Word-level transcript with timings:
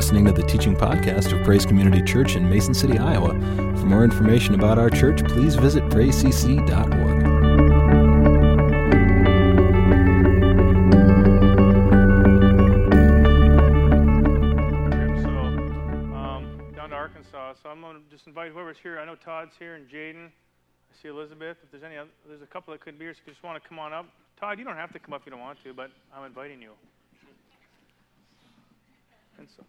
listening 0.00 0.24
to 0.24 0.32
the 0.32 0.42
teaching 0.42 0.74
podcast 0.74 1.30
of 1.30 1.44
Praise 1.44 1.66
Community 1.66 2.00
Church 2.00 2.34
in 2.34 2.48
Mason 2.48 2.72
City, 2.72 2.96
Iowa. 2.96 3.34
For 3.76 3.84
more 3.84 4.02
information 4.02 4.54
about 4.54 4.78
our 4.78 4.88
church, 4.88 5.22
please 5.24 5.56
visit 5.56 5.84
praisecc.org. 5.90 7.20
So, 15.20 15.28
um, 16.16 16.72
down 16.74 16.88
to 16.88 16.96
Arkansas. 16.96 17.56
So 17.62 17.68
I'm 17.68 17.82
going 17.82 18.02
to 18.02 18.10
just 18.10 18.26
invite 18.26 18.52
whoever's 18.52 18.78
here. 18.82 18.98
I 18.98 19.04
know 19.04 19.16
Todd's 19.16 19.52
here 19.58 19.74
and 19.74 19.86
Jaden. 19.86 20.28
I 20.28 21.02
see 21.02 21.08
Elizabeth. 21.08 21.58
If 21.62 21.72
there's 21.72 21.84
any, 21.84 21.98
other, 21.98 22.08
there's 22.26 22.40
a 22.40 22.46
couple 22.46 22.72
that 22.72 22.80
couldn't 22.80 22.98
be 22.98 23.04
here, 23.04 23.12
so 23.12 23.18
if 23.20 23.26
you 23.26 23.32
just 23.34 23.44
want 23.44 23.62
to 23.62 23.68
come 23.68 23.78
on 23.78 23.92
up. 23.92 24.06
Todd, 24.40 24.58
you 24.58 24.64
don't 24.64 24.76
have 24.76 24.94
to 24.94 24.98
come 24.98 25.12
up 25.12 25.20
if 25.20 25.26
you 25.26 25.32
don't 25.32 25.40
want 25.40 25.58
to, 25.62 25.74
but 25.74 25.90
I'm 26.16 26.24
inviting 26.24 26.62
you. 26.62 26.70
And 29.40 29.48
so, 29.48 29.64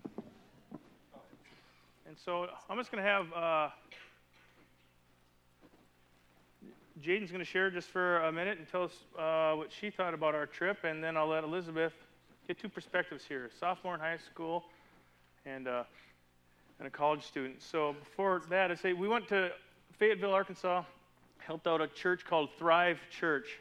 and 2.06 2.18
so 2.26 2.48
I'm 2.70 2.78
just 2.78 2.92
going 2.92 3.02
to 3.02 3.10
have 3.10 3.34
uh, 3.34 3.70
Jaden's 7.02 7.32
going 7.32 7.40
to 7.40 7.50
share 7.50 7.72
just 7.72 7.88
for 7.88 8.18
a 8.24 8.34
minute 8.34 8.58
and 8.58 8.68
tell 8.70 8.84
us 8.84 8.92
uh, 9.18 9.56
what 9.56 9.72
she 9.72 9.90
thought 9.90 10.14
about 10.14 10.36
our 10.36 10.46
trip, 10.46 10.84
and 10.84 11.02
then 11.02 11.16
I'll 11.16 11.30
let 11.30 11.46
Elizabeth 11.46 11.94
get 12.50 12.60
two 12.60 12.68
perspectives 12.68 13.24
here: 13.24 13.50
sophomore 13.62 13.94
in 13.94 14.02
high 14.02 14.18
school, 14.18 14.66
and 15.46 15.70
uh, 15.70 15.84
and 16.80 16.88
a 16.88 16.92
college 16.92 17.24
student. 17.24 17.62
So 17.62 17.94
before 17.94 18.42
that, 18.50 18.72
I 18.72 18.76
say 18.76 18.92
we 18.92 19.08
went 19.08 19.30
to 19.30 19.52
Fayetteville, 19.98 20.34
Arkansas, 20.34 20.84
helped 21.38 21.66
out 21.66 21.80
a 21.80 21.88
church 21.88 22.26
called 22.26 22.50
Thrive 22.60 23.00
Church, 23.10 23.58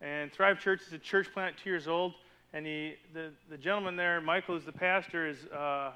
and 0.00 0.32
Thrive 0.32 0.58
Church 0.58 0.80
is 0.84 0.92
a 0.92 0.98
church 0.98 1.32
plant 1.32 1.54
two 1.62 1.70
years 1.70 1.86
old. 1.86 2.14
And 2.54 2.64
he, 2.64 2.94
the, 3.12 3.32
the 3.50 3.58
gentleman 3.58 3.96
there, 3.96 4.20
Michael, 4.20 4.54
is 4.54 4.64
the 4.64 4.70
pastor, 4.70 5.26
is, 5.26 5.44
uh, 5.46 5.90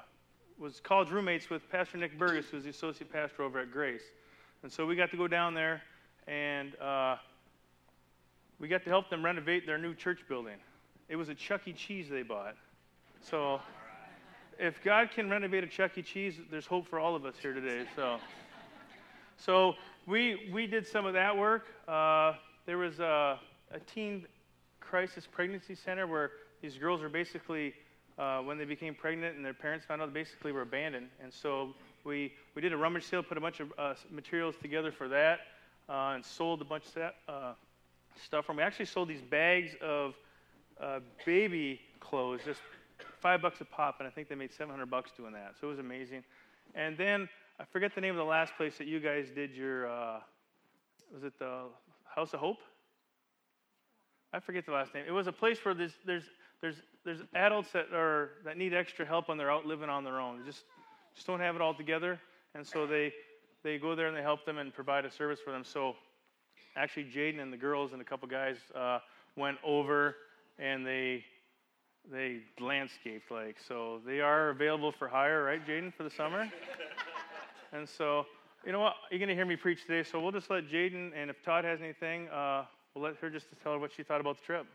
was 0.59 0.81
college 0.81 1.09
roommates 1.09 1.49
with 1.49 1.61
Pastor 1.71 1.97
Nick 1.97 2.19
Burgess, 2.19 2.47
who's 2.51 2.65
the 2.65 2.69
associate 2.69 3.09
pastor 3.09 3.43
over 3.43 3.59
at 3.59 3.71
Grace. 3.71 4.03
And 4.61 4.69
so 4.69 4.85
we 4.85 4.97
got 4.97 5.09
to 5.11 5.17
go 5.17 5.25
down 5.25 5.53
there 5.53 5.81
and 6.27 6.75
uh, 6.81 7.15
we 8.59 8.67
got 8.67 8.83
to 8.83 8.89
help 8.89 9.09
them 9.09 9.23
renovate 9.23 9.65
their 9.65 9.77
new 9.77 9.95
church 9.95 10.19
building. 10.27 10.57
It 11.07 11.15
was 11.15 11.29
a 11.29 11.33
Chuck 11.33 11.61
E. 11.65 11.71
Cheese 11.71 12.09
they 12.09 12.23
bought. 12.23 12.55
So 13.21 13.61
if 14.59 14.83
God 14.83 15.11
can 15.11 15.29
renovate 15.29 15.63
a 15.63 15.67
Chuck 15.67 15.97
E. 15.97 16.01
Cheese, 16.01 16.41
there's 16.51 16.65
hope 16.65 16.89
for 16.89 16.99
all 16.99 17.15
of 17.15 17.25
us 17.25 17.35
here 17.41 17.53
today. 17.53 17.85
So, 17.95 18.19
so 19.37 19.75
we, 20.05 20.49
we 20.51 20.67
did 20.67 20.85
some 20.85 21.05
of 21.05 21.13
that 21.13 21.37
work. 21.37 21.67
Uh, 21.87 22.33
there 22.65 22.77
was 22.77 22.99
a, 22.99 23.39
a 23.71 23.79
teen 23.79 24.25
crisis 24.81 25.25
pregnancy 25.25 25.73
center 25.73 26.05
where 26.05 26.31
these 26.61 26.77
girls 26.77 27.01
were 27.01 27.09
basically, 27.09 27.73
uh, 28.17 28.39
when 28.39 28.57
they 28.57 28.65
became 28.65 28.93
pregnant 28.93 29.35
and 29.35 29.45
their 29.45 29.53
parents 29.53 29.85
found 29.85 30.01
out, 30.01 30.13
they 30.13 30.19
basically 30.19 30.51
were 30.51 30.61
abandoned. 30.61 31.07
And 31.21 31.33
so 31.33 31.73
we, 32.03 32.33
we 32.55 32.61
did 32.61 32.73
a 32.73 32.77
rummage 32.77 33.03
sale, 33.03 33.23
put 33.23 33.37
a 33.37 33.41
bunch 33.41 33.59
of 33.59 33.71
uh, 33.77 33.93
materials 34.11 34.55
together 34.61 34.91
for 34.91 35.07
that, 35.09 35.39
uh, 35.87 36.13
and 36.15 36.25
sold 36.25 36.61
a 36.61 36.65
bunch 36.65 36.85
of 36.87 36.93
that, 36.95 37.15
uh, 37.27 37.53
stuff 38.23 38.45
from. 38.45 38.57
We 38.57 38.63
actually 38.63 38.85
sold 38.85 39.07
these 39.07 39.21
bags 39.21 39.71
of 39.81 40.15
uh, 40.81 40.99
baby 41.25 41.79
clothes, 41.99 42.41
just 42.45 42.61
five 43.19 43.41
bucks 43.41 43.61
a 43.61 43.65
pop, 43.65 43.95
and 43.99 44.07
I 44.07 44.11
think 44.11 44.29
they 44.29 44.35
made 44.35 44.53
700 44.53 44.89
bucks 44.89 45.11
doing 45.15 45.33
that. 45.33 45.55
So 45.59 45.67
it 45.67 45.71
was 45.71 45.79
amazing. 45.79 46.23
And 46.75 46.97
then 46.97 47.27
I 47.59 47.65
forget 47.65 47.95
the 47.95 48.01
name 48.01 48.11
of 48.11 48.17
the 48.17 48.23
last 48.23 48.55
place 48.55 48.77
that 48.77 48.87
you 48.87 48.99
guys 48.99 49.27
did 49.33 49.51
your, 49.51 49.89
uh, 49.89 50.19
was 51.13 51.23
it 51.23 51.37
the 51.39 51.63
House 52.05 52.33
of 52.33 52.39
Hope? 52.39 52.59
I 54.31 54.39
forget 54.39 54.65
the 54.65 54.71
last 54.71 54.93
name. 54.93 55.05
It 55.07 55.11
was 55.11 55.27
a 55.27 55.31
place 55.31 55.57
where 55.63 55.73
there's, 55.73 55.93
there's 56.05 56.29
there's, 56.61 56.75
there's 57.05 57.21
adults 57.33 57.71
that, 57.71 57.93
are, 57.93 58.31
that 58.45 58.57
need 58.57 58.73
extra 58.73 59.05
help 59.05 59.29
and 59.29 59.39
they're 59.39 59.51
out 59.51 59.65
living 59.65 59.89
on 59.89 60.03
their 60.03 60.19
own. 60.19 60.39
They 60.39 60.45
just, 60.45 60.63
just 61.15 61.27
don't 61.27 61.39
have 61.39 61.55
it 61.55 61.61
all 61.61 61.73
together. 61.73 62.19
And 62.55 62.65
so 62.65 62.85
they, 62.85 63.13
they 63.63 63.77
go 63.77 63.95
there 63.95 64.07
and 64.07 64.15
they 64.15 64.21
help 64.21 64.45
them 64.45 64.57
and 64.57 64.73
provide 64.73 65.05
a 65.05 65.11
service 65.11 65.39
for 65.43 65.51
them. 65.51 65.63
So 65.63 65.95
actually, 66.75 67.05
Jaden 67.05 67.39
and 67.39 67.53
the 67.53 67.57
girls 67.57 67.93
and 67.93 68.01
a 68.01 68.05
couple 68.05 68.27
guys 68.27 68.57
uh, 68.75 68.99
went 69.35 69.57
over 69.63 70.15
and 70.57 70.85
they, 70.85 71.23
they 72.11 72.39
landscaped 72.59 73.31
like. 73.31 73.57
So 73.65 74.01
they 74.05 74.19
are 74.19 74.49
available 74.49 74.91
for 74.91 75.07
hire, 75.07 75.43
right, 75.43 75.65
Jaden, 75.65 75.93
for 75.93 76.03
the 76.03 76.09
summer? 76.09 76.49
and 77.71 77.87
so, 77.87 78.25
you 78.65 78.71
know 78.73 78.79
what? 78.79 78.95
You're 79.09 79.19
going 79.19 79.29
to 79.29 79.35
hear 79.35 79.45
me 79.45 79.55
preach 79.55 79.85
today. 79.85 80.03
So 80.09 80.19
we'll 80.19 80.31
just 80.31 80.49
let 80.49 80.67
Jaden, 80.67 81.11
and 81.15 81.29
if 81.29 81.41
Todd 81.43 81.63
has 81.63 81.79
anything, 81.81 82.27
uh, 82.29 82.65
we'll 82.93 83.05
let 83.05 83.15
her 83.17 83.29
just 83.29 83.47
tell 83.63 83.73
her 83.73 83.79
what 83.79 83.91
she 83.95 84.03
thought 84.03 84.19
about 84.19 84.37
the 84.37 84.43
trip. 84.43 84.65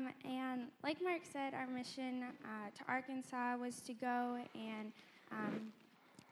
Um, 0.00 0.12
and 0.24 0.62
like 0.82 0.98
Mark 1.02 1.20
said, 1.30 1.54
our 1.54 1.66
mission 1.66 2.24
uh, 2.44 2.70
to 2.76 2.84
Arkansas 2.88 3.56
was 3.56 3.80
to 3.82 3.92
go 3.92 4.38
and 4.54 4.92
um, 5.32 5.72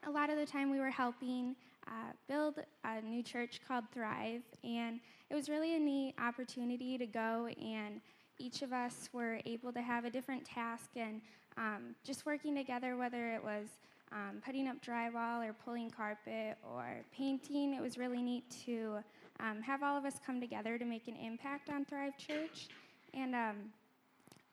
a 0.07 0.11
lot 0.11 0.29
of 0.29 0.37
the 0.37 0.45
time 0.45 0.71
we 0.71 0.79
were 0.79 0.89
helping 0.89 1.55
uh, 1.87 2.11
build 2.27 2.55
a 2.83 3.01
new 3.01 3.21
church 3.21 3.61
called 3.67 3.83
Thrive. 3.93 4.41
And 4.63 4.99
it 5.29 5.35
was 5.35 5.49
really 5.49 5.75
a 5.75 5.79
neat 5.79 6.15
opportunity 6.19 6.97
to 6.97 7.05
go 7.05 7.49
and 7.61 8.01
each 8.39 8.61
of 8.61 8.71
us 8.71 9.09
were 9.11 9.39
able 9.45 9.73
to 9.73 9.81
have 9.81 10.05
a 10.05 10.09
different 10.09 10.45
task 10.45 10.91
and 10.95 11.21
um, 11.57 11.95
just 12.05 12.25
working 12.25 12.55
together, 12.55 12.95
whether 12.95 13.33
it 13.33 13.43
was 13.43 13.67
um, 14.11 14.41
putting 14.43 14.67
up 14.67 14.77
drywall 14.83 15.47
or 15.47 15.53
pulling 15.53 15.89
carpet 15.89 16.57
or 16.73 17.01
painting. 17.15 17.73
It 17.73 17.81
was 17.81 17.97
really 17.97 18.21
neat 18.21 18.45
to 18.65 18.99
um, 19.39 19.61
have 19.61 19.83
all 19.83 19.97
of 19.97 20.05
us 20.05 20.15
come 20.25 20.39
together 20.39 20.77
to 20.77 20.85
make 20.85 21.07
an 21.07 21.17
impact 21.17 21.69
on 21.69 21.85
Thrive 21.85 22.17
Church. 22.17 22.69
And 23.13 23.35
um, 23.35 23.55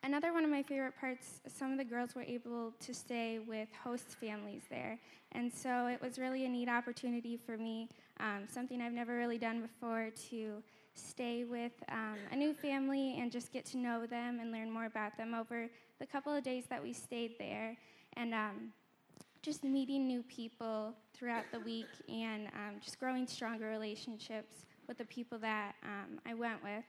another 0.03 0.33
one 0.33 0.45
of 0.45 0.51
my 0.51 0.63
favorite 0.63 0.95
parts, 0.99 1.41
some 1.49 1.73
of 1.73 1.79
the 1.79 1.85
girls 1.85 2.15
were 2.15 2.23
able 2.23 2.73
to 2.81 2.95
stay 2.95 3.39
with 3.39 3.69
host 3.83 4.17
families 4.21 4.63
there. 4.71 4.99
And 5.33 5.53
so 5.53 5.87
it 5.87 6.01
was 6.01 6.19
really 6.19 6.45
a 6.47 6.49
neat 6.49 6.69
opportunity 6.69 7.37
for 7.37 7.57
me, 7.57 7.89
um, 8.21 8.45
something 8.49 8.81
I've 8.81 8.93
never 8.93 9.17
really 9.17 9.39
done 9.39 9.61
before, 9.61 10.11
to 10.31 10.63
stay 10.95 11.45
with 11.45 11.73
um, 11.91 12.17
a 12.33 12.37
new 12.37 12.55
family 12.55 13.19
and 13.21 13.31
just 13.31 13.53
get 13.53 13.67
to 13.67 13.77
know 13.77 14.07
them 14.07 14.39
and 14.41 14.51
learn 14.51 14.71
more 14.71 14.87
about 14.87 15.17
them 15.17 15.35
over 15.35 15.69
the 15.99 16.07
couple 16.07 16.35
of 16.35 16.43
days 16.43 16.65
that 16.71 16.83
we 16.83 16.93
stayed 16.93 17.35
there. 17.39 17.77
And 18.17 18.33
um, 18.33 18.73
just 19.43 19.63
meeting 19.63 20.07
new 20.07 20.23
people 20.23 20.95
throughout 21.15 21.45
the 21.53 21.61
week 21.61 21.87
and 22.09 22.47
um, 22.49 22.81
just 22.83 22.99
growing 22.99 23.27
stronger 23.27 23.69
relationships 23.69 24.65
with 24.89 24.99
the 24.99 25.05
people 25.05 25.39
that 25.39 25.75
um, 25.85 26.19
I 26.27 26.35
went 26.35 26.63
with 26.63 26.85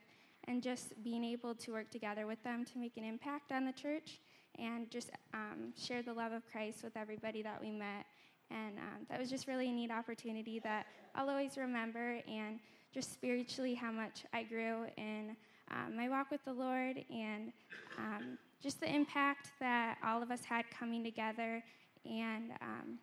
and 0.48 0.62
just 0.62 1.00
being 1.04 1.22
able 1.22 1.54
to 1.54 1.72
work 1.72 1.90
together 1.90 2.26
with 2.26 2.42
them 2.42 2.64
to 2.64 2.78
make 2.78 2.96
an 2.96 3.04
impact 3.04 3.52
on 3.52 3.66
the 3.66 3.72
church 3.72 4.20
and 4.58 4.90
just 4.90 5.10
um, 5.34 5.72
share 5.76 6.02
the 6.02 6.12
love 6.12 6.32
of 6.32 6.42
Christ 6.50 6.82
with 6.82 6.96
everybody 6.96 7.42
that 7.42 7.60
we 7.60 7.70
met. 7.70 8.06
And 8.50 8.78
um, 8.78 9.06
that 9.10 9.20
was 9.20 9.28
just 9.28 9.46
really 9.46 9.68
a 9.68 9.72
neat 9.72 9.90
opportunity 9.90 10.58
that 10.60 10.86
I'll 11.14 11.28
always 11.28 11.58
remember, 11.58 12.20
and 12.26 12.58
just 12.94 13.12
spiritually 13.12 13.74
how 13.74 13.92
much 13.92 14.24
I 14.32 14.42
grew 14.42 14.86
in 14.96 15.36
um, 15.70 15.94
my 15.94 16.08
walk 16.08 16.30
with 16.30 16.42
the 16.46 16.54
Lord, 16.54 16.96
and 17.10 17.52
um, 17.98 18.38
just 18.62 18.80
the 18.80 18.92
impact 18.92 19.50
that 19.60 19.98
all 20.02 20.22
of 20.22 20.30
us 20.30 20.44
had 20.44 20.64
coming 20.70 21.04
together, 21.04 21.62
and 22.06 22.52
um, 22.62 22.98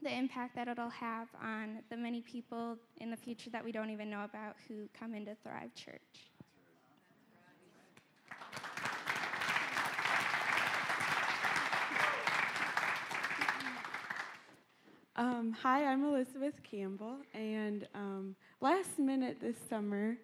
the 0.00 0.12
impact 0.12 0.54
that 0.54 0.68
it'll 0.68 0.88
have 0.90 1.26
on 1.42 1.80
the 1.90 1.96
many 1.96 2.20
people 2.20 2.78
in 2.98 3.10
the 3.10 3.16
future 3.16 3.50
that 3.50 3.64
we 3.64 3.72
don't 3.72 3.90
even 3.90 4.08
know 4.08 4.22
about 4.22 4.54
who 4.68 4.88
come 4.98 5.12
into 5.12 5.34
Thrive 5.42 5.74
Church. 5.74 6.30
Um, 15.18 15.52
hi, 15.60 15.84
I'm 15.84 16.04
Elizabeth 16.04 16.54
Campbell, 16.62 17.16
and 17.34 17.88
um, 17.92 18.36
last 18.60 19.00
minute 19.00 19.38
this 19.40 19.56
summer, 19.68 20.16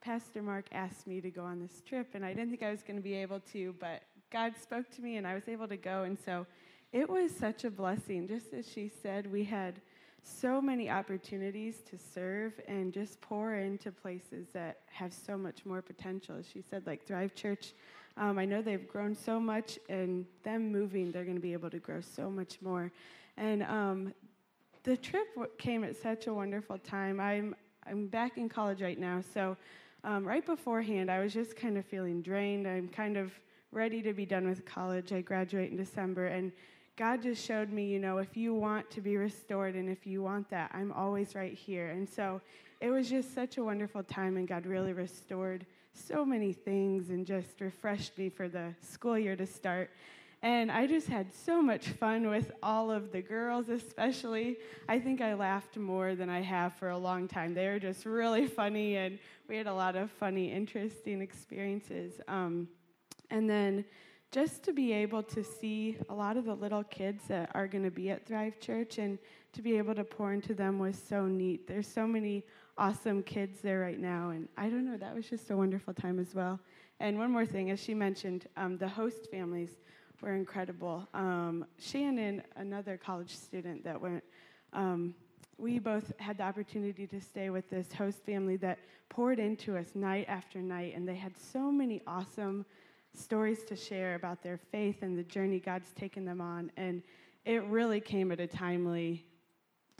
Pastor 0.00 0.40
Mark 0.40 0.64
asked 0.72 1.06
me 1.06 1.20
to 1.20 1.28
go 1.28 1.44
on 1.44 1.60
this 1.60 1.82
trip, 1.86 2.06
and 2.14 2.24
I 2.24 2.32
didn't 2.32 2.48
think 2.48 2.62
I 2.62 2.70
was 2.70 2.80
going 2.80 2.96
to 2.96 3.02
be 3.02 3.12
able 3.12 3.40
to, 3.52 3.74
but 3.78 4.00
God 4.32 4.54
spoke 4.56 4.90
to 4.96 5.02
me, 5.02 5.18
and 5.18 5.26
I 5.26 5.34
was 5.34 5.46
able 5.46 5.68
to 5.68 5.76
go, 5.76 6.04
and 6.04 6.16
so 6.24 6.46
it 6.90 7.06
was 7.06 7.30
such 7.36 7.64
a 7.64 7.70
blessing. 7.70 8.26
Just 8.26 8.54
as 8.54 8.66
she 8.66 8.90
said, 9.02 9.30
we 9.30 9.44
had 9.44 9.74
so 10.22 10.58
many 10.62 10.88
opportunities 10.88 11.82
to 11.90 11.98
serve 11.98 12.54
and 12.66 12.94
just 12.94 13.20
pour 13.20 13.56
into 13.56 13.92
places 13.92 14.46
that 14.54 14.78
have 14.86 15.12
so 15.12 15.36
much 15.36 15.66
more 15.66 15.82
potential. 15.82 16.36
As 16.38 16.48
she 16.48 16.62
said, 16.62 16.86
like 16.86 17.06
Thrive 17.06 17.34
Church, 17.34 17.74
um, 18.16 18.38
I 18.38 18.46
know 18.46 18.62
they've 18.62 18.88
grown 18.88 19.14
so 19.14 19.38
much, 19.38 19.78
and 19.90 20.24
them 20.44 20.72
moving, 20.72 21.12
they're 21.12 21.24
going 21.24 21.36
to 21.36 21.42
be 21.42 21.52
able 21.52 21.68
to 21.68 21.78
grow 21.78 22.00
so 22.00 22.30
much 22.30 22.56
more. 22.62 22.90
And 23.36 23.62
um, 23.64 24.14
the 24.82 24.96
trip 24.96 25.26
came 25.58 25.84
at 25.84 25.96
such 25.96 26.26
a 26.26 26.34
wonderful 26.34 26.78
time. 26.78 27.20
I'm 27.20 27.54
I'm 27.86 28.06
back 28.06 28.36
in 28.36 28.48
college 28.48 28.82
right 28.82 28.98
now, 28.98 29.22
so 29.34 29.56
um, 30.04 30.24
right 30.24 30.44
beforehand, 30.44 31.10
I 31.10 31.20
was 31.20 31.32
just 31.32 31.56
kind 31.56 31.76
of 31.76 31.84
feeling 31.84 32.22
drained. 32.22 32.66
I'm 32.66 32.88
kind 32.88 33.16
of 33.16 33.32
ready 33.72 34.02
to 34.02 34.12
be 34.12 34.26
done 34.26 34.48
with 34.48 34.64
college. 34.64 35.12
I 35.12 35.20
graduate 35.20 35.70
in 35.70 35.76
December, 35.76 36.26
and 36.26 36.52
God 36.96 37.22
just 37.22 37.44
showed 37.44 37.70
me, 37.70 37.86
you 37.86 37.98
know, 37.98 38.18
if 38.18 38.36
you 38.36 38.54
want 38.54 38.90
to 38.90 39.00
be 39.00 39.16
restored 39.16 39.74
and 39.74 39.88
if 39.88 40.06
you 40.06 40.22
want 40.22 40.50
that, 40.50 40.70
I'm 40.74 40.92
always 40.92 41.34
right 41.34 41.54
here. 41.54 41.88
And 41.88 42.08
so 42.08 42.40
it 42.80 42.90
was 42.90 43.08
just 43.08 43.34
such 43.34 43.56
a 43.56 43.64
wonderful 43.64 44.02
time, 44.02 44.36
and 44.36 44.46
God 44.46 44.66
really 44.66 44.92
restored 44.92 45.66
so 45.92 46.24
many 46.24 46.52
things 46.52 47.10
and 47.10 47.26
just 47.26 47.60
refreshed 47.60 48.16
me 48.18 48.28
for 48.28 48.48
the 48.48 48.74
school 48.80 49.18
year 49.18 49.36
to 49.36 49.46
start. 49.46 49.90
And 50.42 50.72
I 50.72 50.86
just 50.86 51.06
had 51.06 51.34
so 51.34 51.60
much 51.60 51.88
fun 51.88 52.30
with 52.30 52.50
all 52.62 52.90
of 52.90 53.12
the 53.12 53.20
girls, 53.20 53.68
especially. 53.68 54.56
I 54.88 54.98
think 54.98 55.20
I 55.20 55.34
laughed 55.34 55.76
more 55.76 56.14
than 56.14 56.30
I 56.30 56.40
have 56.40 56.72
for 56.74 56.88
a 56.88 56.98
long 56.98 57.28
time. 57.28 57.52
They 57.52 57.66
were 57.66 57.78
just 57.78 58.06
really 58.06 58.46
funny, 58.46 58.96
and 58.96 59.18
we 59.48 59.56
had 59.58 59.66
a 59.66 59.74
lot 59.74 59.96
of 59.96 60.10
funny, 60.10 60.50
interesting 60.50 61.20
experiences. 61.20 62.20
Um, 62.26 62.68
and 63.28 63.50
then 63.50 63.84
just 64.30 64.62
to 64.62 64.72
be 64.72 64.92
able 64.92 65.22
to 65.24 65.44
see 65.44 65.98
a 66.08 66.14
lot 66.14 66.38
of 66.38 66.46
the 66.46 66.54
little 66.54 66.84
kids 66.84 67.24
that 67.28 67.50
are 67.54 67.66
going 67.66 67.84
to 67.84 67.90
be 67.90 68.08
at 68.10 68.24
Thrive 68.26 68.60
Church 68.60 68.96
and 68.98 69.18
to 69.52 69.60
be 69.60 69.76
able 69.76 69.94
to 69.94 70.04
pour 70.04 70.32
into 70.32 70.54
them 70.54 70.78
was 70.78 70.96
so 70.96 71.26
neat. 71.26 71.66
There's 71.66 71.88
so 71.88 72.06
many 72.06 72.44
awesome 72.78 73.22
kids 73.24 73.60
there 73.60 73.80
right 73.80 73.98
now, 73.98 74.30
and 74.30 74.48
I 74.56 74.70
don't 74.70 74.90
know, 74.90 74.96
that 74.96 75.14
was 75.14 75.28
just 75.28 75.50
a 75.50 75.56
wonderful 75.56 75.92
time 75.92 76.18
as 76.18 76.34
well. 76.34 76.58
And 77.00 77.18
one 77.18 77.30
more 77.30 77.44
thing, 77.44 77.70
as 77.70 77.82
she 77.82 77.92
mentioned, 77.92 78.46
um, 78.56 78.78
the 78.78 78.88
host 78.88 79.30
families 79.30 79.76
were 80.20 80.34
incredible. 80.34 81.08
Um, 81.14 81.64
Shannon, 81.78 82.42
another 82.56 82.96
college 82.96 83.36
student 83.36 83.84
that 83.84 84.00
went, 84.00 84.22
um, 84.72 85.14
we 85.58 85.78
both 85.78 86.12
had 86.18 86.38
the 86.38 86.44
opportunity 86.44 87.06
to 87.06 87.20
stay 87.20 87.50
with 87.50 87.68
this 87.70 87.92
host 87.92 88.24
family 88.24 88.56
that 88.56 88.78
poured 89.08 89.38
into 89.38 89.76
us 89.76 89.86
night 89.94 90.26
after 90.28 90.60
night, 90.60 90.94
and 90.94 91.06
they 91.06 91.16
had 91.16 91.36
so 91.36 91.70
many 91.70 92.02
awesome 92.06 92.64
stories 93.14 93.64
to 93.64 93.76
share 93.76 94.14
about 94.14 94.42
their 94.42 94.56
faith 94.56 95.02
and 95.02 95.18
the 95.18 95.24
journey 95.24 95.58
God's 95.58 95.92
taken 95.92 96.24
them 96.24 96.40
on. 96.40 96.70
And 96.76 97.02
it 97.44 97.64
really 97.64 98.00
came 98.00 98.30
at 98.32 98.40
a 98.40 98.46
timely 98.46 99.26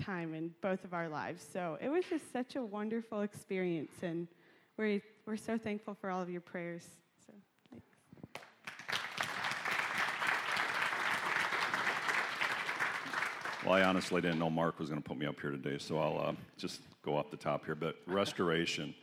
time 0.00 0.34
in 0.34 0.54
both 0.60 0.84
of 0.84 0.94
our 0.94 1.08
lives. 1.08 1.44
So 1.52 1.76
it 1.80 1.88
was 1.88 2.04
just 2.08 2.32
such 2.32 2.56
a 2.56 2.62
wonderful 2.62 3.22
experience. 3.22 3.92
And 4.02 4.28
we're, 4.76 5.02
we're 5.26 5.36
so 5.36 5.58
thankful 5.58 5.94
for 5.94 6.10
all 6.10 6.22
of 6.22 6.30
your 6.30 6.40
prayers. 6.40 6.84
So 7.26 7.32
thanks. 7.70 7.86
Well, 13.64 13.74
I 13.74 13.82
honestly 13.82 14.22
didn't 14.22 14.38
know 14.38 14.48
Mark 14.48 14.78
was 14.78 14.88
going 14.88 15.02
to 15.02 15.06
put 15.06 15.18
me 15.18 15.26
up 15.26 15.38
here 15.38 15.50
today, 15.50 15.76
so 15.78 15.98
I'll 15.98 16.28
uh, 16.28 16.32
just 16.56 16.80
go 17.02 17.16
off 17.16 17.30
the 17.30 17.36
top 17.36 17.66
here. 17.66 17.74
But 17.74 17.96
restoration 18.06 18.94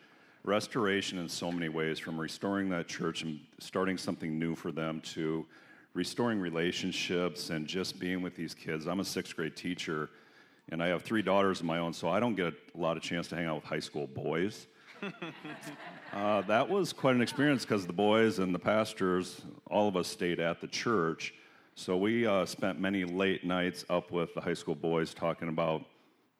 restoration 0.44 1.20
in 1.20 1.28
so 1.28 1.52
many 1.52 1.68
ways 1.68 2.00
from 2.00 2.18
restoring 2.18 2.70
that 2.70 2.88
church 2.88 3.22
and 3.22 3.40
starting 3.60 3.98
something 3.98 4.40
new 4.40 4.56
for 4.56 4.72
them 4.72 5.02
to 5.02 5.46
restoring 5.94 6.40
relationships 6.40 7.50
and 7.50 7.68
just 7.68 8.00
being 8.00 8.22
with 8.22 8.36
these 8.36 8.54
kids. 8.54 8.88
I'm 8.88 9.02
a 9.02 9.06
sixth 9.06 9.36
grade 9.36 9.58
teacher 9.58 10.10
and 10.70 10.82
I 10.82 10.88
have 10.88 11.04
three 11.04 11.22
daughters 11.22 11.60
of 11.60 11.66
my 11.66 11.80
own, 11.80 11.94
so 11.94 12.10
I 12.10 12.20
don't 12.20 12.36
get 12.36 12.54
a 12.74 12.78
lot 12.78 12.98
of 12.98 13.04
chance 13.04 13.28
to 13.30 13.36
hang 13.36 13.46
out 13.46 13.56
with 13.56 13.66
high 13.66 13.80
school 13.80 14.08
boys. 14.08 14.68
uh, 16.14 16.42
that 16.42 16.68
was 16.68 16.94
quite 16.94 17.16
an 17.16 17.22
experience 17.22 17.64
because 17.64 17.86
the 17.86 17.94
boys 17.94 18.40
and 18.40 18.56
the 18.56 18.60
pastors, 18.60 19.42
all 19.70 19.88
of 19.88 19.96
us 19.96 20.08
stayed 20.08 20.40
at 20.40 20.62
the 20.62 20.68
church. 20.68 21.34
So 21.80 21.96
we 21.96 22.26
uh, 22.26 22.44
spent 22.48 22.80
many 22.80 23.06
late 23.06 23.44
nights 23.46 23.86
up 23.88 24.10
with 24.10 24.34
the 24.34 24.42
high 24.42 24.56
school 24.56 24.74
boys 24.74 25.14
talking 25.14 25.48
about 25.48 25.84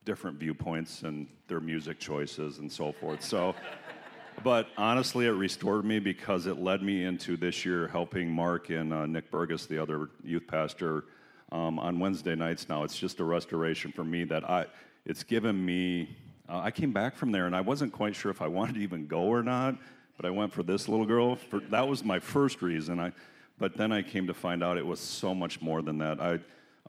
different 0.04 0.40
viewpoints 0.40 1.04
and 1.04 1.28
their 1.48 1.60
music 1.60 2.00
choices 2.00 2.58
and 2.58 2.72
so 2.72 2.92
forth. 2.92 3.22
So 3.22 3.54
but 4.44 4.70
honestly, 4.78 5.28
it 5.28 5.34
restored 5.34 5.86
me 5.86 6.00
because 6.00 6.48
it 6.48 6.58
led 6.58 6.82
me 6.82 7.04
into 7.04 7.38
this 7.38 7.66
year 7.66 7.88
helping 7.88 8.32
Mark 8.32 8.72
and 8.72 8.92
uh, 8.92 9.06
Nick 9.06 9.30
Burgess, 9.30 9.68
the 9.68 9.78
other 9.78 10.10
youth 10.24 10.48
pastor, 10.48 11.04
um, 11.52 11.78
on 11.78 12.00
Wednesday 12.00 12.34
nights 12.34 12.68
now. 12.68 12.84
It's 12.84 12.98
just 12.98 13.20
a 13.20 13.24
restoration 13.24 13.92
for 13.92 14.04
me 14.04 14.24
that 14.24 14.44
I, 14.50 14.66
it's 15.06 15.22
given 15.22 15.64
me, 15.64 16.18
uh, 16.50 16.62
I 16.64 16.72
came 16.72 16.92
back 16.92 17.16
from 17.16 17.32
there 17.32 17.46
and 17.46 17.56
I 17.56 17.62
wasn't 17.62 17.94
quite 17.94 18.16
sure 18.16 18.32
if 18.32 18.42
I 18.42 18.48
wanted 18.48 18.74
to 18.74 18.82
even 18.82 19.06
go 19.06 19.22
or 19.22 19.44
not, 19.44 19.76
but 20.16 20.26
I 20.26 20.32
went 20.32 20.52
for 20.52 20.64
this 20.64 20.90
little 20.90 21.06
girl. 21.06 21.36
For, 21.36 21.60
that 21.70 21.88
was 21.88 22.04
my 22.04 22.18
first 22.18 22.64
reason. 22.64 23.00
I, 23.00 23.14
but 23.60 23.78
then 23.78 23.92
I 23.92 24.02
came 24.02 24.28
to 24.28 24.34
find 24.34 24.64
out 24.64 24.78
it 24.78 24.86
was 24.86 25.00
so 25.00 25.34
much 25.34 25.62
more 25.62 25.82
than 25.82 25.98
that. 26.00 26.20
I, 26.20 26.40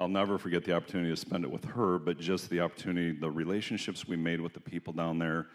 I'll 0.00 0.09
never 0.09 0.38
forget 0.38 0.65
the 0.65 0.75
opportunity 0.75 1.11
to 1.11 1.17
spend 1.17 1.44
it 1.44 1.50
with 1.50 1.65
her, 1.65 1.99
but 1.99 2.19
just 2.19 2.50
the 2.50 2.61
opportunity, 2.61 3.19
the 3.19 3.31
relationships 3.31 4.06
we 4.06 4.17
made 4.17 4.41
with 4.41 4.55
the 4.55 4.61
people 4.61 4.93
down 4.93 5.19
there 5.19 5.47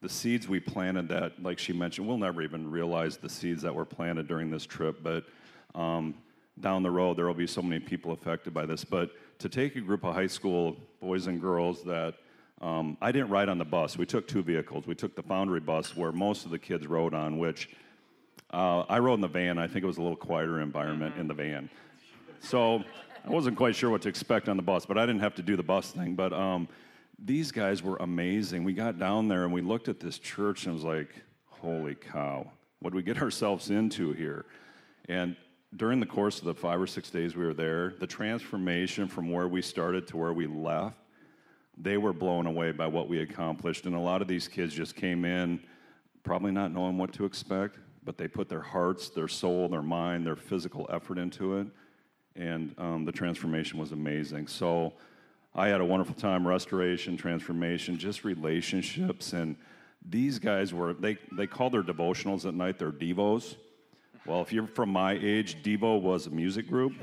the 0.00 0.08
seeds 0.08 0.48
we 0.48 0.60
planted 0.60 1.08
that, 1.08 1.42
like 1.42 1.58
she 1.58 1.72
mentioned, 1.72 2.06
we'll 2.06 2.18
never 2.18 2.42
even 2.42 2.70
realize 2.70 3.16
the 3.16 3.28
seeds 3.28 3.62
that 3.62 3.74
were 3.74 3.84
planted 3.84 4.28
during 4.28 4.50
this 4.50 4.64
trip, 4.64 5.02
but 5.02 5.24
um, 5.74 6.14
down 6.60 6.82
the 6.82 6.90
road, 6.90 7.16
there 7.16 7.26
will 7.26 7.34
be 7.34 7.46
so 7.46 7.62
many 7.62 7.80
people 7.80 8.12
affected 8.12 8.54
by 8.54 8.64
this. 8.64 8.84
But 8.84 9.10
to 9.40 9.48
take 9.48 9.76
a 9.76 9.80
group 9.80 10.04
of 10.04 10.14
high 10.14 10.26
school 10.28 10.76
boys 11.00 11.26
and 11.26 11.40
girls 11.40 11.82
that 11.84 12.14
um, 12.60 12.96
I 13.00 13.12
didn't 13.12 13.28
ride 13.28 13.48
on 13.48 13.58
the 13.58 13.64
bus. 13.64 13.96
We 13.96 14.06
took 14.06 14.26
two 14.26 14.42
vehicles. 14.42 14.86
We 14.86 14.96
took 14.96 15.14
the 15.14 15.22
Foundry 15.22 15.60
bus 15.60 15.96
where 15.96 16.10
most 16.10 16.44
of 16.44 16.50
the 16.50 16.58
kids 16.58 16.86
rode 16.88 17.14
on, 17.14 17.38
which 17.38 17.70
uh, 18.52 18.80
I 18.88 18.98
rode 18.98 19.14
in 19.14 19.20
the 19.20 19.28
van. 19.28 19.58
I 19.58 19.66
think 19.66 19.84
it 19.84 19.86
was 19.86 19.98
a 19.98 20.02
little 20.02 20.16
quieter 20.16 20.60
environment 20.60 21.16
in 21.18 21.28
the 21.28 21.34
van. 21.34 21.68
So 22.40 22.82
I 23.24 23.30
wasn't 23.30 23.56
quite 23.56 23.74
sure 23.76 23.90
what 23.90 24.02
to 24.02 24.08
expect 24.08 24.48
on 24.48 24.56
the 24.56 24.62
bus, 24.62 24.86
but 24.86 24.96
I 24.96 25.04
didn't 25.04 25.20
have 25.20 25.34
to 25.36 25.42
do 25.42 25.56
the 25.56 25.62
bus 25.62 25.90
thing. 25.90 26.14
But 26.14 26.32
um, 26.32 26.68
these 27.18 27.52
guys 27.52 27.82
were 27.82 27.96
amazing. 27.96 28.64
We 28.64 28.72
got 28.72 28.98
down 28.98 29.28
there 29.28 29.44
and 29.44 29.52
we 29.52 29.60
looked 29.60 29.88
at 29.88 30.00
this 30.00 30.18
church 30.18 30.64
and 30.64 30.74
was 30.74 30.84
like, 30.84 31.10
holy 31.46 31.94
cow, 31.94 32.50
what 32.80 32.90
do 32.90 32.96
we 32.96 33.02
get 33.02 33.20
ourselves 33.22 33.70
into 33.70 34.12
here? 34.12 34.46
And 35.08 35.36
during 35.76 36.00
the 36.00 36.06
course 36.06 36.38
of 36.38 36.44
the 36.44 36.54
five 36.54 36.80
or 36.80 36.86
six 36.86 37.10
days 37.10 37.36
we 37.36 37.44
were 37.44 37.54
there, 37.54 37.94
the 37.98 38.06
transformation 38.06 39.08
from 39.08 39.30
where 39.30 39.48
we 39.48 39.60
started 39.60 40.06
to 40.08 40.16
where 40.16 40.32
we 40.32 40.46
left, 40.46 40.96
they 41.76 41.96
were 41.96 42.12
blown 42.12 42.46
away 42.46 42.72
by 42.72 42.86
what 42.86 43.08
we 43.08 43.20
accomplished. 43.20 43.86
And 43.86 43.94
a 43.94 44.00
lot 44.00 44.22
of 44.22 44.28
these 44.28 44.48
kids 44.48 44.72
just 44.72 44.96
came 44.96 45.24
in 45.24 45.60
probably 46.22 46.50
not 46.50 46.72
knowing 46.72 46.98
what 46.98 47.12
to 47.14 47.24
expect, 47.24 47.78
but 48.08 48.16
they 48.16 48.26
put 48.26 48.48
their 48.48 48.62
hearts, 48.62 49.10
their 49.10 49.28
soul, 49.28 49.68
their 49.68 49.82
mind, 49.82 50.26
their 50.26 50.34
physical 50.34 50.88
effort 50.90 51.18
into 51.18 51.58
it. 51.58 51.66
And 52.36 52.74
um, 52.78 53.04
the 53.04 53.12
transformation 53.12 53.78
was 53.78 53.92
amazing. 53.92 54.46
So, 54.46 54.94
I 55.54 55.68
had 55.68 55.82
a 55.82 55.84
wonderful 55.84 56.14
time, 56.14 56.48
restoration, 56.48 57.18
transformation, 57.18 57.98
just 57.98 58.24
relationships. 58.24 59.34
And 59.34 59.56
these 60.08 60.38
guys 60.38 60.72
were, 60.72 60.94
they, 60.94 61.18
they 61.32 61.46
call 61.46 61.68
their 61.68 61.82
devotionals 61.82 62.46
at 62.46 62.54
night 62.54 62.78
their 62.78 62.92
Devos. 62.92 63.56
Well, 64.24 64.40
if 64.40 64.54
you're 64.54 64.68
from 64.68 64.88
my 64.88 65.12
age, 65.12 65.62
Devo 65.62 66.00
was 66.00 66.28
a 66.28 66.30
music 66.30 66.66
group. 66.66 66.94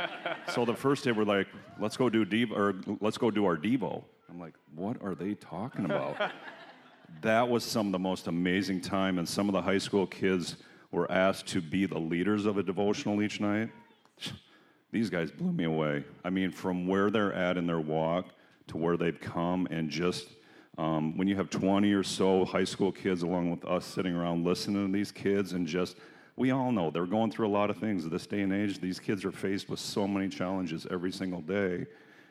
so 0.52 0.66
the 0.66 0.74
first 0.74 1.04
day 1.04 1.12
we're 1.12 1.24
like, 1.24 1.46
let's 1.78 1.96
go 1.96 2.10
do 2.10 2.26
Devo, 2.26 2.52
or 2.52 2.74
let's 3.00 3.16
go 3.16 3.30
do 3.30 3.46
our 3.46 3.56
Devo. 3.56 4.04
I'm 4.28 4.38
like, 4.38 4.54
what 4.74 5.02
are 5.02 5.14
they 5.14 5.32
talking 5.36 5.86
about? 5.86 6.32
that 7.22 7.48
was 7.48 7.64
some 7.64 7.86
of 7.86 7.92
the 7.92 7.98
most 7.98 8.26
amazing 8.26 8.80
time, 8.80 9.18
and 9.18 9.28
some 9.28 9.48
of 9.48 9.52
the 9.52 9.62
high 9.62 9.78
school 9.78 10.06
kids 10.06 10.56
were 10.90 11.10
asked 11.10 11.46
to 11.48 11.60
be 11.60 11.86
the 11.86 11.98
leaders 11.98 12.46
of 12.46 12.58
a 12.58 12.62
devotional 12.62 13.22
each 13.22 13.40
night 13.40 13.70
these 14.92 15.10
guys 15.10 15.30
blew 15.30 15.52
me 15.52 15.64
away. 15.64 16.04
I 16.24 16.30
mean, 16.30 16.50
from 16.50 16.86
where 16.86 17.10
they're 17.10 17.32
at 17.32 17.56
in 17.56 17.66
their 17.66 17.80
walk 17.80 18.26
to 18.68 18.76
where 18.76 18.96
they've 18.96 19.20
come, 19.20 19.66
and 19.70 19.88
just 19.88 20.28
um, 20.78 21.16
when 21.16 21.28
you 21.28 21.36
have 21.36 21.50
20 21.50 21.92
or 21.92 22.02
so 22.02 22.44
high 22.44 22.64
school 22.64 22.92
kids 22.92 23.22
along 23.22 23.50
with 23.50 23.64
us 23.64 23.84
sitting 23.84 24.14
around 24.14 24.44
listening 24.44 24.86
to 24.86 24.92
these 24.92 25.12
kids, 25.12 25.52
and 25.52 25.66
just 25.66 25.96
we 26.36 26.50
all 26.50 26.72
know 26.72 26.90
they're 26.90 27.06
going 27.06 27.30
through 27.30 27.46
a 27.46 27.50
lot 27.50 27.70
of 27.70 27.76
things. 27.76 28.08
This 28.08 28.26
day 28.26 28.40
and 28.40 28.52
age, 28.52 28.80
these 28.80 28.98
kids 28.98 29.24
are 29.24 29.32
faced 29.32 29.68
with 29.68 29.78
so 29.78 30.08
many 30.08 30.28
challenges 30.28 30.86
every 30.90 31.12
single 31.12 31.40
day, 31.40 31.86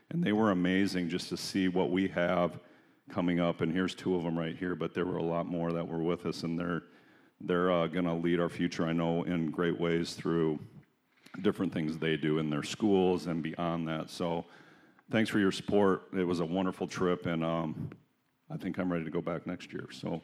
and 0.09 0.23
they 0.23 0.31
were 0.31 0.51
amazing 0.51 1.09
just 1.09 1.29
to 1.29 1.37
see 1.37 1.67
what 1.67 1.91
we 1.91 2.07
have 2.09 2.59
coming 3.09 3.39
up. 3.39 3.61
And 3.61 3.73
here's 3.73 3.95
two 3.95 4.15
of 4.15 4.23
them 4.23 4.37
right 4.37 4.55
here, 4.55 4.75
but 4.75 4.93
there 4.93 5.05
were 5.05 5.17
a 5.17 5.23
lot 5.23 5.45
more 5.45 5.71
that 5.71 5.87
were 5.87 6.01
with 6.01 6.25
us, 6.25 6.43
and 6.43 6.57
they're 6.57 6.83
they're 7.41 7.71
uh, 7.71 7.87
going 7.87 8.05
to 8.05 8.13
lead 8.13 8.39
our 8.39 8.49
future, 8.49 8.85
I 8.85 8.91
know, 8.91 9.23
in 9.23 9.49
great 9.49 9.79
ways 9.79 10.13
through 10.13 10.59
different 11.41 11.73
things 11.73 11.97
they 11.97 12.17
do 12.17 12.37
in 12.39 12.49
their 12.49 12.63
schools 12.63 13.27
and 13.27 13.41
beyond 13.41 13.87
that. 13.87 14.09
So, 14.09 14.45
thanks 15.09 15.29
for 15.29 15.39
your 15.39 15.51
support. 15.51 16.03
It 16.13 16.25
was 16.25 16.41
a 16.41 16.45
wonderful 16.45 16.85
trip, 16.85 17.25
and 17.25 17.43
um, 17.43 17.91
I 18.51 18.57
think 18.57 18.77
I'm 18.77 18.91
ready 18.91 19.05
to 19.05 19.11
go 19.11 19.21
back 19.21 19.47
next 19.47 19.71
year. 19.71 19.87
So, 19.91 20.21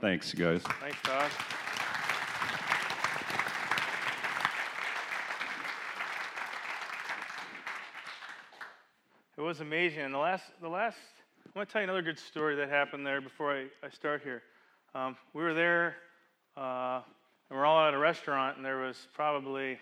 thanks, 0.00 0.34
you 0.34 0.44
guys. 0.44 0.62
Thanks, 0.80 0.98
Todd. 1.02 1.30
It 9.36 9.40
was 9.40 9.60
amazing. 9.60 10.00
And 10.00 10.14
the 10.14 10.18
last, 10.18 10.44
the 10.60 10.68
last, 10.68 10.98
I 11.54 11.58
want 11.58 11.68
to 11.68 11.72
tell 11.74 11.82
you 11.82 11.84
another 11.84 12.00
good 12.00 12.18
story 12.18 12.56
that 12.56 12.70
happened 12.70 13.06
there 13.06 13.20
before 13.20 13.52
I, 13.52 13.66
I 13.84 13.90
start 13.90 14.22
here. 14.22 14.42
Um, 14.94 15.18
we 15.34 15.42
were 15.42 15.52
there, 15.52 15.96
uh, 16.56 17.02
and 17.50 17.58
we're 17.58 17.66
all 17.66 17.86
at 17.86 17.92
a 17.92 17.98
restaurant, 17.98 18.56
and 18.56 18.64
there 18.64 18.78
was 18.78 19.06
probably 19.12 19.78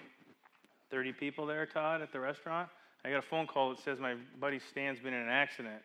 30 0.90 1.12
people 1.12 1.46
there, 1.46 1.66
Todd, 1.66 2.02
at 2.02 2.12
the 2.12 2.18
restaurant. 2.18 2.68
I 3.04 3.10
got 3.10 3.18
a 3.18 3.22
phone 3.22 3.46
call 3.46 3.70
that 3.70 3.78
says 3.84 4.00
my 4.00 4.16
buddy 4.40 4.58
Stan's 4.58 4.98
been 4.98 5.14
in 5.14 5.22
an 5.22 5.28
accident. 5.28 5.80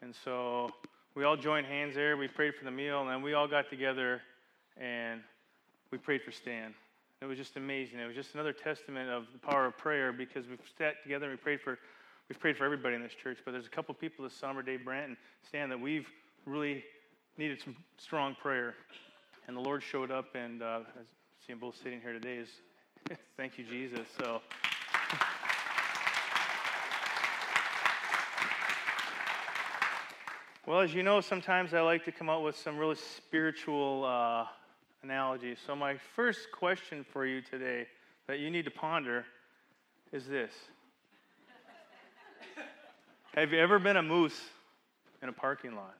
And 0.00 0.14
so 0.24 0.70
we 1.14 1.24
all 1.24 1.36
joined 1.36 1.66
hands 1.66 1.94
there. 1.94 2.16
We 2.16 2.26
prayed 2.26 2.54
for 2.54 2.64
the 2.64 2.70
meal, 2.70 3.02
and 3.02 3.10
then 3.10 3.20
we 3.20 3.34
all 3.34 3.46
got 3.46 3.68
together 3.68 4.22
and 4.78 5.20
we 5.90 5.98
prayed 5.98 6.22
for 6.22 6.30
Stan. 6.30 6.72
It 7.20 7.26
was 7.26 7.36
just 7.36 7.58
amazing. 7.58 7.98
It 7.98 8.06
was 8.06 8.16
just 8.16 8.32
another 8.32 8.54
testament 8.54 9.10
of 9.10 9.26
the 9.34 9.38
power 9.38 9.66
of 9.66 9.76
prayer 9.76 10.10
because 10.10 10.48
we've 10.48 10.58
sat 10.78 11.02
together 11.02 11.26
and 11.26 11.34
we 11.34 11.36
prayed 11.36 11.60
for 11.60 11.78
we've 12.32 12.40
prayed 12.40 12.56
for 12.56 12.64
everybody 12.64 12.94
in 12.94 13.02
this 13.02 13.12
church, 13.12 13.36
but 13.44 13.50
there's 13.50 13.66
a 13.66 13.68
couple 13.68 13.92
people 13.92 14.24
this 14.24 14.32
summer, 14.32 14.62
Dave 14.62 14.86
Brandt 14.86 15.08
and 15.08 15.16
Stan, 15.46 15.68
that 15.68 15.78
we've 15.78 16.08
really 16.46 16.82
needed 17.36 17.60
some 17.60 17.76
strong 17.98 18.34
prayer. 18.40 18.74
And 19.46 19.54
the 19.54 19.60
Lord 19.60 19.82
showed 19.82 20.10
up, 20.10 20.34
and 20.34 20.62
uh, 20.62 20.80
I 20.86 21.02
see 21.46 21.52
them 21.52 21.58
both 21.58 21.76
sitting 21.76 22.00
here 22.00 22.14
today. 22.14 22.36
Is 22.36 22.48
thank 23.36 23.58
you, 23.58 23.64
Jesus. 23.64 24.06
So. 24.18 24.40
Well, 30.66 30.80
as 30.80 30.94
you 30.94 31.02
know, 31.02 31.20
sometimes 31.20 31.74
I 31.74 31.82
like 31.82 32.02
to 32.06 32.12
come 32.12 32.30
out 32.30 32.42
with 32.42 32.56
some 32.56 32.78
really 32.78 32.94
spiritual 32.94 34.06
uh, 34.06 34.46
analogies. 35.02 35.58
So, 35.66 35.76
my 35.76 35.98
first 36.16 36.50
question 36.50 37.04
for 37.12 37.26
you 37.26 37.42
today 37.42 37.86
that 38.26 38.38
you 38.38 38.50
need 38.50 38.64
to 38.64 38.70
ponder 38.70 39.26
is 40.12 40.26
this 40.26 40.52
Have 43.34 43.50
you 43.50 43.58
ever 43.60 43.78
been 43.78 43.96
a 43.96 44.02
moose 44.02 44.38
in 45.22 45.30
a 45.30 45.32
parking 45.32 45.74
lot? 45.74 45.94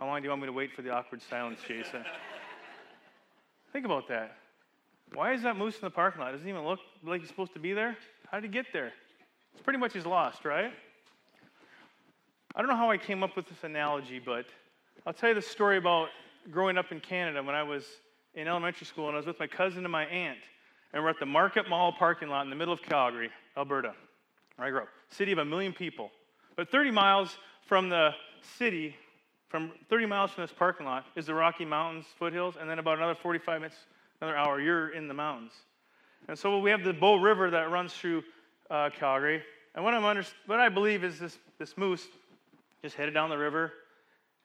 How 0.00 0.06
long 0.06 0.22
do 0.22 0.24
you 0.24 0.30
want 0.30 0.40
me 0.40 0.46
to 0.46 0.52
wait 0.52 0.72
for 0.72 0.80
the 0.80 0.90
awkward 0.90 1.20
silence, 1.20 1.58
Jason? 1.68 2.02
Think 3.70 3.84
about 3.84 4.08
that. 4.08 4.38
Why 5.12 5.34
is 5.34 5.42
that 5.42 5.58
moose 5.58 5.74
in 5.74 5.82
the 5.82 5.90
parking 5.90 6.22
lot? 6.22 6.32
Doesn't 6.32 6.48
even 6.48 6.64
look 6.64 6.78
like 7.04 7.20
he's 7.20 7.28
supposed 7.28 7.52
to 7.52 7.58
be 7.58 7.74
there. 7.74 7.98
How 8.30 8.40
did 8.40 8.46
he 8.46 8.50
get 8.50 8.64
there? 8.72 8.92
It's 9.52 9.62
pretty 9.62 9.78
much 9.78 9.92
he's 9.92 10.06
lost, 10.06 10.46
right? 10.46 10.72
I 12.54 12.60
don't 12.62 12.70
know 12.70 12.76
how 12.76 12.90
I 12.90 12.96
came 12.96 13.22
up 13.22 13.36
with 13.36 13.46
this 13.46 13.62
analogy, 13.62 14.22
but 14.24 14.46
I'll 15.04 15.12
tell 15.12 15.28
you 15.28 15.34
the 15.34 15.42
story 15.42 15.76
about 15.76 16.08
growing 16.50 16.78
up 16.78 16.92
in 16.92 17.00
Canada 17.00 17.42
when 17.42 17.54
I 17.54 17.62
was 17.62 17.84
in 18.34 18.48
elementary 18.48 18.86
school 18.86 19.08
and 19.08 19.16
I 19.16 19.18
was 19.18 19.26
with 19.26 19.38
my 19.38 19.46
cousin 19.46 19.84
and 19.84 19.92
my 19.92 20.06
aunt. 20.06 20.38
And 20.96 21.04
we're 21.04 21.10
at 21.10 21.20
the 21.20 21.26
Market 21.26 21.68
Mall 21.68 21.92
parking 21.92 22.30
lot 22.30 22.44
in 22.44 22.48
the 22.48 22.56
middle 22.56 22.72
of 22.72 22.80
Calgary, 22.80 23.28
Alberta, 23.54 23.92
where 24.56 24.68
I 24.68 24.70
grew 24.70 24.80
up. 24.80 24.88
City 25.10 25.30
of 25.30 25.36
a 25.36 25.44
million 25.44 25.74
people. 25.74 26.10
But 26.56 26.70
30 26.70 26.90
miles 26.90 27.36
from 27.66 27.90
the 27.90 28.12
city, 28.40 28.96
from 29.50 29.72
30 29.90 30.06
miles 30.06 30.30
from 30.30 30.44
this 30.44 30.54
parking 30.54 30.86
lot, 30.86 31.04
is 31.14 31.26
the 31.26 31.34
Rocky 31.34 31.66
Mountains 31.66 32.06
foothills, 32.18 32.54
and 32.58 32.70
then 32.70 32.78
about 32.78 32.96
another 32.96 33.14
45 33.14 33.60
minutes, 33.60 33.76
another 34.22 34.38
hour, 34.38 34.58
you're 34.58 34.88
in 34.88 35.06
the 35.06 35.12
mountains. 35.12 35.52
And 36.28 36.38
so 36.38 36.58
we 36.60 36.70
have 36.70 36.82
the 36.82 36.94
Bow 36.94 37.16
River 37.16 37.50
that 37.50 37.70
runs 37.70 37.92
through 37.92 38.24
uh, 38.70 38.88
Calgary. 38.88 39.42
And 39.74 39.84
what, 39.84 39.92
I'm 39.92 40.06
under, 40.06 40.24
what 40.46 40.60
I 40.60 40.70
believe 40.70 41.04
is 41.04 41.18
this, 41.18 41.36
this 41.58 41.76
moose 41.76 42.06
just 42.80 42.96
headed 42.96 43.12
down 43.12 43.28
the 43.28 43.36
river 43.36 43.70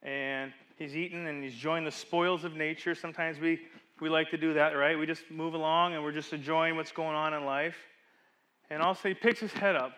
and 0.03 0.51
he's 0.77 0.98
eating 0.98 1.27
and 1.27 1.43
he's 1.43 1.53
enjoying 1.53 1.86
the 1.86 1.91
spoils 1.91 2.43
of 2.43 2.55
nature. 2.55 2.93
Sometimes 2.93 3.39
we, 3.39 3.62
we 4.01 4.10
like 4.10 4.31
to 4.31 4.38
do 4.38 4.55
that, 4.55 4.75
right? 4.75 4.98
We 4.98 5.05
just 5.05 5.29
move 5.29 5.53
along 5.53 5.93
and 5.93 6.03
we're 6.03 6.12
just 6.12 6.34
enjoying 6.34 6.75
what's 6.75 6.91
going 6.91 7.15
on 7.15 7.36
in 7.36 7.46
life. 7.46 7.75
And 8.72 8.81
also, 8.81 9.08
he 9.08 9.13
picks 9.13 9.39
his 9.39 9.53
head 9.53 9.75
up 9.75 9.93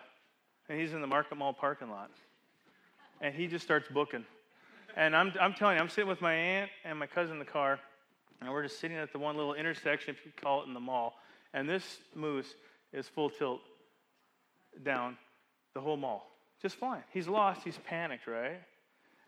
and 0.68 0.78
he's 0.78 0.92
in 0.92 1.00
the 1.00 1.06
Market 1.06 1.36
Mall 1.36 1.54
parking 1.54 1.90
lot. 1.90 2.10
And 3.20 3.34
he 3.34 3.46
just 3.46 3.64
starts 3.64 3.88
booking. 3.88 4.26
And 4.94 5.16
I'm, 5.16 5.32
I'm 5.40 5.54
telling 5.54 5.76
you, 5.76 5.82
I'm 5.82 5.88
sitting 5.88 6.08
with 6.08 6.20
my 6.20 6.34
aunt 6.34 6.70
and 6.84 6.98
my 6.98 7.06
cousin 7.06 7.34
in 7.34 7.38
the 7.38 7.44
car, 7.44 7.80
and 8.40 8.50
we're 8.50 8.62
just 8.62 8.78
sitting 8.78 8.96
at 8.96 9.10
the 9.12 9.18
one 9.18 9.36
little 9.36 9.54
intersection, 9.54 10.14
if 10.14 10.24
you 10.24 10.32
call 10.36 10.62
it, 10.62 10.68
in 10.68 10.74
the 10.74 10.80
mall. 10.80 11.14
And 11.54 11.68
this 11.68 11.98
moose 12.14 12.54
is 12.92 13.08
full 13.08 13.30
tilt 13.30 13.60
down 14.84 15.16
the 15.72 15.80
whole 15.80 15.96
mall. 15.96 16.30
Just 16.60 16.76
flying. 16.76 17.02
He's 17.12 17.26
lost. 17.26 17.62
He's 17.64 17.78
panicked, 17.86 18.26
right? 18.26 18.60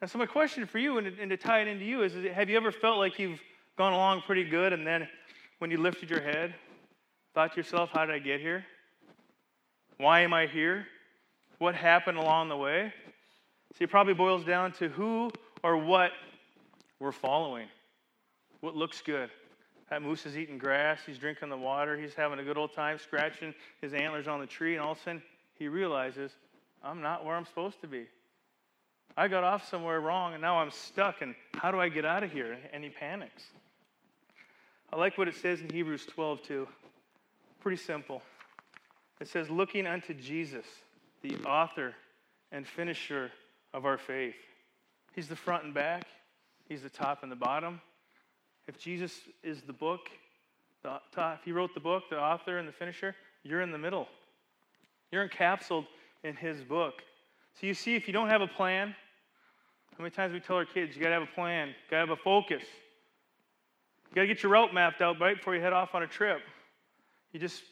And 0.01 0.11
so, 0.11 0.19
my 0.19 0.27
question 0.27 0.67
for 0.67 0.79
you, 0.79 0.99
and, 0.99 1.07
and 1.07 1.31
to 1.31 1.37
tie 1.37 1.61
it 1.61 1.69
into 1.69 1.85
you, 1.85 2.03
is, 2.03 2.15
is 2.15 2.31
have 2.33 2.51
you 2.51 2.57
ever 2.57 2.71
felt 2.71 2.99
like 2.99 3.19
you've 3.19 3.41
gone 3.77 3.93
along 3.93 4.23
pretty 4.23 4.45
good, 4.45 4.73
and 4.73 4.87
then 4.87 5.09
when 5.59 5.71
you 5.71 5.79
lifted 5.79 6.11
your 6.11 6.21
head, 6.21 6.55
thought 7.35 7.53
to 7.53 7.57
yourself, 7.59 7.91
how 7.93 8.07
did 8.07 8.15
I 8.15 8.19
get 8.19 8.41
here? 8.41 8.65
Why 9.99 10.21
am 10.21 10.33
I 10.33 10.47
here? 10.47 10.87
What 11.59 11.75
happened 11.75 12.19
along 12.19 12.49
the 12.49 12.57
way? 12.57 12.93
See, 13.77 13.85
it 13.85 13.91
probably 13.91 14.15
boils 14.15 14.45
down 14.45 14.73
to 14.73 14.89
who 14.89 15.31
or 15.63 15.77
what 15.77 16.13
we're 17.01 17.13
following. 17.13 17.69
What 18.61 18.75
looks 18.75 19.03
good. 19.03 19.31
That 19.91 20.03
moose 20.03 20.27
is 20.27 20.37
eating 20.37 20.59
grass, 20.59 21.01
he's 21.07 21.19
drinking 21.19 21.51
the 21.51 21.57
water, 21.57 21.97
he's 21.97 22.15
having 22.15 22.39
a 22.39 22.43
good 22.43 22.59
old 22.59 22.75
time 22.75 22.99
scratching 22.99 23.55
his 23.81 23.95
antlers 23.95 24.27
on 24.27 24.41
the 24.41 24.47
tree, 24.47 24.75
and 24.75 24.85
all 24.85 24.93
of 24.93 24.99
a 24.99 25.03
sudden 25.03 25.23
he 25.55 25.69
realizes, 25.69 26.33
I'm 26.83 27.01
not 27.01 27.25
where 27.25 27.37
I'm 27.37 27.47
supposed 27.47 27.81
to 27.83 27.87
be. 27.87 28.07
I 29.17 29.29
got 29.29 29.45
off 29.45 29.69
somewhere 29.69 30.01
wrong 30.01 30.33
and 30.33 30.43
now 30.43 30.59
I'm 30.59 30.71
stuck, 30.71 31.23
and 31.23 31.35
how 31.55 31.71
do 31.71 31.79
I 31.79 31.89
get 31.89 32.05
out 32.05 32.23
of 32.23 32.33
here? 32.33 32.59
And 32.73 32.83
he 32.83 32.91
panics. 32.91 33.45
I 34.93 34.97
like 34.97 35.19
what 35.19 35.29
it 35.29 35.35
says 35.35 35.61
in 35.61 35.71
Hebrews 35.71 36.07
12, 36.07 36.43
too. 36.43 36.69
Pretty 37.61 37.77
simple. 37.83 38.23
It 39.21 39.29
says, 39.29 39.51
looking 39.51 39.87
unto 39.87 40.15
Jesus, 40.15 40.65
the 41.23 41.37
author 41.45 41.95
and 42.53 42.67
finisher 42.67 43.31
of 43.75 43.85
our 43.85 43.99
faith. 43.99 44.37
He's 45.15 45.29
the 45.29 45.37
front 45.37 45.65
and 45.65 45.75
back, 45.75 46.07
He's 46.69 46.83
the 46.83 46.91
top 46.91 47.23
and 47.23 47.31
the 47.31 47.37
bottom. 47.37 47.81
If 48.67 48.79
Jesus 48.79 49.21
is 49.43 49.63
the 49.63 49.73
book, 49.73 50.09
the 50.83 51.01
top, 51.13 51.39
if 51.39 51.45
He 51.45 51.53
wrote 51.53 51.75
the 51.75 51.81
book, 51.81 52.05
the 52.11 52.19
author 52.19 52.59
and 52.59 52.69
the 52.69 52.73
finisher, 52.73 53.15
you're 53.43 53.63
in 53.63 53.71
the 53.71 53.79
middle. 53.79 54.09
You're 55.11 55.29
encapsulated 55.29 55.87
in 56.25 56.37
His 56.37 56.63
book. 56.63 57.03
So 57.61 57.67
you 57.67 57.75
see, 57.75 57.95
if 57.95 58.07
you 58.07 58.13
don't 58.13 58.29
have 58.29 58.43
a 58.43 58.47
plan, 58.47 58.95
how 59.97 60.03
many 60.03 60.11
times 60.11 60.33
we 60.33 60.41
tell 60.41 60.57
our 60.57 60.65
kids, 60.65 60.95
you 60.95 61.03
got 61.03 61.09
to 61.09 61.15
have 61.15 61.23
a 61.23 61.35
plan, 61.35 61.69
got 61.91 62.03
to 62.03 62.09
have 62.09 62.19
a 62.19 62.23
focus. 62.23 62.65
Got 64.17 64.23
to 64.23 64.29
get 64.29 64.43
your 64.43 64.53
route 64.53 64.73
mapped 64.73 65.03
out 65.03 65.21
right 65.21 65.37
before 65.37 65.55
you 65.55 65.61
head 65.61 65.75
off 65.75 65.95
on 65.95 66.03
a 66.03 66.07
trip. 66.07 66.41
You 67.33 67.39
just, 67.39 67.63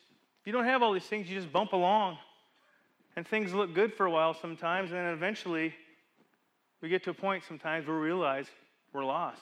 you 0.44 0.52
don't 0.52 0.66
have 0.66 0.82
all 0.82 0.92
these 0.92 1.06
things, 1.06 1.26
you 1.26 1.34
just 1.34 1.50
bump 1.50 1.72
along. 1.72 2.18
And 3.16 3.26
things 3.26 3.54
look 3.54 3.74
good 3.74 3.94
for 3.94 4.04
a 4.04 4.10
while 4.10 4.34
sometimes, 4.34 4.90
and 4.90 5.00
then 5.00 5.14
eventually 5.14 5.72
we 6.82 6.90
get 6.90 7.02
to 7.04 7.10
a 7.10 7.14
point 7.14 7.44
sometimes 7.48 7.86
where 7.86 7.96
we 7.96 8.02
realize 8.02 8.46
we're 8.92 9.06
lost. 9.06 9.40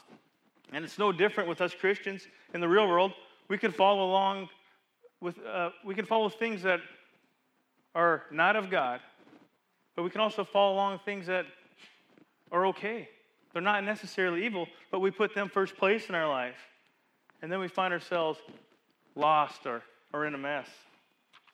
And 0.73 0.85
it's 0.85 0.97
no 0.97 1.11
different 1.11 1.49
with 1.49 1.61
us 1.61 1.75
Christians 1.75 2.29
in 2.55 2.61
the 2.61 2.69
real 2.69 2.87
world. 2.87 3.11
We 3.49 3.59
can 3.59 3.73
follow 3.73 4.09
along 4.09 4.49
with, 5.21 5.45
uh, 5.45 5.71
we 5.85 5.97
can 5.97 6.05
follow 6.05 6.29
things 6.29 6.63
that 6.63 6.79
are 7.97 8.23
not 8.31 8.55
of 8.55 8.71
God, 8.71 9.01
but 9.97 10.05
we 10.05 10.11
can 10.11 10.21
also 10.21 10.45
follow 10.45 10.75
along 10.75 11.01
things 11.05 11.27
that 11.27 11.47
are 12.53 12.67
okay. 12.67 13.09
They're 13.53 13.61
not 13.61 13.83
necessarily 13.83 14.47
evil, 14.47 14.69
but 14.93 15.01
we 15.01 15.11
put 15.11 15.35
them 15.35 15.49
first 15.49 15.77
place 15.77 16.09
in 16.09 16.15
our 16.15 16.29
life. 16.29 16.55
And 17.43 17.51
then 17.51 17.61
we 17.61 17.69
find 17.69 17.93
ourselves 17.93 18.39
lost 19.15 19.67
or, 19.67 19.83
or 20.13 20.27
in 20.27 20.35
a 20.35 20.39
mess. 20.39 20.69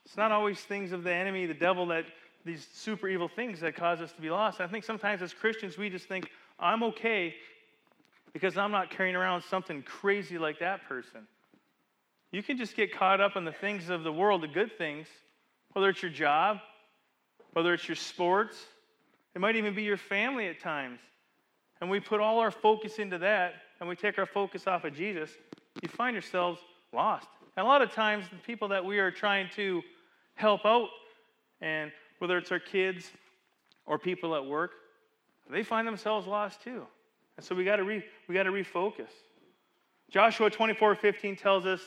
It's 0.05 0.17
not 0.17 0.33
always 0.33 0.61
things 0.61 0.93
of 0.93 1.03
the 1.03 1.13
enemy, 1.13 1.47
the 1.47 1.55
devil, 1.55 1.87
that 1.87 2.05
these 2.45 2.67
super 2.73 3.09
evil 3.09 3.29
things 3.29 3.61
that 3.61 3.75
cause 3.75 4.01
us 4.01 4.13
to 4.13 4.21
be 4.21 4.31
lost. 4.31 4.61
I 4.61 4.67
think 4.67 4.85
sometimes 4.85 5.23
as 5.23 5.35
Christians, 5.35 5.77
we 5.77 5.91
just 5.91 6.07
think, 6.07 6.31
I'm 6.59 6.83
okay 6.85 7.35
because 8.33 8.57
I'm 8.57 8.71
not 8.71 8.91
carrying 8.91 9.17
around 9.17 9.43
something 9.43 9.83
crazy 9.83 10.39
like 10.39 10.59
that 10.61 10.87
person. 10.89 11.27
You 12.31 12.43
can 12.43 12.59
just 12.59 12.77
get 12.77 12.95
caught 12.95 13.21
up 13.21 13.37
in 13.37 13.45
the 13.45 13.53
things 13.53 13.89
of 13.89 14.05
the 14.05 14.13
world, 14.13 14.43
the 14.43 14.49
good 14.49 14.77
things, 14.77 15.07
whether 15.73 15.89
it's 15.89 16.03
your 16.03 16.11
job, 16.11 16.59
whether 17.53 17.73
it's 17.73 17.89
your 17.89 17.97
sports, 17.97 18.57
it 19.35 19.41
might 19.41 19.57
even 19.57 19.75
be 19.75 19.83
your 19.83 19.97
family 19.97 20.49
at 20.49 20.61
times. 20.61 21.01
And 21.81 21.89
we 21.91 22.01
put 22.01 22.21
all 22.21 22.41
our 22.41 22.51
focus 22.51 22.99
into 22.99 23.19
that 23.19 23.55
and 23.81 23.89
we 23.89 23.97
take 23.97 24.19
our 24.19 24.27
focus 24.27 24.67
off 24.67 24.85
of 24.85 24.95
Jesus, 24.95 25.31
you 25.83 25.89
find 25.89 26.15
yourselves 26.15 26.61
lost. 26.93 27.29
And 27.57 27.65
a 27.65 27.69
lot 27.69 27.83
of 27.83 27.93
times, 27.93 28.27
the 28.31 28.37
people 28.37 28.69
that 28.69 28.85
we 28.85 28.99
are 28.99 29.11
trying 29.11 29.49
to 29.57 29.83
help 30.35 30.65
out, 30.65 30.89
and 31.61 31.91
whether 32.19 32.39
it's 32.39 32.53
our 32.53 32.61
kids 32.61 33.11
or 33.87 33.99
people 33.99 34.35
at 34.35 34.45
work, 34.45 34.73
they 35.51 35.63
find 35.63 35.87
themselves 35.87 36.27
lost 36.27 36.63
too. 36.63 36.87
And 37.37 37.45
so 37.45 37.55
we 37.55 37.65
got 37.65 37.77
to 37.77 37.85
re, 37.85 38.03
we 38.29 38.35
got 38.35 38.45
to 38.45 38.51
refocus. 38.51 39.11
Joshua 40.11 40.51
24, 40.51 40.95
15 40.95 41.37
tells 41.37 41.67
us 41.67 41.81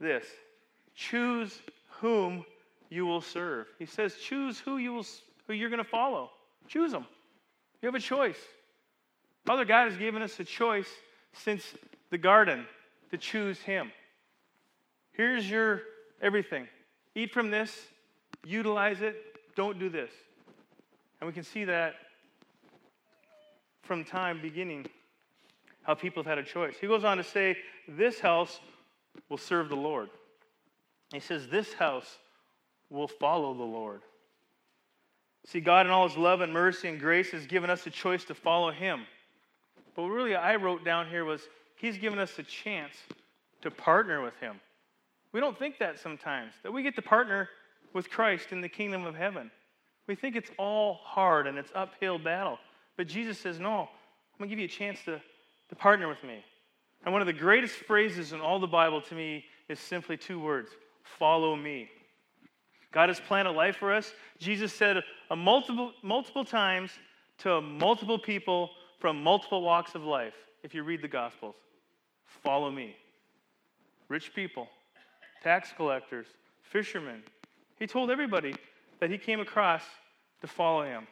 this 0.00 0.26
choose 0.94 1.60
whom 2.00 2.44
you 2.88 3.06
will 3.06 3.20
serve. 3.20 3.66
He 3.78 3.86
says, 3.86 4.14
choose 4.16 4.58
who, 4.58 4.78
you 4.78 4.92
will, 4.92 5.06
who 5.46 5.52
you're 5.52 5.70
going 5.70 5.82
to 5.82 5.88
follow. 5.88 6.30
Choose 6.68 6.92
them. 6.92 7.06
You 7.82 7.86
have 7.86 7.94
a 7.94 8.00
choice. 8.00 8.38
Father 9.44 9.64
God 9.64 9.90
has 9.90 9.98
given 9.98 10.22
us 10.22 10.38
a 10.40 10.44
choice 10.44 10.88
since 11.32 11.74
the 12.10 12.18
garden 12.18 12.66
to 13.10 13.18
choose 13.18 13.60
Him. 13.60 13.92
Here's 15.12 15.48
your 15.48 15.82
everything. 16.20 16.68
Eat 17.14 17.32
from 17.32 17.50
this, 17.50 17.74
utilize 18.44 19.00
it, 19.00 19.16
don't 19.56 19.78
do 19.78 19.88
this. 19.88 20.10
And 21.20 21.26
we 21.26 21.32
can 21.32 21.44
see 21.44 21.64
that 21.64 21.94
from 23.82 24.04
time 24.04 24.40
beginning, 24.42 24.86
how 25.82 25.94
people 25.94 26.22
have 26.22 26.28
had 26.28 26.38
a 26.38 26.42
choice. 26.42 26.74
He 26.80 26.86
goes 26.86 27.04
on 27.04 27.16
to 27.16 27.24
say, 27.24 27.56
This 27.88 28.20
house 28.20 28.60
will 29.28 29.38
serve 29.38 29.68
the 29.68 29.76
Lord. 29.76 30.10
He 31.12 31.20
says, 31.20 31.46
This 31.48 31.72
house 31.72 32.18
will 32.90 33.08
follow 33.08 33.54
the 33.54 33.62
Lord. 33.62 34.02
See, 35.46 35.60
God, 35.60 35.86
in 35.86 35.92
all 35.92 36.08
His 36.08 36.18
love 36.18 36.40
and 36.40 36.52
mercy 36.52 36.88
and 36.88 36.98
grace, 36.98 37.30
has 37.30 37.46
given 37.46 37.70
us 37.70 37.86
a 37.86 37.90
choice 37.90 38.24
to 38.24 38.34
follow 38.34 38.72
Him. 38.72 39.02
But 39.94 40.02
really, 40.02 40.34
I 40.34 40.56
wrote 40.56 40.84
down 40.84 41.08
here 41.08 41.24
was 41.24 41.42
He's 41.76 41.98
given 41.98 42.18
us 42.18 42.38
a 42.38 42.42
chance 42.42 42.94
to 43.62 43.70
partner 43.70 44.22
with 44.22 44.36
Him. 44.40 44.60
We 45.32 45.40
don't 45.40 45.58
think 45.58 45.78
that 45.78 45.98
sometimes, 45.98 46.52
that 46.62 46.72
we 46.72 46.82
get 46.82 46.94
to 46.96 47.02
partner 47.02 47.48
with 47.92 48.10
Christ 48.10 48.52
in 48.52 48.60
the 48.60 48.68
kingdom 48.68 49.04
of 49.04 49.14
heaven. 49.14 49.50
We 50.06 50.14
think 50.14 50.36
it's 50.36 50.50
all 50.58 51.00
hard 51.02 51.46
and 51.46 51.58
it's 51.58 51.70
uphill 51.74 52.18
battle. 52.18 52.58
But 52.96 53.08
Jesus 53.08 53.38
says, 53.38 53.58
No, 53.58 53.80
I'm 53.80 54.38
going 54.38 54.48
to 54.48 54.56
give 54.56 54.58
you 54.58 54.66
a 54.66 54.68
chance 54.68 54.98
to, 55.04 55.20
to 55.68 55.74
partner 55.74 56.08
with 56.08 56.22
me. 56.22 56.44
And 57.04 57.12
one 57.12 57.22
of 57.22 57.26
the 57.26 57.32
greatest 57.32 57.74
phrases 57.74 58.32
in 58.32 58.40
all 58.40 58.58
the 58.58 58.66
Bible 58.66 59.00
to 59.02 59.14
me 59.14 59.44
is 59.68 59.78
simply 59.78 60.16
two 60.16 60.40
words 60.40 60.70
follow 61.18 61.54
me. 61.54 61.88
God 62.92 63.08
has 63.08 63.20
planned 63.20 63.46
a 63.46 63.52
life 63.52 63.76
for 63.76 63.92
us. 63.92 64.12
Jesus 64.38 64.72
said 64.72 65.02
a 65.30 65.36
multiple, 65.36 65.92
multiple 66.02 66.44
times 66.44 66.90
to 67.38 67.60
multiple 67.60 68.18
people 68.18 68.70
from 68.98 69.22
multiple 69.22 69.62
walks 69.62 69.94
of 69.94 70.02
life, 70.02 70.34
if 70.62 70.74
you 70.74 70.82
read 70.82 71.02
the 71.02 71.08
Gospels, 71.08 71.54
follow 72.42 72.70
me. 72.70 72.96
Rich 74.08 74.34
people, 74.34 74.68
tax 75.42 75.72
collectors, 75.76 76.26
fishermen. 76.62 77.22
He 77.78 77.86
told 77.86 78.10
everybody 78.10 78.54
that 79.00 79.10
he 79.10 79.18
came 79.18 79.40
across 79.40 79.82
to 80.40 80.46
follow 80.46 80.84
him. 80.84 81.06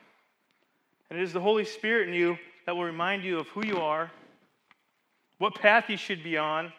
And 1.11 1.19
it 1.19 1.23
is 1.23 1.33
the 1.33 1.41
Holy 1.41 1.65
Spirit 1.65 2.09
in 2.09 2.15
you 2.15 2.39
that 2.67 2.77
will 2.77 2.85
remind 2.85 3.25
you 3.25 3.39
of 3.39 3.49
who 3.49 3.67
you 3.67 3.79
are, 3.79 4.11
what 5.39 5.55
path 5.55 5.89
you 5.89 5.97
should 5.97 6.23
be 6.23 6.39
on, 6.39 6.73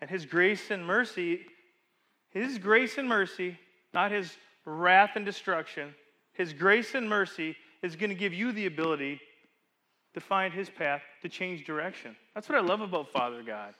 and 0.00 0.08
his 0.08 0.24
grace 0.24 0.70
and 0.70 0.84
mercy. 0.84 1.46
His 2.30 2.58
grace 2.58 2.96
and 2.96 3.08
mercy, 3.08 3.58
not 3.92 4.12
his 4.12 4.36
wrath 4.64 5.16
and 5.16 5.24
destruction, 5.24 5.94
his 6.32 6.52
grace 6.52 6.94
and 6.94 7.08
mercy 7.08 7.56
is 7.82 7.96
going 7.96 8.10
to 8.10 8.16
give 8.16 8.32
you 8.32 8.52
the 8.52 8.66
ability 8.66 9.20
to 10.14 10.20
find 10.20 10.52
his 10.52 10.68
path 10.68 11.02
to 11.22 11.28
change 11.28 11.64
direction. 11.64 12.16
That's 12.34 12.48
what 12.48 12.58
I 12.58 12.60
love 12.60 12.80
about 12.80 13.12
Father 13.12 13.42
God. 13.42 13.74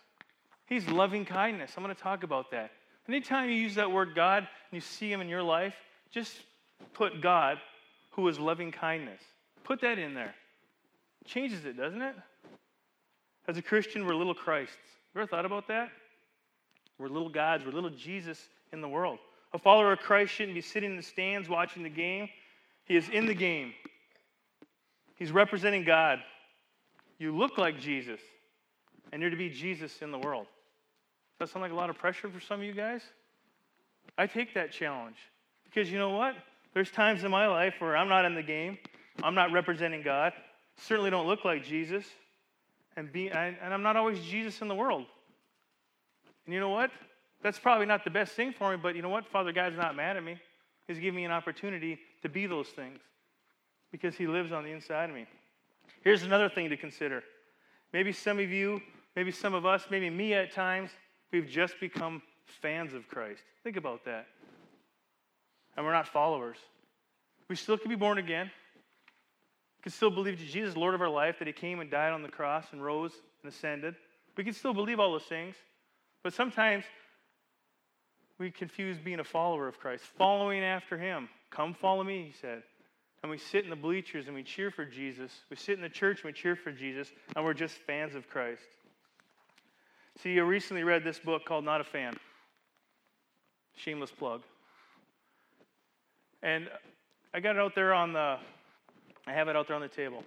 He's 0.66 0.88
loving 0.88 1.24
kindness. 1.24 1.72
I'm 1.76 1.82
going 1.82 1.94
to 1.94 2.00
talk 2.00 2.22
about 2.22 2.50
that. 2.52 2.70
Anytime 3.08 3.48
you 3.48 3.56
use 3.56 3.74
that 3.74 3.90
word 3.90 4.14
God 4.14 4.38
and 4.38 4.72
you 4.72 4.80
see 4.80 5.10
him 5.10 5.20
in 5.20 5.28
your 5.28 5.42
life, 5.42 5.74
just 6.12 6.42
put 6.94 7.20
God, 7.20 7.58
who 8.10 8.28
is 8.28 8.38
loving 8.38 8.70
kindness. 8.70 9.20
Put 9.64 9.80
that 9.80 9.98
in 9.98 10.14
there. 10.14 10.34
Changes 11.24 11.64
it, 11.64 11.76
doesn't 11.76 12.00
it? 12.00 12.14
As 13.48 13.56
a 13.56 13.62
Christian, 13.62 14.06
we're 14.06 14.14
little 14.14 14.34
Christs. 14.34 14.76
You 15.14 15.20
ever 15.20 15.28
thought 15.28 15.44
about 15.44 15.66
that? 15.68 15.90
We're 16.98 17.08
little 17.08 17.28
gods, 17.28 17.64
we're 17.64 17.72
little 17.72 17.90
Jesus 17.90 18.48
in 18.72 18.80
the 18.80 18.88
world. 18.88 19.18
A 19.52 19.58
follower 19.58 19.92
of 19.92 19.98
Christ 19.98 20.32
shouldn't 20.32 20.54
be 20.54 20.60
sitting 20.60 20.90
in 20.90 20.96
the 20.96 21.02
stands 21.02 21.48
watching 21.48 21.82
the 21.82 21.88
game. 21.88 22.28
He 22.84 22.94
is 22.94 23.08
in 23.08 23.26
the 23.26 23.34
game. 23.34 23.72
He's 25.20 25.30
representing 25.30 25.84
God. 25.84 26.18
You 27.18 27.36
look 27.36 27.58
like 27.58 27.78
Jesus, 27.78 28.20
and 29.12 29.20
you're 29.20 29.30
to 29.30 29.36
be 29.36 29.50
Jesus 29.50 30.00
in 30.00 30.10
the 30.10 30.18
world. 30.18 30.46
Does 31.38 31.50
that 31.50 31.52
sound 31.52 31.62
like 31.62 31.72
a 31.72 31.74
lot 31.74 31.90
of 31.90 31.98
pressure 31.98 32.30
for 32.30 32.40
some 32.40 32.60
of 32.60 32.66
you 32.66 32.72
guys? 32.72 33.02
I 34.16 34.26
take 34.26 34.54
that 34.54 34.72
challenge 34.72 35.16
because 35.64 35.92
you 35.92 35.98
know 35.98 36.16
what? 36.16 36.36
There's 36.72 36.90
times 36.90 37.22
in 37.22 37.30
my 37.30 37.46
life 37.46 37.74
where 37.80 37.98
I'm 37.98 38.08
not 38.08 38.24
in 38.24 38.34
the 38.34 38.42
game, 38.42 38.78
I'm 39.22 39.34
not 39.34 39.52
representing 39.52 40.02
God, 40.02 40.32
certainly 40.78 41.10
don't 41.10 41.26
look 41.26 41.44
like 41.44 41.64
Jesus, 41.64 42.04
and, 42.96 43.12
be, 43.12 43.30
and 43.30 43.56
I'm 43.62 43.82
not 43.82 43.96
always 43.96 44.20
Jesus 44.20 44.62
in 44.62 44.68
the 44.68 44.74
world. 44.74 45.04
And 46.46 46.54
you 46.54 46.60
know 46.60 46.70
what? 46.70 46.90
That's 47.42 47.58
probably 47.58 47.86
not 47.86 48.04
the 48.04 48.10
best 48.10 48.32
thing 48.32 48.52
for 48.52 48.70
me, 48.70 48.78
but 48.82 48.96
you 48.96 49.02
know 49.02 49.10
what? 49.10 49.26
Father 49.26 49.52
God's 49.52 49.76
not 49.76 49.94
mad 49.94 50.16
at 50.16 50.24
me. 50.24 50.38
He's 50.86 50.98
giving 50.98 51.16
me 51.16 51.24
an 51.26 51.30
opportunity 51.30 51.98
to 52.22 52.30
be 52.30 52.46
those 52.46 52.68
things 52.68 53.00
because 53.90 54.16
He 54.16 54.26
lives 54.26 54.52
on 54.52 54.64
the 54.64 54.70
inside 54.70 55.10
of 55.10 55.16
me. 55.16 55.26
Here's 56.02 56.22
another 56.22 56.48
thing 56.48 56.70
to 56.70 56.76
consider. 56.76 57.22
Maybe 57.92 58.12
some 58.12 58.38
of 58.38 58.50
you, 58.50 58.80
maybe 59.16 59.30
some 59.30 59.54
of 59.54 59.66
us, 59.66 59.86
maybe 59.90 60.08
me 60.10 60.34
at 60.34 60.52
times, 60.52 60.90
we've 61.32 61.48
just 61.48 61.78
become 61.80 62.22
fans 62.62 62.94
of 62.94 63.08
Christ. 63.08 63.42
Think 63.62 63.76
about 63.76 64.04
that. 64.04 64.26
And 65.76 65.84
we're 65.84 65.92
not 65.92 66.06
followers. 66.06 66.56
We 67.48 67.56
still 67.56 67.76
can 67.76 67.88
be 67.88 67.96
born 67.96 68.18
again. 68.18 68.50
We 69.78 69.82
can 69.82 69.92
still 69.92 70.10
believe 70.10 70.38
Jesus, 70.38 70.76
Lord 70.76 70.94
of 70.94 71.00
our 71.00 71.08
life, 71.08 71.38
that 71.38 71.46
He 71.46 71.52
came 71.52 71.80
and 71.80 71.90
died 71.90 72.12
on 72.12 72.22
the 72.22 72.28
cross 72.28 72.66
and 72.72 72.82
rose 72.82 73.12
and 73.42 73.52
ascended. 73.52 73.94
We 74.36 74.44
can 74.44 74.52
still 74.52 74.72
believe 74.72 75.00
all 75.00 75.12
those 75.12 75.24
things. 75.24 75.56
But 76.22 76.32
sometimes 76.32 76.84
we 78.38 78.50
confuse 78.50 78.98
being 78.98 79.20
a 79.20 79.24
follower 79.24 79.68
of 79.68 79.78
Christ, 79.78 80.04
following 80.04 80.62
after 80.62 80.96
Him. 80.96 81.28
Come 81.50 81.74
follow 81.74 82.04
me, 82.04 82.26
He 82.26 82.32
said. 82.40 82.62
And 83.22 83.30
we 83.30 83.38
sit 83.38 83.64
in 83.64 83.70
the 83.70 83.76
bleachers 83.76 84.26
and 84.26 84.34
we 84.34 84.42
cheer 84.42 84.70
for 84.70 84.84
Jesus. 84.84 85.30
We 85.50 85.56
sit 85.56 85.76
in 85.76 85.82
the 85.82 85.88
church 85.88 86.22
and 86.22 86.26
we 86.26 86.32
cheer 86.32 86.56
for 86.56 86.72
Jesus, 86.72 87.12
and 87.36 87.44
we're 87.44 87.54
just 87.54 87.76
fans 87.86 88.14
of 88.14 88.28
Christ. 88.28 88.62
See, 90.22 90.38
I 90.38 90.42
recently 90.42 90.84
read 90.84 91.04
this 91.04 91.18
book 91.18 91.44
called 91.44 91.64
Not 91.64 91.80
a 91.80 91.84
Fan. 91.84 92.16
Shameless 93.76 94.10
plug. 94.10 94.42
And 96.42 96.68
I 97.34 97.40
got 97.40 97.56
it 97.56 97.58
out 97.58 97.74
there 97.74 97.92
on 97.92 98.12
the, 98.12 98.38
I 99.26 99.32
have 99.32 99.48
it 99.48 99.56
out 99.56 99.66
there 99.68 99.76
on 99.76 99.82
the 99.82 99.88
table. 99.88 100.24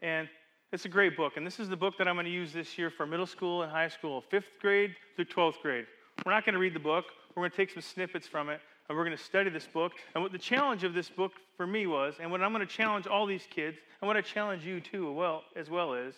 And 0.00 0.28
it's 0.72 0.84
a 0.84 0.88
great 0.88 1.16
book. 1.16 1.36
And 1.36 1.46
this 1.46 1.60
is 1.60 1.68
the 1.68 1.76
book 1.76 1.94
that 1.98 2.08
I'm 2.08 2.16
going 2.16 2.26
to 2.26 2.32
use 2.32 2.52
this 2.52 2.76
year 2.76 2.90
for 2.90 3.06
middle 3.06 3.26
school 3.26 3.62
and 3.62 3.70
high 3.70 3.88
school, 3.88 4.20
fifth 4.20 4.58
grade 4.60 4.94
through 5.14 5.26
12th 5.26 5.60
grade. 5.62 5.86
We're 6.26 6.32
not 6.32 6.44
going 6.44 6.54
to 6.54 6.58
read 6.58 6.74
the 6.74 6.80
book. 6.80 7.04
We're 7.34 7.42
going 7.42 7.52
to 7.52 7.56
take 7.56 7.70
some 7.70 7.82
snippets 7.82 8.26
from 8.26 8.48
it 8.48 8.60
and 8.88 8.98
we're 8.98 9.04
going 9.04 9.16
to 9.16 9.22
study 9.22 9.50
this 9.50 9.66
book. 9.66 9.92
And 10.14 10.22
what 10.22 10.32
the 10.32 10.38
challenge 10.38 10.84
of 10.84 10.94
this 10.94 11.08
book 11.08 11.32
for 11.56 11.66
me 11.66 11.86
was, 11.86 12.14
and 12.20 12.30
what 12.30 12.42
I'm 12.42 12.52
going 12.52 12.66
to 12.66 12.72
challenge 12.72 13.06
all 13.06 13.26
these 13.26 13.46
kids, 13.50 13.78
and 14.00 14.06
what 14.06 14.16
I 14.16 14.20
challenge 14.20 14.64
you 14.64 14.80
too, 14.80 15.12
well, 15.12 15.42
as 15.56 15.70
well 15.70 15.94
as, 15.94 16.14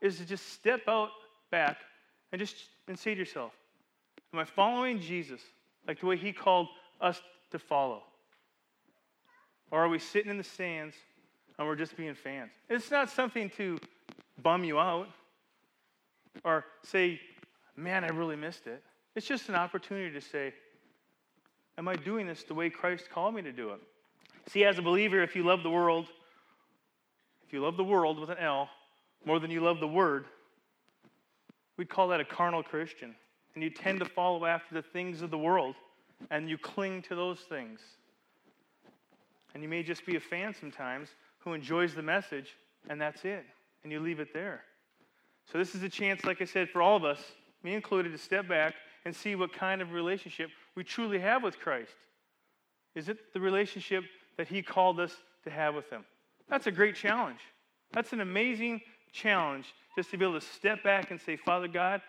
is 0.00 0.18
to 0.18 0.24
just 0.24 0.52
step 0.52 0.82
out 0.88 1.10
back 1.50 1.78
and 2.32 2.40
just 2.40 2.56
and 2.88 2.98
say 2.98 3.14
to 3.14 3.18
yourself, 3.20 3.52
Am 4.32 4.40
I 4.40 4.44
following 4.44 5.00
Jesus 5.00 5.40
like 5.86 6.00
the 6.00 6.06
way 6.06 6.16
he 6.16 6.32
called 6.32 6.68
us 7.00 7.20
to 7.50 7.58
follow? 7.58 8.02
Or 9.70 9.84
are 9.84 9.88
we 9.88 9.98
sitting 9.98 10.30
in 10.30 10.38
the 10.38 10.44
stands 10.44 10.96
and 11.58 11.68
we're 11.68 11.76
just 11.76 11.96
being 11.96 12.14
fans? 12.14 12.50
It's 12.68 12.90
not 12.90 13.10
something 13.10 13.50
to 13.56 13.78
bum 14.42 14.64
you 14.64 14.78
out 14.78 15.08
or 16.44 16.64
say, 16.82 17.20
man, 17.76 18.04
I 18.04 18.08
really 18.08 18.36
missed 18.36 18.66
it. 18.66 18.82
It's 19.14 19.26
just 19.26 19.48
an 19.48 19.54
opportunity 19.54 20.12
to 20.12 20.20
say, 20.20 20.54
am 21.78 21.88
I 21.88 21.96
doing 21.96 22.26
this 22.26 22.42
the 22.44 22.54
way 22.54 22.70
Christ 22.70 23.10
called 23.10 23.34
me 23.34 23.42
to 23.42 23.52
do 23.52 23.70
it? 23.70 23.80
See, 24.48 24.64
as 24.64 24.78
a 24.78 24.82
believer, 24.82 25.22
if 25.22 25.36
you 25.36 25.44
love 25.44 25.62
the 25.62 25.70
world, 25.70 26.08
if 27.46 27.52
you 27.52 27.60
love 27.60 27.76
the 27.76 27.84
world 27.84 28.18
with 28.18 28.30
an 28.30 28.38
L 28.38 28.68
more 29.24 29.38
than 29.38 29.50
you 29.50 29.60
love 29.60 29.80
the 29.80 29.88
word, 29.88 30.26
we'd 31.76 31.88
call 31.88 32.08
that 32.08 32.20
a 32.20 32.24
carnal 32.24 32.62
Christian. 32.62 33.14
And 33.54 33.62
you 33.62 33.70
tend 33.70 34.00
to 34.00 34.04
follow 34.04 34.46
after 34.46 34.74
the 34.74 34.82
things 34.82 35.22
of 35.22 35.30
the 35.30 35.38
world 35.38 35.74
and 36.30 36.48
you 36.48 36.58
cling 36.58 37.02
to 37.02 37.14
those 37.14 37.40
things. 37.40 37.80
And 39.54 39.62
you 39.62 39.68
may 39.68 39.82
just 39.82 40.06
be 40.06 40.16
a 40.16 40.20
fan 40.20 40.54
sometimes 40.58 41.08
who 41.40 41.52
enjoys 41.52 41.94
the 41.94 42.02
message, 42.02 42.56
and 42.88 43.00
that's 43.00 43.24
it. 43.24 43.44
And 43.82 43.92
you 43.92 44.00
leave 44.00 44.20
it 44.20 44.32
there. 44.32 44.62
So, 45.50 45.58
this 45.58 45.74
is 45.74 45.82
a 45.82 45.88
chance, 45.88 46.24
like 46.24 46.40
I 46.40 46.44
said, 46.44 46.70
for 46.70 46.80
all 46.80 46.96
of 46.96 47.04
us, 47.04 47.20
me 47.62 47.74
included, 47.74 48.12
to 48.12 48.18
step 48.18 48.48
back 48.48 48.74
and 49.04 49.14
see 49.14 49.34
what 49.34 49.52
kind 49.52 49.82
of 49.82 49.92
relationship 49.92 50.50
we 50.74 50.84
truly 50.84 51.18
have 51.18 51.42
with 51.42 51.58
Christ. 51.58 51.92
Is 52.94 53.08
it 53.08 53.32
the 53.32 53.40
relationship 53.40 54.04
that 54.36 54.48
He 54.48 54.62
called 54.62 55.00
us 55.00 55.14
to 55.44 55.50
have 55.50 55.74
with 55.74 55.88
Him? 55.90 56.04
That's 56.48 56.66
a 56.66 56.70
great 56.70 56.94
challenge. 56.94 57.40
That's 57.92 58.12
an 58.12 58.20
amazing 58.20 58.80
challenge 59.12 59.66
just 59.96 60.10
to 60.10 60.18
be 60.18 60.24
able 60.24 60.40
to 60.40 60.46
step 60.46 60.82
back 60.82 61.10
and 61.10 61.20
say, 61.20 61.36
Father 61.36 61.68
God, 61.68 62.00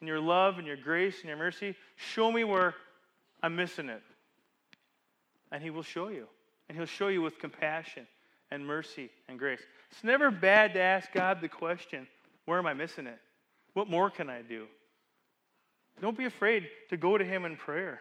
in 0.00 0.06
your 0.06 0.20
love 0.20 0.58
and 0.58 0.66
your 0.66 0.76
grace 0.76 1.20
and 1.20 1.28
your 1.28 1.36
mercy, 1.36 1.74
show 1.96 2.32
me 2.32 2.44
where 2.44 2.74
I'm 3.42 3.56
missing 3.56 3.88
it. 3.88 4.02
And 5.52 5.62
He 5.62 5.70
will 5.70 5.82
show 5.82 6.08
you 6.08 6.26
and 6.68 6.76
He'll 6.76 6.86
show 6.86 7.08
you 7.08 7.20
with 7.20 7.38
compassion 7.38 8.06
and 8.50 8.66
mercy 8.66 9.10
and 9.28 9.38
grace. 9.38 9.60
It's 9.90 10.04
never 10.04 10.30
bad 10.30 10.74
to 10.74 10.80
ask 10.80 11.12
God 11.12 11.40
the 11.40 11.48
question 11.48 12.06
where 12.46 12.58
am 12.58 12.66
I 12.66 12.74
missing 12.74 13.06
it? 13.06 13.18
What 13.74 13.88
more 13.88 14.10
can 14.10 14.28
I 14.28 14.42
do? 14.42 14.66
Don't 16.00 16.16
be 16.16 16.24
afraid 16.24 16.68
to 16.88 16.96
go 16.96 17.18
to 17.18 17.24
Him 17.24 17.44
in 17.44 17.56
prayer 17.56 18.00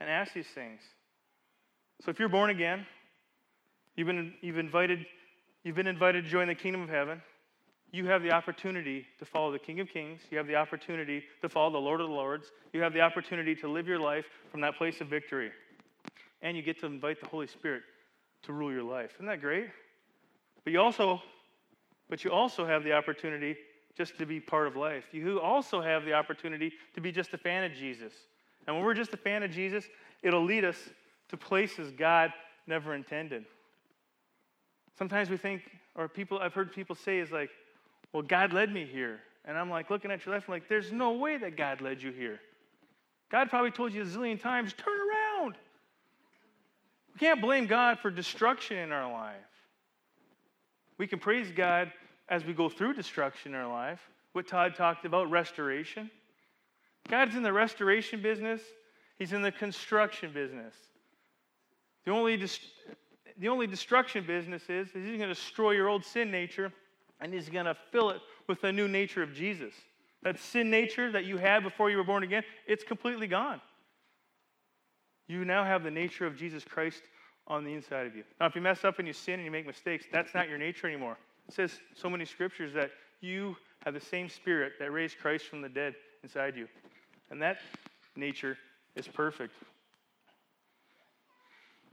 and 0.00 0.08
ask 0.08 0.32
these 0.32 0.46
things. 0.54 0.80
So 2.04 2.10
if 2.10 2.18
you're 2.18 2.28
born 2.28 2.50
again, 2.50 2.86
you've 3.96 4.06
been, 4.06 4.34
you've 4.40 4.58
invited, 4.58 5.04
you've 5.64 5.76
been 5.76 5.86
invited 5.86 6.24
to 6.24 6.30
join 6.30 6.48
the 6.48 6.54
kingdom 6.54 6.82
of 6.82 6.88
heaven. 6.88 7.20
You 7.92 8.06
have 8.06 8.22
the 8.22 8.30
opportunity 8.30 9.04
to 9.18 9.24
follow 9.24 9.50
the 9.50 9.58
King 9.58 9.80
of 9.80 9.88
Kings. 9.88 10.20
You 10.30 10.38
have 10.38 10.46
the 10.46 10.54
opportunity 10.54 11.24
to 11.42 11.48
follow 11.48 11.72
the 11.72 11.78
Lord 11.78 12.00
of 12.00 12.08
the 12.08 12.14
Lords. 12.14 12.52
You 12.72 12.82
have 12.82 12.92
the 12.92 13.00
opportunity 13.00 13.56
to 13.56 13.68
live 13.68 13.88
your 13.88 13.98
life 13.98 14.26
from 14.52 14.60
that 14.60 14.76
place 14.76 15.00
of 15.00 15.08
victory. 15.08 15.50
And 16.40 16.56
you 16.56 16.62
get 16.62 16.78
to 16.80 16.86
invite 16.86 17.20
the 17.20 17.26
Holy 17.26 17.48
Spirit 17.48 17.82
to 18.42 18.52
rule 18.52 18.72
your 18.72 18.84
life. 18.84 19.10
Isn't 19.16 19.26
that 19.26 19.40
great? 19.40 19.66
But 20.64 20.72
you 20.72 20.80
also, 20.80 21.20
but 22.08 22.24
you 22.24 22.30
also 22.30 22.64
have 22.64 22.84
the 22.84 22.92
opportunity 22.92 23.56
just 23.96 24.18
to 24.18 24.26
be 24.26 24.40
part 24.40 24.66
of 24.66 24.76
life. 24.76 25.04
You 25.12 25.40
also 25.40 25.80
have 25.80 26.04
the 26.04 26.14
opportunity 26.14 26.72
to 26.94 27.00
be 27.00 27.12
just 27.12 27.34
a 27.34 27.38
fan 27.38 27.64
of 27.64 27.72
Jesus. 27.72 28.12
And 28.66 28.76
when 28.76 28.84
we're 28.84 28.94
just 28.94 29.12
a 29.12 29.16
fan 29.16 29.42
of 29.42 29.50
Jesus, 29.50 29.84
it'll 30.22 30.44
lead 30.44 30.64
us 30.64 30.76
to 31.28 31.36
places 31.36 31.92
God 31.92 32.32
never 32.66 32.94
intended. 32.94 33.44
Sometimes 34.98 35.30
we 35.30 35.36
think, 35.36 35.62
or 35.94 36.08
people 36.08 36.38
I've 36.38 36.54
heard 36.54 36.72
people 36.72 36.94
say 36.94 37.18
is 37.18 37.30
like, 37.30 37.50
well, 38.12 38.22
God 38.22 38.52
led 38.52 38.72
me 38.72 38.84
here. 38.84 39.20
And 39.44 39.56
I'm 39.56 39.70
like 39.70 39.90
looking 39.90 40.10
at 40.10 40.24
your 40.26 40.34
life, 40.34 40.44
I'm 40.46 40.52
like, 40.52 40.68
there's 40.68 40.92
no 40.92 41.12
way 41.12 41.36
that 41.38 41.56
God 41.56 41.80
led 41.80 42.02
you 42.02 42.12
here. 42.12 42.40
God 43.30 43.48
probably 43.48 43.70
told 43.70 43.92
you 43.92 44.02
a 44.02 44.04
zillion 44.04 44.40
times, 44.40 44.72
turn 44.72 44.98
around. 44.98 45.54
We 47.14 47.20
can't 47.20 47.40
blame 47.40 47.66
God 47.66 47.98
for 47.98 48.10
destruction 48.10 48.76
in 48.76 48.92
our 48.92 49.10
life. 49.10 49.36
We 50.98 51.06
can 51.06 51.18
praise 51.18 51.50
God 51.50 51.92
as 52.30 52.44
we 52.44 52.52
go 52.52 52.68
through 52.68 52.94
destruction 52.94 53.52
in 53.54 53.60
our 53.60 53.70
life. 53.70 54.00
What 54.32 54.46
Todd 54.46 54.76
talked 54.76 55.04
about, 55.04 55.28
restoration. 55.30 56.10
God's 57.08 57.34
in 57.34 57.42
the 57.42 57.52
restoration 57.52 58.22
business, 58.22 58.62
He's 59.18 59.32
in 59.34 59.42
the 59.42 59.52
construction 59.52 60.32
business. 60.32 60.74
The 62.06 62.12
only, 62.12 62.38
dis- 62.38 62.60
the 63.38 63.48
only 63.48 63.66
destruction 63.66 64.24
business 64.24 64.62
is, 64.70 64.88
is 64.88 64.94
He's 64.94 65.18
going 65.18 65.20
to 65.20 65.34
destroy 65.34 65.72
your 65.72 65.88
old 65.88 66.04
sin 66.04 66.30
nature 66.30 66.72
and 67.20 67.34
He's 67.34 67.48
going 67.48 67.66
to 67.66 67.76
fill 67.90 68.10
it 68.10 68.20
with 68.46 68.62
the 68.62 68.72
new 68.72 68.88
nature 68.88 69.22
of 69.22 69.34
Jesus. 69.34 69.74
That 70.22 70.38
sin 70.38 70.70
nature 70.70 71.10
that 71.12 71.24
you 71.24 71.36
had 71.36 71.62
before 71.62 71.90
you 71.90 71.96
were 71.96 72.04
born 72.04 72.22
again, 72.22 72.44
it's 72.66 72.84
completely 72.84 73.26
gone. 73.26 73.60
You 75.26 75.44
now 75.44 75.64
have 75.64 75.82
the 75.82 75.90
nature 75.90 76.26
of 76.26 76.36
Jesus 76.36 76.64
Christ 76.64 77.02
on 77.46 77.64
the 77.64 77.72
inside 77.74 78.06
of 78.06 78.14
you. 78.14 78.24
Now, 78.38 78.46
if 78.46 78.54
you 78.54 78.60
mess 78.60 78.84
up 78.84 78.98
and 78.98 79.08
you 79.08 79.14
sin 79.14 79.34
and 79.34 79.44
you 79.44 79.50
make 79.50 79.66
mistakes, 79.66 80.06
that's 80.10 80.34
not 80.34 80.48
your 80.48 80.58
nature 80.58 80.86
anymore. 80.86 81.16
It 81.50 81.54
says 81.54 81.80
so 81.96 82.08
many 82.08 82.24
scriptures 82.24 82.72
that 82.74 82.92
you 83.20 83.56
have 83.84 83.92
the 83.92 84.00
same 84.00 84.28
spirit 84.28 84.74
that 84.78 84.92
raised 84.92 85.18
Christ 85.18 85.46
from 85.46 85.62
the 85.62 85.68
dead 85.68 85.96
inside 86.22 86.54
you. 86.54 86.68
And 87.28 87.42
that 87.42 87.58
nature 88.14 88.56
is 88.94 89.08
perfect. 89.08 89.52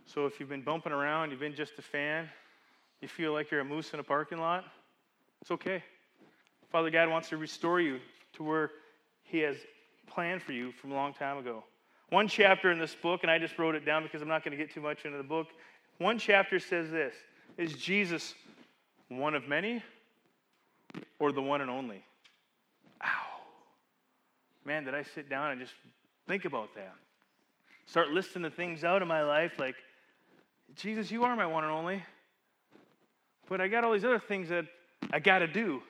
So 0.05 0.27
if 0.27 0.39
you've 0.39 0.47
been 0.47 0.61
bumping 0.61 0.91
around, 0.91 1.31
you've 1.31 1.39
been 1.39 1.55
just 1.55 1.73
a 1.79 1.81
fan, 1.81 2.29
you 3.01 3.07
feel 3.07 3.33
like 3.33 3.49
you're 3.49 3.61
a 3.61 3.65
moose 3.65 3.95
in 3.95 3.99
a 3.99 4.03
parking 4.03 4.37
lot, 4.37 4.63
it's 5.41 5.49
okay. 5.49 5.83
Father 6.71 6.91
God 6.91 7.09
wants 7.09 7.29
to 7.29 7.37
restore 7.37 7.81
you 7.81 7.97
to 8.33 8.43
where 8.43 8.69
He 9.23 9.39
has 9.39 9.55
planned 10.05 10.43
for 10.43 10.51
you 10.51 10.71
from 10.71 10.91
a 10.91 10.93
long 10.93 11.15
time 11.15 11.39
ago. 11.39 11.63
One 12.11 12.27
chapter 12.27 12.71
in 12.71 12.77
this 12.77 12.93
book, 12.93 13.21
and 13.23 13.31
I 13.31 13.39
just 13.39 13.57
wrote 13.57 13.73
it 13.73 13.85
down 13.87 14.03
because 14.03 14.21
I'm 14.21 14.27
not 14.27 14.43
going 14.43 14.55
to 14.55 14.63
get 14.63 14.71
too 14.71 14.81
much 14.81 15.03
into 15.03 15.17
the 15.17 15.23
book. 15.23 15.47
One 15.97 16.19
chapter 16.19 16.59
says 16.59 16.91
this 16.91 17.15
Is 17.57 17.73
Jesus 17.73 18.35
one 19.09 19.35
of 19.35 19.47
many 19.47 19.83
or 21.19 21.31
the 21.31 21.41
one 21.41 21.61
and 21.61 21.69
only? 21.69 22.03
Ow. 23.03 23.41
Man, 24.65 24.83
did 24.83 24.95
I 24.95 25.03
sit 25.03 25.29
down 25.29 25.51
and 25.51 25.61
just 25.61 25.73
think 26.27 26.45
about 26.45 26.73
that? 26.75 26.93
Start 27.85 28.09
listing 28.09 28.41
the 28.41 28.49
things 28.49 28.83
out 28.83 29.01
in 29.01 29.07
my 29.07 29.23
life 29.23 29.53
like, 29.57 29.75
Jesus, 30.75 31.09
you 31.09 31.23
are 31.23 31.35
my 31.35 31.45
one 31.45 31.63
and 31.63 31.71
only. 31.71 32.03
But 33.47 33.61
I 33.61 33.69
got 33.69 33.83
all 33.83 33.93
these 33.93 34.03
other 34.03 34.19
things 34.19 34.49
that 34.49 34.65
I 35.11 35.19
got 35.19 35.39
to 35.39 35.47
do. 35.47 35.81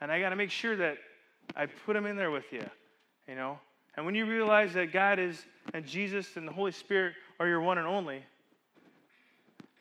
And 0.00 0.10
I 0.10 0.20
got 0.20 0.30
to 0.30 0.36
make 0.36 0.50
sure 0.50 0.76
that 0.76 0.96
I 1.54 1.66
put 1.66 1.94
them 1.94 2.06
in 2.06 2.16
there 2.16 2.30
with 2.30 2.52
you, 2.52 2.64
you 3.28 3.34
know? 3.34 3.58
And 3.96 4.06
when 4.06 4.14
you 4.14 4.26
realize 4.26 4.72
that 4.74 4.92
God 4.92 5.18
is, 5.18 5.44
and 5.74 5.86
Jesus 5.86 6.36
and 6.36 6.48
the 6.48 6.52
Holy 6.52 6.72
Spirit 6.72 7.14
are 7.38 7.46
your 7.46 7.60
one 7.60 7.78
and 7.78 7.86
only, 7.86 8.24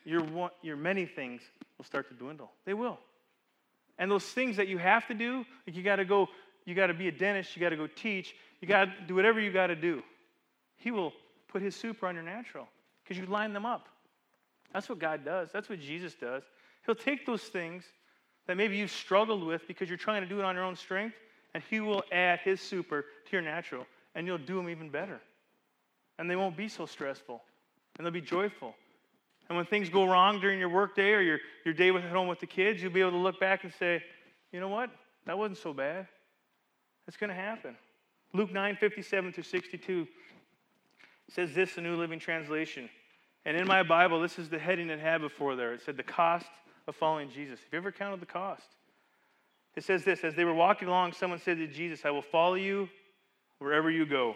your, 0.04 0.24
one, 0.24 0.52
your 0.62 0.76
many 0.76 1.06
things 1.06 1.42
will 1.80 1.86
start 1.86 2.10
to 2.10 2.14
dwindle. 2.14 2.52
They 2.66 2.76
will. 2.76 3.00
And 3.98 4.12
those 4.12 4.26
things 4.26 4.58
that 4.58 4.68
you 4.68 4.78
have 4.78 5.08
to 5.08 5.16
do, 5.16 5.46
like 5.66 5.76
you 5.76 5.82
got 5.82 5.96
to 5.96 6.06
go, 6.06 6.28
you 6.66 6.76
got 6.76 6.88
to 6.88 6.94
be 6.94 7.08
a 7.08 7.12
dentist, 7.12 7.56
you 7.56 7.62
got 7.62 7.70
to 7.70 7.78
go 7.78 7.88
teach, 7.88 8.36
you 8.62 8.68
got 8.68 8.86
to 8.86 8.92
do 9.08 9.16
whatever 9.16 9.40
you 9.40 9.52
got 9.52 9.68
to 9.68 9.76
do. 9.76 10.04
He 10.78 10.92
will 10.92 11.14
put 11.48 11.62
his 11.62 11.76
super 11.76 12.06
on 12.06 12.16
your 12.16 12.24
natural 12.24 12.68
because 13.04 13.18
you 13.18 13.26
line 13.26 13.54
them 13.54 13.66
up. 13.66 13.88
That's 14.74 14.88
what 14.88 15.00
God 15.00 15.26
does. 15.26 15.50
That's 15.52 15.68
what 15.68 15.80
Jesus 15.80 16.14
does. 16.14 16.44
He'll 16.86 16.96
take 16.96 17.26
those 17.26 17.42
things 17.44 17.84
that 18.48 18.56
maybe 18.56 18.78
you've 18.78 18.92
struggled 18.92 19.44
with 19.44 19.68
because 19.68 19.90
you're 19.90 19.98
trying 19.98 20.22
to 20.22 20.28
do 20.28 20.40
it 20.40 20.46
on 20.46 20.56
your 20.56 20.64
own 20.64 20.76
strength, 20.76 21.16
and 21.54 21.64
He 21.70 21.80
will 21.80 22.04
add 22.12 22.40
His 22.40 22.62
super 22.62 23.02
to 23.02 23.32
your 23.32 23.42
natural, 23.42 23.86
and 24.16 24.28
you'll 24.28 24.38
do 24.38 24.58
them 24.58 24.70
even 24.70 24.90
better. 24.90 25.20
And 26.18 26.30
they 26.30 26.36
won't 26.36 26.56
be 26.56 26.68
so 26.68 26.86
stressful, 26.86 27.42
and 27.98 28.06
they'll 28.06 28.14
be 28.14 28.22
joyful. 28.22 28.76
And 29.50 29.58
when 29.58 29.66
things 29.66 29.90
go 29.90 30.06
wrong 30.06 30.40
during 30.40 30.60
your 30.60 30.70
workday 30.70 31.12
or 31.12 31.22
your, 31.22 31.40
your 31.66 31.74
day 31.74 31.90
at 31.90 32.04
home 32.04 32.28
with 32.28 32.40
the 32.40 32.46
kids, 32.46 32.82
you'll 32.82 32.92
be 32.92 33.02
able 33.02 33.12
to 33.12 33.18
look 33.18 33.40
back 33.40 33.64
and 33.64 33.74
say, 33.74 34.04
you 34.52 34.60
know 34.60 34.70
what? 34.70 34.92
That 35.26 35.38
wasn't 35.38 35.58
so 35.58 35.74
bad. 35.74 36.08
It's 37.08 37.18
going 37.18 37.30
to 37.30 37.36
happen. 37.36 37.76
Luke 38.34 38.52
9 38.52 38.76
57 38.76 39.34
through 39.34 39.44
62 39.44 40.08
says 41.32 41.54
this, 41.54 41.76
the 41.76 41.82
New 41.82 41.96
Living 41.96 42.20
Translation. 42.20 42.90
And 43.46 43.58
in 43.58 43.68
my 43.68 43.84
Bible, 43.84 44.22
this 44.22 44.38
is 44.38 44.50
the 44.50 44.60
heading 44.60 44.90
it 44.90 45.00
had 45.00 45.22
before 45.22 45.56
there. 45.56 45.74
It 45.74 45.82
said, 45.82 45.98
The 45.98 46.04
cost 46.04 46.48
of 46.88 46.96
following 46.96 47.30
Jesus. 47.30 47.60
Have 47.60 47.70
you 47.72 47.78
ever 47.78 47.92
counted 47.92 48.20
the 48.20 48.26
cost? 48.26 48.68
It 49.76 49.84
says 49.84 50.04
this 50.04 50.24
As 50.24 50.36
they 50.36 50.44
were 50.44 50.54
walking 50.54 50.88
along, 50.88 51.14
someone 51.14 51.40
said 51.40 51.58
to 51.58 51.68
Jesus, 51.68 52.06
I 52.06 52.12
will 52.12 52.22
follow 52.22 52.56
you 52.56 52.90
wherever 53.60 53.90
you 53.90 54.06
go. 54.06 54.36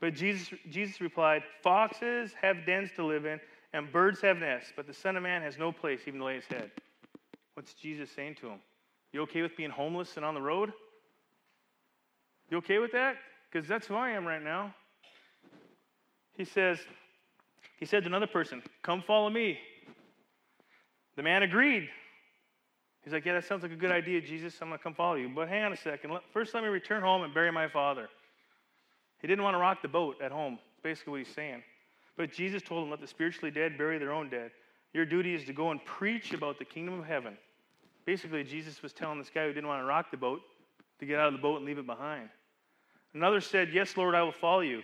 But 0.00 0.14
Jesus, 0.14 0.52
Jesus 0.70 1.00
replied, 1.00 1.42
Foxes 1.62 2.32
have 2.40 2.66
dens 2.66 2.90
to 2.96 3.04
live 3.04 3.24
in, 3.24 3.40
and 3.76 3.92
birds 3.92 4.22
have 4.22 4.38
nests, 4.38 4.72
but 4.74 4.86
the 4.86 4.94
Son 4.94 5.16
of 5.16 5.22
Man 5.22 5.42
has 5.42 5.58
no 5.58 5.70
place 5.70 6.00
even 6.06 6.20
to 6.20 6.26
lay 6.26 6.36
his 6.36 6.46
head. 6.46 6.70
What's 7.52 7.74
Jesus 7.74 8.10
saying 8.10 8.36
to 8.40 8.48
him? 8.48 8.58
You 9.12 9.20
okay 9.22 9.42
with 9.42 9.54
being 9.54 9.70
homeless 9.70 10.16
and 10.16 10.24
on 10.24 10.34
the 10.34 10.40
road? 10.40 10.72
You 12.50 12.56
okay 12.58 12.78
with 12.78 12.92
that? 12.92 13.16
Because 13.50 13.68
that's 13.68 13.86
who 13.86 13.94
I 13.94 14.10
am 14.10 14.24
right 14.26 14.42
now. 14.42 14.74
He 16.38 16.44
says, 16.44 16.78
he 17.78 17.84
said 17.84 18.02
to 18.04 18.08
another 18.08 18.26
person, 18.26 18.62
Come 18.82 19.02
follow 19.02 19.28
me. 19.28 19.58
The 21.16 21.22
man 21.22 21.42
agreed. 21.42 21.88
He's 23.04 23.12
like, 23.12 23.26
Yeah, 23.26 23.34
that 23.34 23.44
sounds 23.44 23.62
like 23.62 23.72
a 23.72 23.76
good 23.76 23.92
idea, 23.92 24.22
Jesus. 24.22 24.54
I'm 24.62 24.68
going 24.68 24.78
to 24.78 24.82
come 24.82 24.94
follow 24.94 25.16
you. 25.16 25.28
But 25.28 25.48
hang 25.48 25.64
on 25.64 25.72
a 25.72 25.76
second. 25.76 26.12
First, 26.32 26.54
let 26.54 26.62
me 26.62 26.70
return 26.70 27.02
home 27.02 27.24
and 27.24 27.34
bury 27.34 27.52
my 27.52 27.68
father. 27.68 28.08
He 29.20 29.26
didn't 29.26 29.44
want 29.44 29.54
to 29.54 29.58
rock 29.58 29.82
the 29.82 29.88
boat 29.88 30.16
at 30.22 30.32
home, 30.32 30.58
basically 30.82 31.10
what 31.10 31.20
he's 31.26 31.34
saying. 31.34 31.62
But 32.16 32.32
Jesus 32.32 32.62
told 32.62 32.84
him, 32.84 32.90
Let 32.90 33.00
the 33.00 33.06
spiritually 33.06 33.50
dead 33.50 33.76
bury 33.76 33.98
their 33.98 34.12
own 34.12 34.28
dead. 34.28 34.50
Your 34.94 35.04
duty 35.04 35.34
is 35.34 35.44
to 35.44 35.52
go 35.52 35.70
and 35.70 35.84
preach 35.84 36.32
about 36.32 36.58
the 36.58 36.64
kingdom 36.64 36.98
of 36.98 37.06
heaven. 37.06 37.36
Basically, 38.06 38.44
Jesus 38.44 38.82
was 38.82 38.92
telling 38.92 39.18
this 39.18 39.30
guy 39.30 39.46
who 39.46 39.52
didn't 39.52 39.68
want 39.68 39.82
to 39.82 39.86
rock 39.86 40.10
the 40.10 40.16
boat 40.16 40.40
to 41.00 41.06
get 41.06 41.18
out 41.18 41.26
of 41.26 41.32
the 41.34 41.38
boat 41.38 41.56
and 41.56 41.66
leave 41.66 41.78
it 41.78 41.86
behind. 41.86 42.28
Another 43.12 43.40
said, 43.40 43.70
Yes, 43.72 43.96
Lord, 43.96 44.14
I 44.14 44.22
will 44.22 44.32
follow 44.32 44.60
you. 44.60 44.82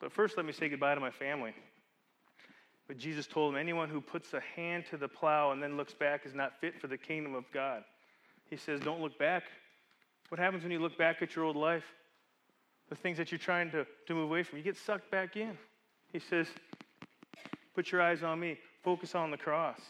But 0.00 0.12
first, 0.12 0.36
let 0.36 0.46
me 0.46 0.52
say 0.52 0.68
goodbye 0.68 0.94
to 0.94 1.00
my 1.00 1.10
family. 1.10 1.54
But 2.86 2.96
Jesus 2.96 3.26
told 3.26 3.52
him, 3.52 3.60
anyone 3.60 3.90
who 3.90 4.00
puts 4.00 4.32
a 4.32 4.40
hand 4.56 4.84
to 4.90 4.96
the 4.96 5.08
plow 5.08 5.52
and 5.52 5.62
then 5.62 5.76
looks 5.76 5.92
back 5.92 6.24
is 6.24 6.34
not 6.34 6.58
fit 6.60 6.80
for 6.80 6.86
the 6.86 6.96
kingdom 6.96 7.34
of 7.34 7.44
God. 7.52 7.84
He 8.48 8.56
says, 8.56 8.80
don't 8.80 9.02
look 9.02 9.18
back. 9.18 9.44
What 10.30 10.38
happens 10.38 10.62
when 10.62 10.72
you 10.72 10.78
look 10.78 10.96
back 10.96 11.20
at 11.20 11.36
your 11.36 11.44
old 11.44 11.56
life? 11.56 11.84
The 12.88 12.94
things 12.94 13.18
that 13.18 13.30
you're 13.30 13.38
trying 13.38 13.70
to, 13.72 13.86
to 14.06 14.14
move 14.14 14.24
away 14.24 14.42
from, 14.42 14.56
you 14.58 14.64
get 14.64 14.78
sucked 14.78 15.10
back 15.10 15.36
in. 15.36 15.58
He 16.12 16.18
says, 16.18 16.46
put 17.74 17.92
your 17.92 18.02
eyes 18.02 18.22
on 18.22 18.40
me, 18.40 18.58
focus 18.82 19.14
on 19.14 19.30
the 19.30 19.36
cross. 19.36 19.80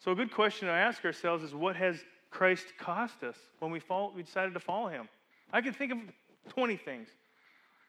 So, 0.00 0.12
a 0.12 0.14
good 0.14 0.32
question 0.32 0.68
to 0.68 0.74
ask 0.74 1.04
ourselves 1.04 1.42
is 1.42 1.54
what 1.54 1.76
has 1.76 2.04
Christ 2.30 2.66
cost 2.78 3.22
us 3.22 3.36
when 3.58 3.70
we, 3.70 3.80
fall, 3.80 4.12
we 4.14 4.22
decided 4.22 4.54
to 4.54 4.60
follow 4.60 4.88
him? 4.88 5.08
I 5.52 5.60
can 5.60 5.72
think 5.72 5.92
of 5.92 5.98
20 6.50 6.76
things, 6.76 7.08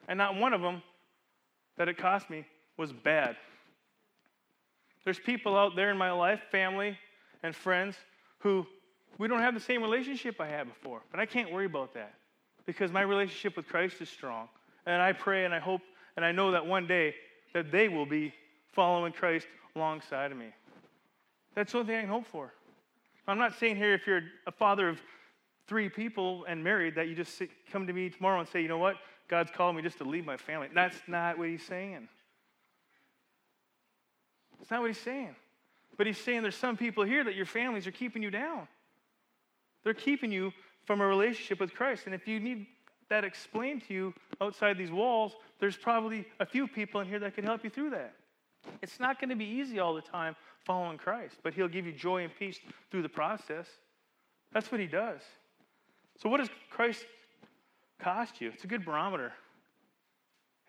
and 0.07 0.17
not 0.17 0.35
one 0.35 0.53
of 0.53 0.61
them 0.61 0.81
that 1.77 1.87
it 1.87 1.97
cost 1.97 2.29
me 2.29 2.45
was 2.77 2.91
bad. 2.91 3.35
There's 5.03 5.19
people 5.19 5.57
out 5.57 5.75
there 5.75 5.91
in 5.91 5.97
my 5.97 6.11
life, 6.11 6.41
family 6.51 6.97
and 7.43 7.55
friends, 7.55 7.95
who 8.39 8.65
we 9.17 9.27
don't 9.27 9.39
have 9.39 9.53
the 9.53 9.59
same 9.59 9.81
relationship 9.81 10.39
I 10.39 10.47
had 10.47 10.67
before. 10.67 11.01
But 11.11 11.19
I 11.19 11.25
can't 11.25 11.51
worry 11.51 11.65
about 11.65 11.93
that 11.93 12.13
because 12.65 12.91
my 12.91 13.01
relationship 13.01 13.55
with 13.55 13.67
Christ 13.67 14.01
is 14.01 14.09
strong. 14.09 14.47
And 14.85 15.01
I 15.01 15.13
pray 15.13 15.45
and 15.45 15.53
I 15.53 15.59
hope 15.59 15.81
and 16.19 16.25
I 16.25 16.33
know 16.33 16.51
that 16.51 16.65
one 16.65 16.85
day 16.85 17.15
that 17.53 17.71
they 17.71 17.87
will 17.87 18.05
be 18.05 18.33
following 18.73 19.13
Christ 19.13 19.47
alongside 19.73 20.33
of 20.33 20.37
me. 20.37 20.47
That's 21.55 21.71
the 21.71 21.77
only 21.77 21.87
thing 21.87 21.97
I 21.97 22.01
can 22.01 22.09
hope 22.09 22.25
for. 22.25 22.51
I'm 23.25 23.37
not 23.37 23.57
saying 23.57 23.77
here 23.77 23.93
if 23.93 24.05
you're 24.05 24.23
a 24.45 24.51
father 24.51 24.89
of 24.89 24.99
three 25.65 25.87
people 25.87 26.43
and 26.43 26.61
married 26.61 26.95
that 26.95 27.07
you 27.07 27.15
just 27.15 27.37
sit, 27.37 27.49
come 27.71 27.87
to 27.87 27.93
me 27.93 28.09
tomorrow 28.09 28.41
and 28.41 28.49
say, 28.49 28.61
you 28.61 28.67
know 28.67 28.77
what, 28.77 28.97
God's 29.29 29.49
called 29.49 29.77
me 29.77 29.81
just 29.81 29.97
to 29.99 30.03
leave 30.03 30.25
my 30.25 30.35
family. 30.35 30.67
That's 30.75 30.97
not 31.07 31.37
what 31.37 31.47
he's 31.47 31.65
saying. 31.65 32.09
That's 34.57 34.71
not 34.71 34.81
what 34.81 34.87
he's 34.87 34.99
saying. 34.99 35.37
But 35.95 36.05
he's 36.05 36.17
saying 36.17 36.41
there's 36.41 36.53
some 36.53 36.75
people 36.75 37.05
here 37.05 37.23
that 37.23 37.35
your 37.35 37.45
families 37.45 37.87
are 37.87 37.91
keeping 37.91 38.21
you 38.21 38.29
down. 38.29 38.67
They're 39.85 39.93
keeping 39.93 40.33
you 40.33 40.51
from 40.83 40.99
a 40.99 41.07
relationship 41.07 41.61
with 41.61 41.73
Christ. 41.73 42.07
And 42.07 42.13
if 42.13 42.27
you 42.27 42.41
need 42.41 42.67
that 43.07 43.23
explained 43.23 43.83
to 43.87 43.93
you 43.93 44.13
outside 44.41 44.77
these 44.77 44.91
walls, 44.91 45.31
there's 45.59 45.77
probably 45.77 46.25
a 46.39 46.45
few 46.45 46.67
people 46.67 47.01
in 47.01 47.07
here 47.07 47.19
that 47.19 47.35
can 47.35 47.43
help 47.43 47.63
you 47.63 47.69
through 47.69 47.91
that. 47.91 48.13
It's 48.81 48.99
not 48.99 49.19
going 49.19 49.29
to 49.29 49.35
be 49.35 49.45
easy 49.45 49.79
all 49.79 49.93
the 49.93 50.01
time 50.01 50.35
following 50.65 50.97
Christ, 50.97 51.37
but 51.43 51.53
he'll 51.53 51.67
give 51.67 51.85
you 51.85 51.91
joy 51.91 52.23
and 52.23 52.31
peace 52.37 52.59
through 52.91 53.01
the 53.01 53.09
process. 53.09 53.67
That's 54.53 54.71
what 54.71 54.81
he 54.81 54.87
does. 54.87 55.21
So, 56.21 56.29
what 56.29 56.37
does 56.37 56.49
Christ 56.69 57.05
cost 57.99 58.41
you? 58.41 58.49
It's 58.49 58.63
a 58.63 58.67
good 58.67 58.83
barometer. 58.83 59.33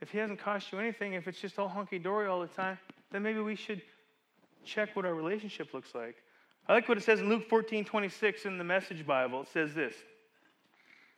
If 0.01 0.11
he 0.11 0.19
hasn't 0.19 0.39
cost 0.39 0.73
you 0.73 0.79
anything, 0.79 1.15
if 1.15 1.29
it's 1.29 1.41
just 1.41 1.59
all 1.59 1.69
hunky 1.69 1.99
dory 1.99 2.27
all 2.27 2.41
the 2.41 2.47
time, 2.47 2.79
then 3.11 3.23
maybe 3.23 3.41
we 3.41 3.55
should 3.55 3.83
check 4.65 4.95
what 4.97 5.05
our 5.05 5.15
relationship 5.15 5.75
looks 5.75 5.95
like. 5.95 6.17
I 6.69 6.73
like 6.73 6.89
what 6.89 6.99
it 6.99 7.05
says 7.05 7.21
in 7.21 7.29
Luke 7.29 7.49
14 7.49 7.85
26 7.85 8.45
in 8.45 8.59
the 8.59 8.65
Message 8.65 9.07
Bible. 9.07 9.43
It 9.43 9.49
says 9.49 9.75
this 9.75 9.95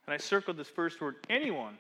And 0.06 0.14
I 0.14 0.16
circled 0.16 0.56
this 0.56 0.68
first 0.68 1.00
word 1.00 1.16
anyone, 1.28 1.78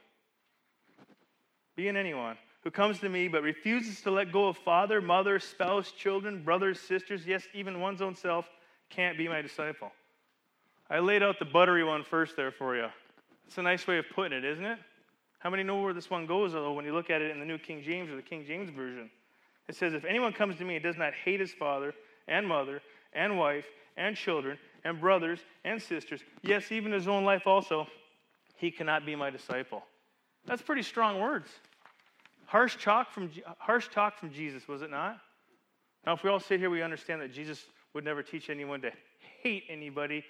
being 1.76 1.96
anyone, 1.96 2.36
who 2.62 2.70
comes 2.70 2.98
to 3.00 3.08
me 3.08 3.28
but 3.28 3.42
refuses 3.42 4.00
to 4.02 4.10
let 4.10 4.32
go 4.32 4.48
of 4.48 4.56
father, 4.58 5.00
mother, 5.00 5.38
spouse, 5.38 5.92
children, 5.92 6.42
brothers, 6.42 6.78
sisters, 6.80 7.26
yes, 7.26 7.44
even 7.54 7.80
one's 7.80 8.02
own 8.02 8.14
self, 8.14 8.48
can't 8.90 9.16
be 9.18 9.28
my 9.28 9.42
disciple. 9.42 9.90
I 10.90 10.98
laid 10.98 11.22
out 11.22 11.38
the 11.38 11.44
buttery 11.44 11.84
one 11.84 12.04
first 12.04 12.36
there 12.36 12.52
for 12.52 12.76
you. 12.76 12.88
It's 13.46 13.58
a 13.58 13.62
nice 13.62 13.86
way 13.86 13.98
of 13.98 14.04
putting 14.14 14.36
it, 14.36 14.44
isn't 14.44 14.64
it? 14.64 14.78
How 15.38 15.50
many 15.50 15.62
know 15.62 15.80
where 15.80 15.92
this 15.92 16.10
one 16.10 16.26
goes, 16.26 16.52
though, 16.52 16.72
when 16.72 16.84
you 16.84 16.92
look 16.92 17.10
at 17.10 17.20
it 17.20 17.30
in 17.30 17.40
the 17.40 17.44
New 17.44 17.58
King 17.58 17.82
James 17.82 18.10
or 18.10 18.16
the 18.16 18.22
King 18.22 18.44
James 18.46 18.70
Version? 18.70 19.10
It 19.68 19.74
says, 19.74 19.94
If 19.94 20.04
anyone 20.04 20.32
comes 20.32 20.56
to 20.58 20.64
me 20.64 20.76
and 20.76 20.82
does 20.82 20.96
not 20.96 21.14
hate 21.14 21.40
his 21.40 21.52
father 21.52 21.94
and 22.28 22.46
mother 22.46 22.80
and 23.12 23.38
wife 23.38 23.66
and 23.96 24.16
children 24.16 24.58
and 24.84 25.00
brothers 25.00 25.40
and 25.64 25.80
sisters, 25.80 26.20
yes, 26.42 26.70
even 26.70 26.92
his 26.92 27.08
own 27.08 27.24
life 27.24 27.46
also, 27.46 27.86
he 28.56 28.70
cannot 28.70 29.04
be 29.04 29.16
my 29.16 29.30
disciple. 29.30 29.82
That's 30.46 30.62
pretty 30.62 30.82
strong 30.82 31.20
words. 31.20 31.48
Harsh 32.46 32.76
talk 32.82 33.10
from, 33.12 33.30
harsh 33.58 33.88
talk 33.88 34.18
from 34.18 34.32
Jesus, 34.32 34.68
was 34.68 34.82
it 34.82 34.90
not? 34.90 35.18
Now, 36.04 36.12
if 36.14 36.22
we 36.22 36.30
all 36.30 36.40
sit 36.40 36.58
here, 36.58 36.68
we 36.68 36.82
understand 36.82 37.22
that 37.22 37.32
Jesus 37.32 37.64
would 37.94 38.04
never 38.04 38.22
teach 38.22 38.50
anyone 38.50 38.80
to 38.82 38.90
hate 39.42 39.64
anybody 39.68 40.24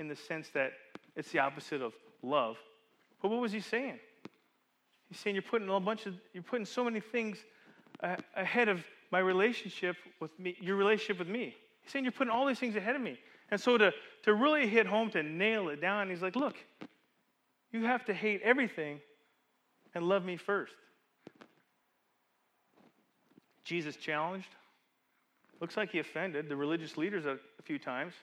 in 0.00 0.08
the 0.08 0.16
sense 0.16 0.48
that 0.50 0.72
it's 1.16 1.30
the 1.30 1.38
opposite 1.38 1.82
of 1.82 1.92
love. 2.22 2.56
But 3.20 3.30
what 3.30 3.40
was 3.40 3.52
he 3.52 3.60
saying? 3.60 3.98
He's 5.08 5.18
saying 5.18 5.34
you're 5.36 5.42
putting 5.42 5.68
a 5.68 5.80
bunch 5.80 6.06
of, 6.06 6.14
you're 6.32 6.42
putting 6.42 6.66
so 6.66 6.84
many 6.84 7.00
things 7.00 7.38
ahead 8.34 8.68
of 8.68 8.84
my 9.10 9.18
relationship 9.18 9.96
with 10.20 10.38
me, 10.38 10.56
your 10.60 10.76
relationship 10.76 11.18
with 11.18 11.28
me. 11.28 11.54
He's 11.82 11.92
saying 11.92 12.04
you're 12.04 12.12
putting 12.12 12.32
all 12.32 12.46
these 12.46 12.58
things 12.58 12.76
ahead 12.76 12.94
of 12.94 13.02
me. 13.02 13.18
And 13.50 13.60
so 13.60 13.78
to, 13.78 13.92
to 14.24 14.34
really 14.34 14.66
hit 14.66 14.86
home, 14.86 15.10
to 15.10 15.22
nail 15.22 15.68
it 15.70 15.80
down, 15.80 16.10
he's 16.10 16.22
like, 16.22 16.36
look, 16.36 16.56
you 17.72 17.84
have 17.86 18.04
to 18.06 18.14
hate 18.14 18.42
everything 18.42 19.00
and 19.94 20.04
love 20.08 20.24
me 20.24 20.36
first. 20.36 20.72
Jesus 23.64 23.96
challenged. 23.96 24.48
Looks 25.60 25.76
like 25.76 25.90
he 25.90 25.98
offended 25.98 26.48
the 26.48 26.56
religious 26.56 26.96
leaders 26.96 27.26
a, 27.26 27.32
a 27.58 27.62
few 27.64 27.78
times. 27.78 28.14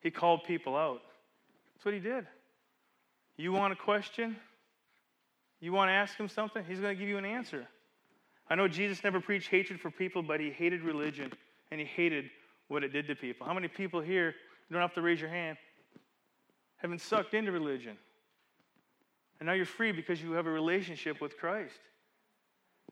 He 0.00 0.10
called 0.10 0.44
people 0.44 0.76
out. 0.76 1.00
That's 1.74 1.84
what 1.84 1.94
he 1.94 2.00
did. 2.00 2.26
You 3.36 3.52
want 3.52 3.72
a 3.72 3.76
question? 3.76 4.36
You 5.60 5.72
want 5.72 5.88
to 5.88 5.92
ask 5.92 6.16
him 6.16 6.28
something? 6.28 6.64
He's 6.66 6.80
going 6.80 6.94
to 6.94 7.00
give 7.00 7.08
you 7.08 7.18
an 7.18 7.24
answer. 7.24 7.66
I 8.48 8.54
know 8.54 8.66
Jesus 8.66 9.04
never 9.04 9.20
preached 9.20 9.48
hatred 9.48 9.80
for 9.80 9.90
people, 9.90 10.22
but 10.22 10.40
he 10.40 10.50
hated 10.50 10.82
religion 10.82 11.32
and 11.70 11.80
he 11.80 11.86
hated 11.86 12.30
what 12.68 12.82
it 12.82 12.92
did 12.92 13.06
to 13.06 13.14
people. 13.14 13.46
How 13.46 13.54
many 13.54 13.68
people 13.68 14.00
here, 14.00 14.34
you 14.68 14.74
don't 14.74 14.82
have 14.82 14.94
to 14.94 15.02
raise 15.02 15.20
your 15.20 15.30
hand, 15.30 15.56
have 16.78 16.90
been 16.90 16.98
sucked 16.98 17.34
into 17.34 17.52
religion? 17.52 17.96
And 19.40 19.46
now 19.46 19.54
you're 19.54 19.64
free 19.64 19.90
because 19.90 20.22
you 20.22 20.32
have 20.32 20.46
a 20.46 20.50
relationship 20.50 21.20
with 21.20 21.38
Christ. 21.38 21.80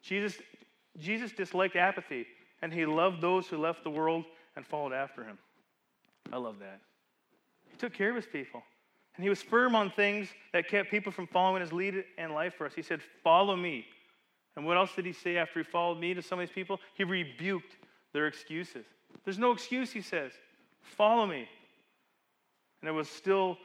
Jesus, 0.02 0.38
Jesus 0.96 1.30
disliked 1.32 1.76
apathy, 1.76 2.26
and 2.62 2.72
he 2.72 2.86
loved 2.86 3.20
those 3.20 3.46
who 3.46 3.58
left 3.58 3.84
the 3.84 3.90
world 3.90 4.24
and 4.56 4.66
followed 4.66 4.94
after 4.94 5.22
him. 5.22 5.38
I 6.32 6.38
love 6.38 6.58
that. 6.60 6.80
He 7.70 7.76
took 7.76 7.92
care 7.92 8.10
of 8.10 8.16
his 8.16 8.26
people. 8.26 8.62
And 9.16 9.24
he 9.24 9.28
was 9.28 9.42
firm 9.42 9.74
on 9.74 9.90
things 9.90 10.28
that 10.52 10.68
kept 10.68 10.90
people 10.90 11.12
from 11.12 11.26
following 11.26 11.60
his 11.60 11.72
lead 11.72 12.04
and 12.16 12.32
life 12.32 12.54
for 12.54 12.66
us. 12.66 12.72
He 12.74 12.82
said, 12.82 13.00
Follow 13.22 13.56
me. 13.56 13.84
And 14.56 14.64
what 14.64 14.76
else 14.76 14.90
did 14.94 15.04
he 15.04 15.12
say 15.12 15.36
after 15.36 15.60
he 15.60 15.64
followed 15.64 15.98
me 15.98 16.14
to 16.14 16.22
some 16.22 16.38
of 16.38 16.48
these 16.48 16.54
people? 16.54 16.80
He 16.94 17.04
rebuked 17.04 17.76
their 18.12 18.26
excuses. 18.26 18.86
There's 19.24 19.38
no 19.38 19.50
excuse, 19.50 19.92
he 19.92 20.00
says. 20.00 20.32
Follow 20.82 21.26
me. 21.26 21.48
And 22.80 22.88
it 22.88 22.92
was 22.92 23.08
still, 23.08 23.58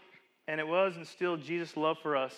and 0.47 0.59
it 0.59 0.67
was 0.67 0.95
and 0.95 1.07
still 1.07 1.37
Jesus' 1.37 1.77
love 1.77 1.97
for 2.01 2.17
us 2.17 2.33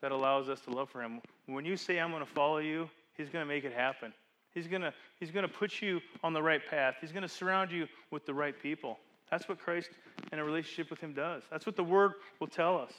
that 0.00 0.12
allows 0.12 0.48
us 0.48 0.60
to 0.62 0.70
love 0.70 0.90
for 0.90 1.02
him. 1.02 1.20
When 1.46 1.64
you 1.64 1.76
say, 1.76 1.98
I'm 1.98 2.10
going 2.10 2.24
to 2.24 2.30
follow 2.30 2.58
you, 2.58 2.88
he's 3.16 3.28
going 3.28 3.46
to 3.46 3.48
make 3.48 3.64
it 3.64 3.72
happen. 3.72 4.12
He's 4.54 4.66
going 4.66 4.82
to, 4.82 4.92
he's 5.18 5.30
going 5.30 5.46
to 5.46 5.52
put 5.52 5.80
you 5.80 6.00
on 6.24 6.32
the 6.32 6.42
right 6.42 6.60
path. 6.68 6.96
He's 7.00 7.12
going 7.12 7.22
to 7.22 7.28
surround 7.28 7.70
you 7.70 7.86
with 8.10 8.26
the 8.26 8.34
right 8.34 8.60
people. 8.60 8.98
That's 9.30 9.48
what 9.48 9.58
Christ 9.58 9.90
and 10.32 10.40
a 10.40 10.44
relationship 10.44 10.90
with 10.90 11.00
him 11.00 11.12
does. 11.12 11.44
That's 11.50 11.66
what 11.66 11.76
the 11.76 11.84
word 11.84 12.14
will 12.40 12.48
tell 12.48 12.78
us. 12.78 12.92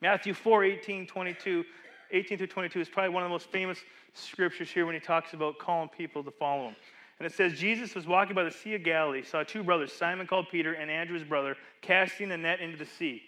Matthew 0.00 0.32
4 0.32 0.64
18, 0.64 1.06
22, 1.06 1.64
18 2.12 2.38
through 2.38 2.46
22 2.46 2.80
is 2.80 2.88
probably 2.88 3.10
one 3.10 3.22
of 3.22 3.28
the 3.28 3.32
most 3.32 3.50
famous 3.50 3.78
scriptures 4.14 4.70
here 4.70 4.86
when 4.86 4.94
he 4.94 5.00
talks 5.00 5.34
about 5.34 5.58
calling 5.58 5.88
people 5.88 6.24
to 6.24 6.30
follow 6.30 6.68
him. 6.68 6.76
And 7.18 7.26
it 7.26 7.34
says, 7.34 7.58
Jesus 7.58 7.94
was 7.94 8.06
walking 8.06 8.34
by 8.34 8.44
the 8.44 8.50
Sea 8.50 8.76
of 8.76 8.82
Galilee, 8.82 9.22
saw 9.22 9.42
two 9.42 9.62
brothers, 9.62 9.92
Simon 9.92 10.26
called 10.26 10.46
Peter 10.50 10.72
and 10.72 10.90
Andrew 10.90 11.18
his 11.18 11.28
brother, 11.28 11.54
casting 11.82 12.32
a 12.32 12.36
net 12.36 12.60
into 12.60 12.78
the 12.78 12.86
sea, 12.86 13.20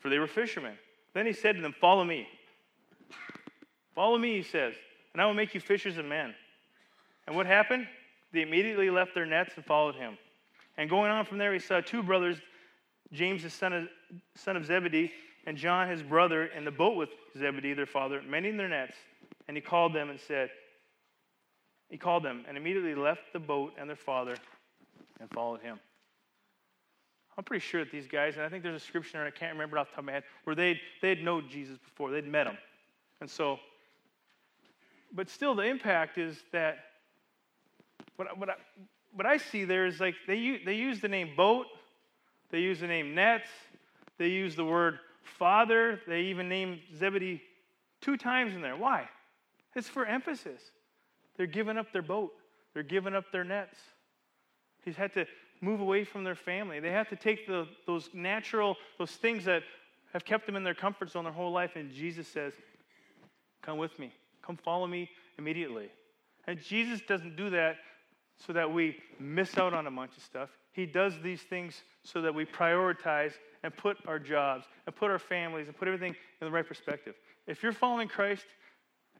for 0.00 0.08
they 0.08 0.18
were 0.18 0.26
fishermen. 0.26 0.74
Then 1.14 1.26
he 1.26 1.32
said 1.32 1.56
to 1.56 1.62
them, 1.62 1.74
Follow 1.80 2.04
me. 2.04 2.28
Follow 3.94 4.18
me, 4.18 4.36
he 4.36 4.42
says, 4.42 4.74
and 5.12 5.22
I 5.22 5.26
will 5.26 5.34
make 5.34 5.54
you 5.54 5.60
fishers 5.60 5.96
of 5.96 6.04
men. 6.04 6.34
And 7.26 7.36
what 7.36 7.46
happened? 7.46 7.86
They 8.32 8.42
immediately 8.42 8.90
left 8.90 9.14
their 9.14 9.24
nets 9.24 9.52
and 9.54 9.64
followed 9.64 9.94
him. 9.94 10.18
And 10.76 10.90
going 10.90 11.12
on 11.12 11.24
from 11.24 11.38
there, 11.38 11.52
he 11.52 11.60
saw 11.60 11.80
two 11.80 12.02
brothers, 12.02 12.38
James, 13.12 13.44
the 13.44 13.50
son 13.50 13.72
of, 13.72 13.88
son 14.34 14.56
of 14.56 14.66
Zebedee, 14.66 15.12
and 15.46 15.56
John, 15.56 15.88
his 15.88 16.02
brother, 16.02 16.46
in 16.46 16.64
the 16.64 16.72
boat 16.72 16.96
with 16.96 17.10
Zebedee, 17.38 17.74
their 17.74 17.86
father, 17.86 18.20
mending 18.22 18.56
their 18.56 18.68
nets. 18.68 18.96
And 19.46 19.56
he 19.56 19.60
called 19.60 19.94
them 19.94 20.10
and 20.10 20.18
said, 20.18 20.50
He 21.88 21.96
called 21.96 22.24
them 22.24 22.44
and 22.48 22.56
immediately 22.56 22.96
left 22.96 23.32
the 23.32 23.38
boat 23.38 23.74
and 23.78 23.88
their 23.88 23.96
father 23.96 24.34
and 25.20 25.30
followed 25.30 25.60
him. 25.60 25.78
I'm 27.36 27.44
pretty 27.44 27.64
sure 27.64 27.84
that 27.84 27.90
these 27.90 28.06
guys, 28.06 28.34
and 28.34 28.44
I 28.44 28.48
think 28.48 28.62
there's 28.62 28.80
a 28.80 28.84
scripture 28.84 29.18
there, 29.18 29.26
I 29.26 29.30
can't 29.30 29.52
remember 29.52 29.78
off 29.78 29.88
the 29.88 29.94
top 29.94 29.98
of 30.00 30.04
my 30.04 30.12
head, 30.12 30.24
where 30.44 30.54
they'd, 30.54 30.78
they'd 31.02 31.22
known 31.22 31.48
Jesus 31.48 31.78
before, 31.78 32.10
they'd 32.10 32.26
met 32.26 32.46
him. 32.46 32.56
And 33.20 33.28
so, 33.28 33.58
but 35.12 35.28
still, 35.28 35.54
the 35.54 35.62
impact 35.62 36.18
is 36.18 36.38
that 36.52 36.78
what, 38.16 38.38
what, 38.38 38.50
I, 38.50 38.54
what 39.12 39.26
I 39.26 39.36
see 39.36 39.64
there 39.64 39.86
is 39.86 40.00
like 40.00 40.14
they, 40.26 40.60
they 40.64 40.74
use 40.74 41.00
the 41.00 41.08
name 41.08 41.30
boat, 41.36 41.66
they 42.50 42.60
use 42.60 42.80
the 42.80 42.86
name 42.86 43.14
nets, 43.14 43.48
they 44.18 44.28
use 44.28 44.54
the 44.54 44.64
word 44.64 44.98
father, 45.22 46.00
they 46.06 46.22
even 46.22 46.48
name 46.48 46.80
Zebedee 46.96 47.42
two 48.00 48.16
times 48.16 48.54
in 48.54 48.62
there. 48.62 48.76
Why? 48.76 49.08
It's 49.74 49.88
for 49.88 50.06
emphasis. 50.06 50.60
They're 51.36 51.46
giving 51.46 51.76
up 51.78 51.92
their 51.92 52.02
boat, 52.02 52.32
they're 52.74 52.82
giving 52.82 53.14
up 53.14 53.32
their 53.32 53.44
nets. 53.44 53.76
He's 54.84 54.96
had 54.96 55.12
to 55.14 55.26
move 55.60 55.80
away 55.80 56.04
from 56.04 56.24
their 56.24 56.34
family. 56.34 56.80
They 56.80 56.90
have 56.90 57.08
to 57.08 57.16
take 57.16 57.46
the, 57.46 57.66
those 57.86 58.10
natural, 58.12 58.76
those 58.98 59.12
things 59.12 59.44
that 59.44 59.62
have 60.12 60.24
kept 60.24 60.46
them 60.46 60.56
in 60.56 60.64
their 60.64 60.74
comfort 60.74 61.10
zone 61.10 61.24
their 61.24 61.32
whole 61.32 61.52
life. 61.52 61.72
And 61.76 61.92
Jesus 61.92 62.28
says, 62.28 62.52
Come 63.62 63.78
with 63.78 63.98
me. 63.98 64.12
Come 64.42 64.56
follow 64.56 64.86
me 64.86 65.08
immediately. 65.38 65.88
And 66.46 66.60
Jesus 66.60 67.00
doesn't 67.06 67.36
do 67.36 67.50
that 67.50 67.76
so 68.36 68.52
that 68.52 68.70
we 68.70 68.96
miss 69.18 69.56
out 69.56 69.72
on 69.72 69.86
a 69.86 69.90
bunch 69.90 70.16
of 70.16 70.22
stuff. 70.22 70.50
He 70.72 70.86
does 70.86 71.14
these 71.22 71.40
things 71.40 71.82
so 72.02 72.20
that 72.20 72.34
we 72.34 72.44
prioritize 72.44 73.32
and 73.62 73.74
put 73.74 73.96
our 74.06 74.18
jobs 74.18 74.66
and 74.86 74.94
put 74.94 75.10
our 75.10 75.18
families 75.18 75.68
and 75.68 75.76
put 75.76 75.88
everything 75.88 76.14
in 76.40 76.44
the 76.44 76.50
right 76.50 76.66
perspective. 76.66 77.14
If 77.46 77.62
you're 77.62 77.72
following 77.72 78.08
Christ 78.08 78.44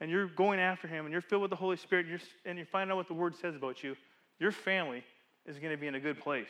and 0.01 0.11
you're 0.11 0.27
going 0.27 0.59
after 0.59 0.89
Him 0.89 1.07
and 1.07 1.13
you're 1.13 1.23
filled 1.23 1.43
with 1.43 1.51
the 1.51 1.57
Holy 1.57 1.77
Spirit 1.77 2.07
and 2.07 2.11
you're, 2.11 2.29
and 2.45 2.59
you 2.59 2.65
find 2.65 2.91
out 2.91 2.97
what 2.97 3.09
the 3.09 3.15
Word 3.15 3.35
says 3.37 3.55
about 3.55 3.83
you, 3.83 3.97
your 4.41 4.53
family 4.53 5.05
is 5.47 5.59
going 5.59 5.73
to 5.73 5.77
be 5.77 5.87
in 5.87 5.95
a 5.95 6.01
good 6.01 6.21
place. 6.21 6.49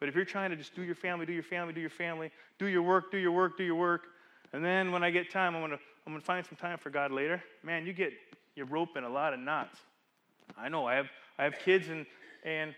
But 0.00 0.08
if 0.08 0.14
you're 0.14 0.24
trying 0.24 0.50
to 0.50 0.56
just 0.56 0.74
do 0.74 0.82
your 0.82 0.94
family, 0.94 1.24
do 1.26 1.32
your 1.32 1.42
family, 1.42 1.72
do 1.72 1.80
your 1.80 1.90
family, 1.90 2.30
do 2.58 2.66
your 2.66 2.82
work, 2.82 3.10
do 3.10 3.18
your 3.18 3.32
work, 3.32 3.56
do 3.56 3.64
your 3.64 3.76
work, 3.76 4.02
and 4.52 4.64
then 4.64 4.92
when 4.92 5.02
I 5.02 5.10
get 5.10 5.30
time, 5.30 5.54
I'm 5.54 5.62
going 5.62 5.72
to 5.72 5.78
I'm 6.06 6.12
going 6.12 6.20
to 6.20 6.26
find 6.26 6.44
some 6.44 6.56
time 6.56 6.76
for 6.76 6.90
God 6.90 7.10
later, 7.10 7.42
man, 7.62 7.86
you 7.86 7.94
get 7.94 8.12
your 8.54 8.66
rope 8.66 8.96
in 8.96 9.04
a 9.04 9.08
lot 9.08 9.32
of 9.32 9.40
knots. 9.40 9.78
I 10.58 10.68
know 10.68 10.86
I 10.86 10.94
have 10.96 11.08
I 11.38 11.44
have 11.44 11.58
kids 11.64 11.88
and 11.88 12.06
and 12.44 12.74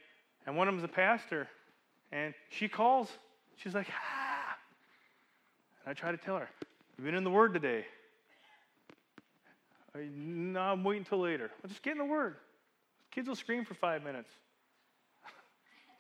and 0.47 0.57
one 0.57 0.69
of 0.69 0.75
them's 0.75 0.85
a 0.85 0.89
pastor, 0.89 1.49
and 2.13 2.33
she 2.51 2.69
calls. 2.69 3.11
She's 3.57 3.75
like, 3.75 3.89
ah. 3.91 4.57
And 5.85 5.91
I 5.91 5.95
try 5.95 6.13
to 6.13 6.17
tell 6.17 6.37
her, 6.37 6.49
You've 6.97 7.05
been 7.05 7.15
in 7.15 7.25
the 7.25 7.31
Word 7.31 7.53
today. 7.53 7.85
No, 9.95 10.61
I'm 10.61 10.85
waiting 10.85 11.03
until 11.03 11.21
later. 11.21 11.51
Well, 11.63 11.69
just 11.69 11.83
get 11.83 11.93
in 11.93 11.99
the 11.99 12.05
Word. 12.05 12.37
Kids 13.11 13.29
will 13.29 13.37
scream 13.37 13.65
for 13.65 13.75
five 13.75 14.03
minutes. 14.03 14.31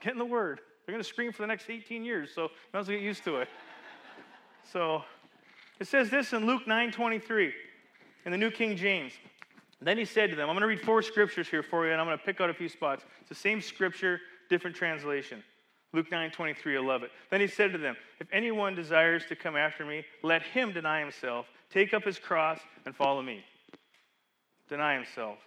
Get 0.00 0.12
in 0.12 0.18
the 0.18 0.24
Word. 0.24 0.61
They're 0.85 0.92
going 0.92 1.02
to 1.02 1.09
scream 1.09 1.32
for 1.32 1.42
the 1.42 1.48
next 1.48 1.68
18 1.68 2.04
years, 2.04 2.30
so 2.35 2.42
you 2.42 2.48
might 2.72 2.80
as 2.80 2.88
well 2.88 2.96
get 2.96 3.04
used 3.04 3.24
to 3.24 3.37
it. 3.37 3.48
so 4.72 5.02
it 5.80 5.88
says 5.88 6.11
this 6.11 6.32
in 6.32 6.46
Luke 6.46 6.66
9 6.66 6.92
23 6.92 7.52
in 8.24 8.32
the 8.32 8.38
New 8.38 8.50
King 8.50 8.76
James. 8.76 9.12
Then 9.80 9.98
he 9.98 10.04
said 10.04 10.30
to 10.30 10.37
them, 10.37 10.48
I'm 10.48 10.54
going 10.54 10.62
to 10.62 10.68
read 10.68 10.80
four 10.80 11.02
scriptures 11.02 11.48
here 11.48 11.62
for 11.62 11.87
you, 11.87 11.92
and 11.92 12.00
I'm 12.00 12.06
going 12.06 12.18
to 12.18 12.24
pick 12.24 12.40
out 12.40 12.48
a 12.48 12.54
few 12.54 12.68
spots. 12.68 13.04
It's 13.20 13.28
the 13.28 13.35
same 13.35 13.61
scripture, 13.61 14.20
different 14.48 14.74
translation. 14.74 15.42
Luke 15.92 16.11
9 16.11 16.30
23, 16.30 16.76
I 16.76 16.80
love 16.80 17.02
it. 17.02 17.11
Then 17.30 17.40
he 17.40 17.46
said 17.46 17.72
to 17.72 17.78
them, 17.78 17.96
If 18.20 18.28
anyone 18.32 18.74
desires 18.74 19.24
to 19.28 19.37
come 19.37 19.56
after 19.56 19.85
me, 19.85 20.04
let 20.22 20.42
him 20.42 20.72
deny 20.72 21.00
himself, 21.00 21.46
take 21.70 21.94
up 21.94 22.04
his 22.04 22.18
cross, 22.18 22.59
and 22.85 22.94
follow 22.94 23.22
me. 23.22 23.44
Deny 24.68 24.94
himself. 24.94 25.38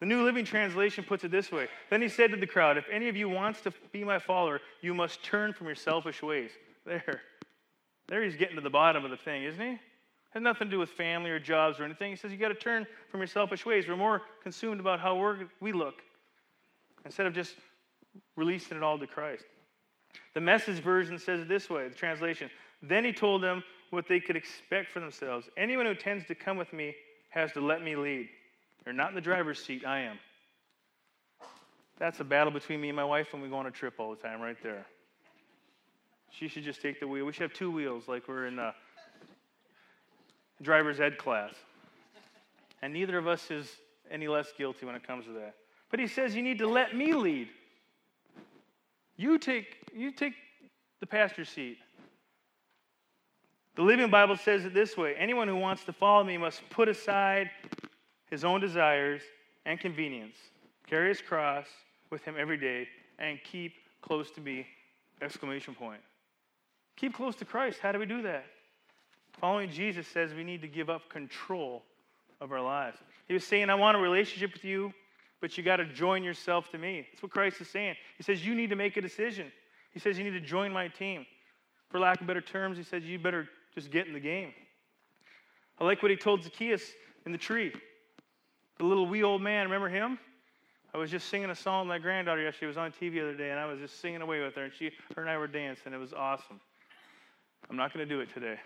The 0.00 0.06
New 0.06 0.22
Living 0.22 0.44
Translation 0.44 1.02
puts 1.02 1.24
it 1.24 1.30
this 1.30 1.50
way 1.50 1.68
Then 1.90 2.02
he 2.02 2.08
said 2.08 2.30
to 2.30 2.36
the 2.36 2.46
crowd, 2.46 2.76
If 2.76 2.84
any 2.90 3.08
of 3.08 3.16
you 3.16 3.28
wants 3.28 3.60
to 3.62 3.72
be 3.92 4.04
my 4.04 4.18
follower, 4.18 4.60
you 4.80 4.94
must 4.94 5.22
turn 5.22 5.52
from 5.52 5.66
your 5.66 5.76
selfish 5.76 6.22
ways. 6.22 6.50
There. 6.86 7.20
There 8.08 8.22
he's 8.22 8.36
getting 8.36 8.56
to 8.56 8.62
the 8.62 8.70
bottom 8.70 9.04
of 9.04 9.10
the 9.10 9.16
thing, 9.16 9.44
isn't 9.44 9.60
he? 9.60 9.78
Has 10.30 10.42
nothing 10.42 10.68
to 10.68 10.70
do 10.70 10.78
with 10.78 10.90
family 10.90 11.30
or 11.30 11.38
jobs 11.38 11.78
or 11.78 11.84
anything. 11.84 12.10
He 12.10 12.16
says 12.16 12.32
you 12.32 12.38
got 12.38 12.48
to 12.48 12.54
turn 12.54 12.86
from 13.10 13.20
your 13.20 13.26
selfish 13.26 13.66
ways. 13.66 13.86
We're 13.86 13.96
more 13.96 14.22
consumed 14.42 14.80
about 14.80 15.00
how 15.00 15.16
we're, 15.16 15.46
we 15.60 15.72
look 15.72 16.02
instead 17.04 17.26
of 17.26 17.34
just 17.34 17.56
releasing 18.36 18.76
it 18.76 18.82
all 18.82 18.98
to 18.98 19.06
Christ. 19.06 19.44
The 20.34 20.40
message 20.40 20.82
version 20.82 21.18
says 21.18 21.40
it 21.40 21.48
this 21.48 21.68
way 21.68 21.88
the 21.88 21.94
translation. 21.94 22.50
Then 22.82 23.04
he 23.04 23.12
told 23.12 23.42
them 23.42 23.62
what 23.90 24.06
they 24.08 24.20
could 24.20 24.36
expect 24.36 24.90
for 24.90 25.00
themselves. 25.00 25.48
Anyone 25.56 25.86
who 25.86 25.94
tends 25.94 26.26
to 26.26 26.34
come 26.34 26.56
with 26.56 26.72
me 26.72 26.94
has 27.30 27.52
to 27.52 27.60
let 27.60 27.82
me 27.82 27.96
lead. 27.96 28.28
You're 28.84 28.94
not 28.94 29.10
in 29.10 29.14
the 29.14 29.20
driver's 29.20 29.62
seat, 29.62 29.84
I 29.86 30.00
am. 30.00 30.18
That's 31.98 32.20
a 32.20 32.24
battle 32.24 32.52
between 32.52 32.80
me 32.80 32.88
and 32.88 32.96
my 32.96 33.04
wife 33.04 33.32
when 33.32 33.42
we 33.42 33.48
go 33.48 33.56
on 33.56 33.66
a 33.66 33.70
trip 33.70 33.94
all 33.98 34.10
the 34.10 34.16
time, 34.16 34.40
right 34.40 34.56
there. 34.62 34.86
She 36.30 36.48
should 36.48 36.62
just 36.62 36.80
take 36.80 37.00
the 37.00 37.08
wheel. 37.08 37.24
We 37.24 37.32
should 37.32 37.42
have 37.42 37.52
two 37.52 37.70
wheels, 37.70 38.06
like 38.06 38.28
we're 38.28 38.46
in 38.46 38.58
a 38.58 38.74
driver's 40.62 41.00
ed 41.00 41.18
class. 41.18 41.54
And 42.82 42.92
neither 42.92 43.18
of 43.18 43.26
us 43.26 43.50
is 43.50 43.68
any 44.10 44.28
less 44.28 44.52
guilty 44.56 44.86
when 44.86 44.94
it 44.94 45.06
comes 45.06 45.24
to 45.26 45.32
that. 45.32 45.54
But 45.90 46.00
he 46.00 46.06
says, 46.06 46.34
You 46.34 46.42
need 46.42 46.58
to 46.58 46.68
let 46.68 46.94
me 46.94 47.12
lead. 47.12 47.48
You 49.16 49.38
take, 49.38 49.76
you 49.94 50.12
take 50.12 50.34
the 51.00 51.06
pastor's 51.06 51.48
seat. 51.48 51.78
The 53.74 53.82
Living 53.82 54.10
Bible 54.10 54.36
says 54.36 54.64
it 54.64 54.74
this 54.74 54.96
way 54.96 55.14
Anyone 55.16 55.48
who 55.48 55.56
wants 55.56 55.84
to 55.84 55.92
follow 55.92 56.22
me 56.22 56.36
must 56.36 56.68
put 56.70 56.88
aside 56.88 57.50
his 58.30 58.44
own 58.44 58.60
desires 58.60 59.22
and 59.66 59.78
convenience, 59.78 60.36
carry 60.86 61.08
his 61.08 61.20
cross 61.20 61.66
with 62.10 62.24
him 62.24 62.36
every 62.38 62.56
day, 62.56 62.88
and 63.18 63.38
keep 63.44 63.72
close 64.02 64.30
to 64.32 64.40
me! 64.40 64.66
Exclamation 65.20 65.74
point. 65.74 66.00
Keep 66.96 67.14
close 67.14 67.34
to 67.36 67.44
Christ. 67.44 67.78
How 67.80 67.92
do 67.92 67.98
we 67.98 68.06
do 68.06 68.22
that? 68.22 68.44
Following 69.40 69.70
Jesus 69.70 70.06
says 70.06 70.32
we 70.34 70.44
need 70.44 70.62
to 70.62 70.68
give 70.68 70.90
up 70.90 71.08
control 71.08 71.82
of 72.40 72.52
our 72.52 72.60
lives. 72.60 72.98
He 73.26 73.34
was 73.34 73.44
saying, 73.44 73.70
I 73.70 73.74
want 73.74 73.96
a 73.96 74.00
relationship 74.00 74.52
with 74.52 74.64
you, 74.64 74.92
but 75.40 75.56
you 75.56 75.64
got 75.64 75.76
to 75.76 75.84
join 75.84 76.24
yourself 76.24 76.70
to 76.70 76.78
me. 76.78 77.06
That's 77.10 77.22
what 77.22 77.32
Christ 77.32 77.60
is 77.60 77.68
saying. 77.68 77.94
He 78.16 78.22
says, 78.22 78.44
You 78.44 78.54
need 78.54 78.70
to 78.70 78.76
make 78.76 78.96
a 78.96 79.00
decision. 79.00 79.52
He 79.92 80.00
says, 80.00 80.18
You 80.18 80.24
need 80.24 80.38
to 80.38 80.40
join 80.40 80.72
my 80.72 80.88
team. 80.88 81.26
For 81.90 81.98
lack 81.98 82.20
of 82.20 82.26
better 82.26 82.40
terms, 82.40 82.76
he 82.76 82.84
says, 82.84 83.04
You 83.04 83.18
better 83.18 83.48
just 83.74 83.90
get 83.90 84.06
in 84.06 84.12
the 84.12 84.20
game. 84.20 84.52
I 85.80 85.84
like 85.84 86.02
what 86.02 86.10
he 86.10 86.16
told 86.16 86.42
Zacchaeus 86.42 86.82
in 87.24 87.32
the 87.32 87.38
tree. 87.38 87.72
The 88.78 88.84
little 88.84 89.06
wee 89.06 89.22
old 89.22 89.42
man, 89.42 89.64
remember 89.64 89.88
him? 89.88 90.18
I 90.94 90.98
was 90.98 91.10
just 91.10 91.28
singing 91.28 91.50
a 91.50 91.54
song 91.54 91.86
with 91.86 91.88
my 91.88 91.98
granddaughter 91.98 92.42
yesterday. 92.42 92.60
She 92.60 92.66
was 92.66 92.78
on 92.78 92.92
TV 92.92 93.14
the 93.14 93.20
other 93.20 93.34
day, 93.34 93.50
and 93.50 93.58
I 93.58 93.66
was 93.66 93.78
just 93.78 94.00
singing 94.00 94.22
away 94.22 94.40
with 94.40 94.54
her, 94.54 94.64
and 94.64 94.72
she, 94.72 94.90
her 95.14 95.22
and 95.22 95.30
I 95.30 95.36
were 95.36 95.46
dancing. 95.46 95.92
It 95.92 95.98
was 95.98 96.12
awesome. 96.12 96.60
I'm 97.68 97.76
not 97.76 97.92
going 97.92 98.08
to 98.08 98.14
do 98.14 98.20
it 98.20 98.32
today. 98.32 98.58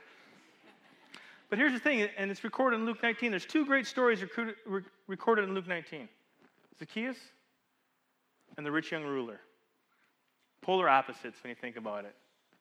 But 1.51 1.59
here's 1.59 1.73
the 1.73 1.81
thing, 1.81 2.09
and 2.17 2.31
it's 2.31 2.45
recorded 2.45 2.81
in 2.81 2.87
Luke 2.87 3.03
19. 3.03 3.31
There's 3.31 3.45
two 3.45 3.67
great 3.67 3.87
stories 3.87 4.25
recorded 5.07 5.45
in 5.45 5.55
Luke 5.55 5.67
19 5.67 6.09
Zacchaeus 6.79 7.19
and 8.57 8.65
the 8.65 8.71
rich 8.71 8.93
young 8.93 9.05
ruler. 9.05 9.41
Polar 10.63 10.89
opposites 10.89 11.43
when 11.43 11.51
you 11.51 11.57
think 11.57 11.77
about 11.77 12.05
it. 12.05 12.15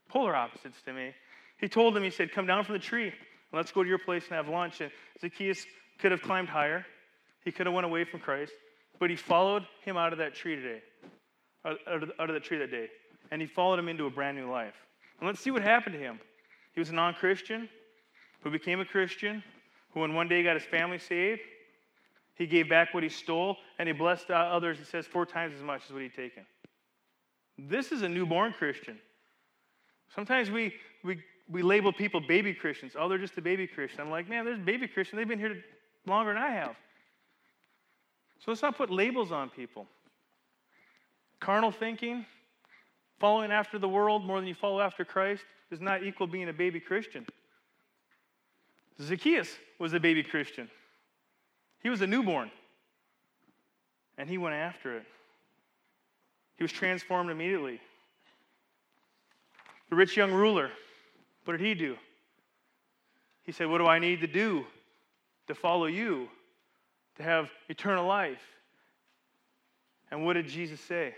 Polar 0.09 0.35
opposites 0.35 0.81
to 0.85 0.93
me. 0.93 1.13
He 1.57 1.69
told 1.69 1.95
him, 1.95 2.03
he 2.03 2.09
said, 2.09 2.31
Come 2.31 2.47
down 2.47 2.63
from 2.65 2.73
the 2.73 2.79
tree 2.79 3.07
and 3.07 3.13
let's 3.53 3.71
go 3.71 3.83
to 3.83 3.87
your 3.87 3.99
place 3.99 4.23
and 4.27 4.35
have 4.35 4.49
lunch. 4.49 4.81
And 4.81 4.91
Zacchaeus 5.21 5.65
could 5.99 6.11
have 6.11 6.21
climbed 6.21 6.49
higher, 6.49 6.85
he 7.43 7.51
could 7.51 7.65
have 7.65 7.73
went 7.73 7.85
away 7.85 8.03
from 8.03 8.19
Christ, 8.19 8.53
but 8.99 9.09
he 9.09 9.15
followed 9.15 9.65
him 9.83 9.97
out 9.97 10.13
of 10.13 10.19
that 10.19 10.35
tree 10.35 10.55
today, 10.55 10.81
out 11.65 11.77
of, 11.87 12.33
that 12.33 12.43
tree 12.43 12.57
that 12.57 12.71
day. 12.71 12.87
And 13.31 13.41
he 13.41 13.47
followed 13.47 13.79
him 13.79 13.87
into 13.87 14.05
a 14.05 14.09
brand 14.09 14.37
new 14.37 14.49
life. 14.49 14.75
And 15.19 15.27
let's 15.27 15.39
see 15.39 15.51
what 15.51 15.61
happened 15.61 15.93
to 15.93 15.99
him. 15.99 16.19
He 16.73 16.79
was 16.79 16.89
a 16.89 16.93
non 16.93 17.13
Christian 17.13 17.69
who 18.43 18.51
became 18.51 18.79
a 18.79 18.85
Christian, 18.85 19.43
who 19.93 20.03
in 20.03 20.13
one 20.13 20.27
day 20.27 20.43
got 20.43 20.55
his 20.55 20.65
family 20.65 20.99
saved. 20.99 21.41
He 22.35 22.47
gave 22.47 22.69
back 22.69 22.93
what 22.93 23.03
he 23.03 23.09
stole, 23.09 23.57
and 23.77 23.87
he 23.87 23.93
blessed 23.93 24.31
uh, 24.31 24.33
others, 24.33 24.79
it 24.79 24.87
says, 24.87 25.05
four 25.05 25.25
times 25.25 25.55
as 25.55 25.61
much 25.61 25.83
as 25.85 25.93
what 25.93 26.01
he'd 26.01 26.15
taken. 26.15 26.43
This 27.57 27.91
is 27.91 28.01
a 28.01 28.09
newborn 28.09 28.53
Christian. 28.53 28.97
Sometimes 30.13 30.49
we, 30.49 30.73
we, 31.03 31.21
we 31.49 31.61
label 31.61 31.93
people 31.93 32.19
baby 32.19 32.53
Christians. 32.53 32.93
Oh, 32.97 33.07
they're 33.07 33.17
just 33.17 33.37
a 33.37 33.41
baby 33.41 33.67
Christian. 33.67 34.01
I'm 34.01 34.09
like, 34.09 34.27
man, 34.27 34.45
there's 34.45 34.59
baby 34.59 34.87
Christians. 34.87 35.17
They've 35.19 35.27
been 35.27 35.39
here 35.39 35.63
longer 36.07 36.33
than 36.33 36.41
I 36.41 36.49
have. 36.49 36.75
So 38.43 38.49
let's 38.51 38.63
not 38.63 38.75
put 38.75 38.89
labels 38.89 39.31
on 39.31 39.49
people. 39.49 39.87
Carnal 41.39 41.71
thinking, 41.71 42.25
following 43.19 43.51
after 43.51 43.77
the 43.77 43.87
world 43.87 44.25
more 44.25 44.39
than 44.39 44.47
you 44.47 44.55
follow 44.55 44.81
after 44.81 45.05
Christ, 45.05 45.43
does 45.69 45.79
not 45.79 46.03
equal 46.03 46.27
being 46.27 46.49
a 46.49 46.53
baby 46.53 46.79
Christian. 46.79 47.25
Zacchaeus 48.99 49.57
was 49.79 49.93
a 49.93 49.99
baby 49.99 50.23
Christian, 50.23 50.69
he 51.81 51.89
was 51.89 52.01
a 52.01 52.07
newborn, 52.07 52.51
and 54.17 54.29
he 54.29 54.37
went 54.37 54.55
after 54.55 54.97
it. 54.97 55.05
He 56.57 56.63
was 56.63 56.71
transformed 56.71 57.31
immediately. 57.31 57.79
The 59.89 59.95
rich 59.95 60.15
young 60.15 60.31
ruler, 60.31 60.69
what 61.45 61.57
did 61.57 61.65
he 61.65 61.73
do? 61.73 61.95
He 63.43 63.51
said, 63.51 63.67
What 63.67 63.79
do 63.79 63.87
I 63.87 63.97
need 63.97 64.21
to 64.21 64.27
do 64.27 64.65
to 65.47 65.55
follow 65.55 65.87
you, 65.87 66.29
to 67.21 67.29
have 67.29 67.49
eternal 67.69 68.05
life? 68.05 68.41
And 70.09 70.25
what 70.25 70.33
did 70.33 70.47
Jesus 70.47 70.79
say? 70.79 71.15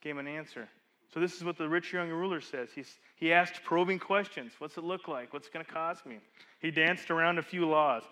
Gave 0.00 0.18
an 0.18 0.28
answer. 0.28 0.68
So, 1.12 1.20
this 1.20 1.36
is 1.36 1.44
what 1.44 1.58
the 1.58 1.68
rich 1.68 1.92
young 1.92 2.08
ruler 2.08 2.40
says. 2.40 2.70
He's, 2.74 2.98
he 3.16 3.32
asked 3.32 3.62
probing 3.64 3.98
questions 3.98 4.52
What's 4.58 4.76
it 4.76 4.84
look 4.84 5.08
like? 5.08 5.32
What's 5.32 5.48
it 5.48 5.52
going 5.52 5.64
to 5.64 5.70
cost 5.70 6.06
me? 6.06 6.18
He 6.60 6.70
danced 6.70 7.10
around 7.10 7.38
a 7.38 7.42
few 7.42 7.66
laws. 7.66 8.02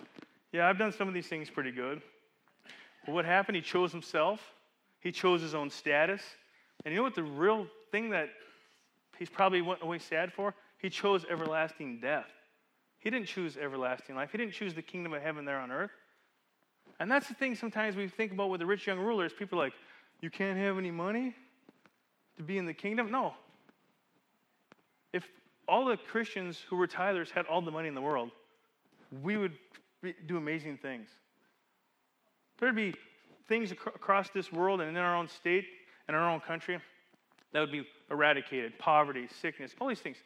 Yeah, 0.52 0.68
I've 0.68 0.78
done 0.78 0.92
some 0.92 1.08
of 1.08 1.14
these 1.14 1.28
things 1.28 1.48
pretty 1.48 1.70
good. 1.70 2.02
But 3.06 3.14
what 3.14 3.24
happened? 3.24 3.56
He 3.56 3.62
chose 3.62 3.92
himself, 3.92 4.40
he 5.00 5.12
chose 5.12 5.40
his 5.40 5.54
own 5.54 5.70
status. 5.70 6.22
And 6.84 6.92
you 6.92 6.98
know 6.98 7.04
what 7.04 7.14
the 7.14 7.22
real 7.22 7.66
thing 7.90 8.10
that 8.10 8.30
he's 9.18 9.28
probably 9.28 9.60
went 9.60 9.82
away 9.82 9.98
sad 9.98 10.32
for? 10.32 10.54
He 10.78 10.88
chose 10.88 11.26
everlasting 11.30 12.00
death. 12.00 12.30
He 13.00 13.10
didn't 13.10 13.26
choose 13.26 13.58
everlasting 13.58 14.14
life. 14.14 14.30
He 14.32 14.38
didn't 14.38 14.54
choose 14.54 14.74
the 14.74 14.82
kingdom 14.82 15.12
of 15.12 15.22
heaven 15.22 15.44
there 15.44 15.58
on 15.58 15.70
earth. 15.70 15.90
And 17.00 17.10
that's 17.10 17.28
the 17.28 17.34
thing 17.34 17.54
sometimes 17.54 17.96
we 17.96 18.06
think 18.08 18.30
about 18.30 18.50
with 18.50 18.60
the 18.60 18.66
rich 18.66 18.86
young 18.86 18.98
rulers. 18.98 19.32
People 19.36 19.58
are 19.58 19.64
like, 19.64 19.72
you 20.20 20.28
can't 20.28 20.58
have 20.58 20.76
any 20.76 20.90
money 20.90 21.34
to 22.36 22.42
be 22.42 22.58
in 22.58 22.66
the 22.66 22.74
kingdom? 22.74 23.10
No. 23.10 23.32
If 25.14 25.26
all 25.66 25.86
the 25.86 25.96
Christians 25.96 26.62
who 26.68 26.76
were 26.76 26.86
tithers 26.86 27.30
had 27.30 27.46
all 27.46 27.62
the 27.62 27.70
money 27.70 27.88
in 27.88 27.94
the 27.94 28.02
world, 28.02 28.30
we 29.22 29.38
would 29.38 29.56
do 30.26 30.36
amazing 30.36 30.76
things. 30.76 31.08
There'd 32.58 32.76
be 32.76 32.94
things 33.48 33.72
across 33.72 34.28
this 34.30 34.52
world 34.52 34.82
and 34.82 34.90
in 34.90 34.96
our 34.98 35.16
own 35.16 35.26
state 35.26 35.64
and 36.06 36.16
our 36.16 36.30
own 36.30 36.40
country 36.40 36.78
that 37.52 37.60
would 37.60 37.72
be 37.72 37.86
eradicated 38.10 38.78
poverty, 38.78 39.26
sickness, 39.40 39.72
all 39.80 39.88
these 39.88 40.00
things. 40.00 40.18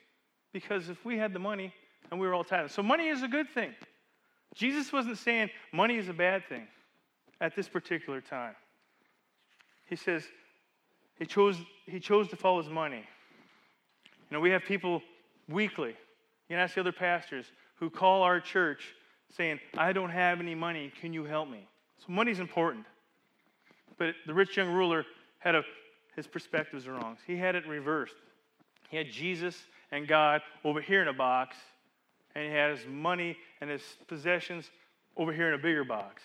Because 0.52 0.88
if 0.88 1.04
we 1.04 1.18
had 1.18 1.32
the 1.32 1.38
money 1.38 1.72
and 2.10 2.20
we 2.20 2.26
were 2.26 2.34
all 2.34 2.44
tithing. 2.44 2.68
So 2.68 2.82
money 2.82 3.08
is 3.08 3.22
a 3.22 3.28
good 3.28 3.48
thing. 3.48 3.72
Jesus 4.54 4.92
wasn't 4.92 5.18
saying 5.18 5.50
money 5.72 5.96
is 5.96 6.08
a 6.08 6.12
bad 6.12 6.44
thing 6.48 6.66
at 7.40 7.56
this 7.56 7.68
particular 7.68 8.20
time. 8.20 8.54
He 9.86 9.96
says 9.96 10.24
he 11.18 11.26
chose, 11.26 11.56
he 11.86 12.00
chose 12.00 12.28
to 12.28 12.36
follow 12.36 12.62
his 12.62 12.70
money. 12.70 13.04
You 14.30 14.36
know, 14.36 14.40
we 14.40 14.50
have 14.50 14.62
people 14.62 15.02
weekly, 15.48 15.90
you 15.90 15.96
can 16.48 16.58
ask 16.58 16.74
the 16.74 16.80
other 16.80 16.92
pastors, 16.92 17.46
who 17.76 17.90
call 17.90 18.22
our 18.22 18.40
church 18.40 18.94
saying, 19.36 19.58
I 19.76 19.92
don't 19.92 20.10
have 20.10 20.40
any 20.40 20.54
money, 20.54 20.92
can 21.00 21.12
you 21.12 21.24
help 21.24 21.48
me? 21.48 21.66
So 21.98 22.12
money's 22.12 22.38
important. 22.38 22.86
But 23.98 24.14
the 24.26 24.34
rich 24.34 24.56
young 24.56 24.72
ruler 24.72 25.04
had 25.38 25.54
a, 25.54 25.62
his 26.16 26.26
perspectives 26.26 26.88
wrong. 26.88 27.16
He 27.26 27.36
had 27.36 27.54
it 27.54 27.66
reversed. 27.66 28.14
He 28.88 28.96
had 28.96 29.10
Jesus 29.10 29.56
and 29.90 30.06
God 30.08 30.40
over 30.64 30.80
here 30.80 31.02
in 31.02 31.08
a 31.08 31.12
box, 31.12 31.56
and 32.34 32.44
he 32.44 32.50
had 32.50 32.76
his 32.76 32.86
money 32.86 33.36
and 33.60 33.70
his 33.70 33.82
possessions 34.06 34.70
over 35.16 35.32
here 35.32 35.48
in 35.48 35.54
a 35.54 35.58
bigger 35.58 35.84
box. 35.84 36.22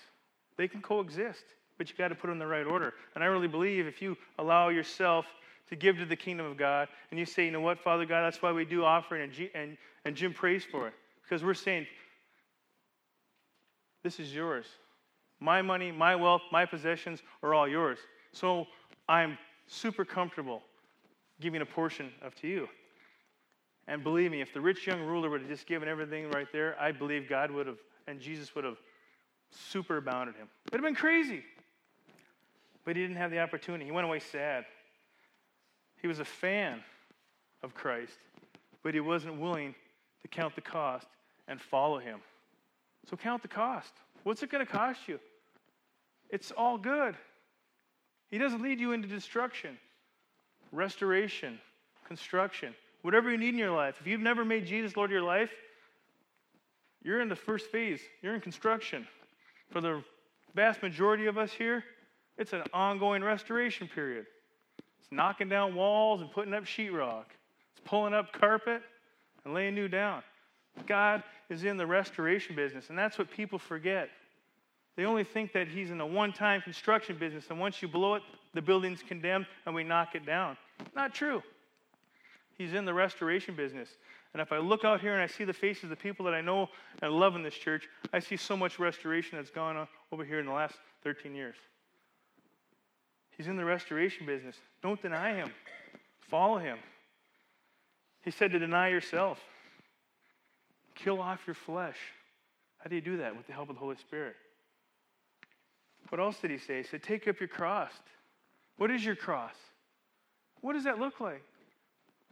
They 0.58 0.68
can 0.68 0.82
coexist, 0.82 1.44
but 1.78 1.90
you 1.90 1.96
got 1.96 2.10
to 2.10 2.16
put 2.16 2.28
them 2.28 2.34
in 2.34 2.40
the 2.40 2.48
right 2.48 2.66
order. 2.66 2.94
And 3.16 3.24
I 3.24 3.28
really 3.28 3.48
believe 3.48 3.88
if 3.88 4.02
you 4.02 4.18
allow 4.38 4.70
yourself 4.70 5.26
to 5.70 5.76
give 5.76 5.98
to 5.98 6.06
the 6.06 6.16
kingdom 6.16 6.46
of 6.46 6.58
God, 6.58 6.88
and 7.12 7.20
you 7.20 7.26
say, 7.26 7.46
you 7.46 7.52
know 7.52 7.62
what, 7.62 7.80
Father 7.80 8.06
God, 8.06 8.24
that's 8.24 8.42
why 8.42 8.52
we 8.52 8.66
do 8.66 8.84
offering, 8.84 9.24
and, 9.24 9.32
G- 9.32 9.52
and, 9.54 9.78
and 10.04 10.16
Jim 10.16 10.34
prays 10.34 10.64
for 10.64 10.88
it. 10.88 10.94
Because 11.22 11.44
we're 11.44 11.54
saying, 11.54 11.86
this 14.04 14.20
is 14.20 14.34
yours. 14.34 14.66
My 15.40 15.62
money, 15.62 15.92
my 15.92 16.16
wealth, 16.16 16.42
my 16.52 16.66
possessions 16.66 17.22
are 17.44 17.54
all 17.54 17.68
yours. 17.68 18.00
So 18.32 18.66
I'm 19.08 19.38
super 19.68 20.04
comfortable 20.04 20.64
giving 21.40 21.62
a 21.62 21.66
portion 21.66 22.12
of 22.22 22.36
to 22.36 22.48
you. 22.48 22.68
And 23.90 24.04
believe 24.04 24.30
me, 24.30 24.40
if 24.40 24.54
the 24.54 24.62
rich 24.62 24.86
young 24.86 25.02
ruler 25.02 25.32
would 25.32 25.42
have 25.42 25.50
just 25.50 25.66
given 25.66 25.90
everything 25.90 26.30
right 26.30 26.48
there, 26.54 26.80
I 26.80 26.92
believe 26.92 27.28
God 27.28 27.50
would 27.50 27.66
have, 27.66 27.80
and 28.06 28.20
Jesus 28.20 28.54
would 28.54 28.64
have 28.64 28.78
superabounded 29.74 30.36
him. 30.36 30.48
It 30.68 30.72
would 30.72 30.82
have 30.82 30.84
been 30.84 30.94
crazy. 30.94 31.44
But 32.86 32.96
he 32.96 33.02
didn't 33.02 33.18
have 33.18 33.32
the 33.32 33.40
opportunity. 33.40 33.86
He 33.86 33.92
went 33.92 34.06
away 34.06 34.20
sad. 34.20 34.66
He 36.04 36.08
was 36.08 36.20
a 36.20 36.26
fan 36.26 36.84
of 37.64 37.74
Christ, 37.74 38.20
but 38.84 38.94
he 38.94 39.00
wasn't 39.00 39.40
willing 39.40 39.74
to 40.22 40.28
count 40.28 40.54
the 40.54 40.62
cost 40.62 41.08
and 41.48 41.60
follow 41.60 41.98
him. 41.98 42.20
So 43.10 43.18
count 43.18 43.42
the 43.42 43.48
cost. 43.48 43.94
What's 44.22 44.44
it 44.44 44.52
going 44.52 44.64
to 44.64 44.72
cost 44.72 45.08
you? 45.08 45.20
It's 46.30 46.52
all 46.52 46.78
good. 46.78 47.16
He 48.30 48.38
doesn't 48.38 48.62
lead 48.62 48.80
you 48.80 48.92
into 48.92 49.08
destruction, 49.08 49.80
restoration, 50.72 51.60
construction, 52.06 52.76
whatever 53.02 53.32
you 53.32 53.38
need 53.38 53.50
in 53.50 53.58
your 53.58 53.72
life. 53.72 53.98
If 54.00 54.08
you've 54.08 54.22
never 54.22 54.44
made 54.44 54.66
Jesus 54.66 54.96
Lord 54.96 55.10
of 55.10 55.14
your 55.14 55.24
life, 55.24 55.52
you're 57.04 57.22
in 57.22 57.30
the 57.30 57.36
first 57.36 57.68
phase. 57.68 58.02
You're 58.22 58.36
in 58.36 58.42
construction. 58.42 59.08
For 59.72 59.82
the 59.82 60.04
vast 60.56 60.82
majority 60.82 61.28
of 61.28 61.38
us 61.38 61.52
here, 61.52 61.84
it's 62.38 62.54
an 62.54 62.64
ongoing 62.74 63.24
restoration 63.24 63.88
period. 63.88 64.26
It's 65.00 65.12
knocking 65.12 65.50
down 65.50 65.76
walls 65.76 66.22
and 66.22 66.32
putting 66.32 66.54
up 66.54 66.66
sheetrock. 66.66 67.26
It's 67.72 67.82
pulling 67.86 68.14
up 68.14 68.34
carpet 68.34 68.82
and 69.46 69.54
laying 69.54 69.76
new 69.76 69.88
down. 69.88 70.24
God 70.88 71.24
is 71.50 71.64
in 71.64 71.78
the 71.78 71.86
restoration 71.86 72.56
business, 72.56 72.90
and 72.90 72.98
that's 72.98 73.18
what 73.18 73.30
people 73.32 73.60
forget. 73.60 74.10
They 74.96 75.06
only 75.06 75.24
think 75.24 75.54
that 75.54 75.68
He's 75.68 75.92
in 75.92 76.02
a 76.02 76.06
one 76.06 76.34
time 76.34 76.62
construction 76.62 77.18
business, 77.18 77.46
and 77.50 77.60
once 77.60 77.82
you 77.82 77.88
blow 77.88 78.16
it, 78.16 78.24
the 78.54 78.62
building's 78.62 79.04
condemned 79.04 79.46
and 79.66 79.76
we 79.76 79.84
knock 79.84 80.16
it 80.16 80.26
down. 80.26 80.58
Not 80.96 81.14
true. 81.14 81.44
He's 82.60 82.74
in 82.74 82.84
the 82.84 82.94
restoration 82.94 83.56
business. 83.56 83.88
And 84.34 84.42
if 84.42 84.52
I 84.52 84.58
look 84.58 84.84
out 84.84 85.00
here 85.00 85.14
and 85.14 85.22
I 85.22 85.28
see 85.28 85.46
the 85.46 85.54
faces 85.54 85.86
of 85.86 85.90
the 85.92 85.96
people 85.96 86.26
that 86.26 86.34
I 86.34 86.42
know 86.42 86.68
and 87.02 87.14
love 87.14 87.38
in 87.38 87.42
this 87.42 87.56
church, 87.56 87.88
I 88.12 88.20
see 88.20 88.36
so 88.36 88.58
much 88.58 88.78
restoration 88.78 89.38
that's 89.38 89.50
gone 89.50 89.78
on 89.78 89.88
over 90.12 90.26
here 90.26 90.40
in 90.40 90.46
the 90.46 90.52
last 90.52 90.76
13 91.04 91.34
years. 91.34 91.56
He's 93.32 93.48
in 93.48 93.56
the 93.56 93.64
restoration 93.64 94.26
business. 94.26 94.58
Don't 94.84 95.02
deny 95.02 95.34
him, 95.34 95.52
follow 96.20 96.58
him. 96.58 96.78
He 98.24 98.32
said 98.32 98.52
to 98.52 98.60
deny 98.60 98.90
yourself, 98.90 99.40
kill 100.96 101.22
off 101.22 101.40
your 101.48 101.54
flesh. 101.54 101.98
How 102.80 102.90
do 102.90 102.96
you 102.96 103.02
do 103.02 103.18
that? 103.18 103.38
With 103.38 103.48
the 103.48 103.54
help 103.54 103.70
of 103.70 103.76
the 103.76 103.80
Holy 103.80 103.96
Spirit. 103.96 104.36
What 106.10 106.20
else 106.20 106.38
did 106.42 106.52
he 106.52 106.58
say? 106.58 106.78
He 106.78 106.84
said, 106.84 107.04
Take 107.04 107.26
up 107.30 107.40
your 107.40 107.48
cross. 107.48 107.92
What 108.76 108.92
is 108.92 109.06
your 109.06 109.16
cross? 109.16 109.56
What 110.60 110.74
does 110.74 110.84
that 110.84 111.00
look 111.00 111.22
like? 111.22 111.44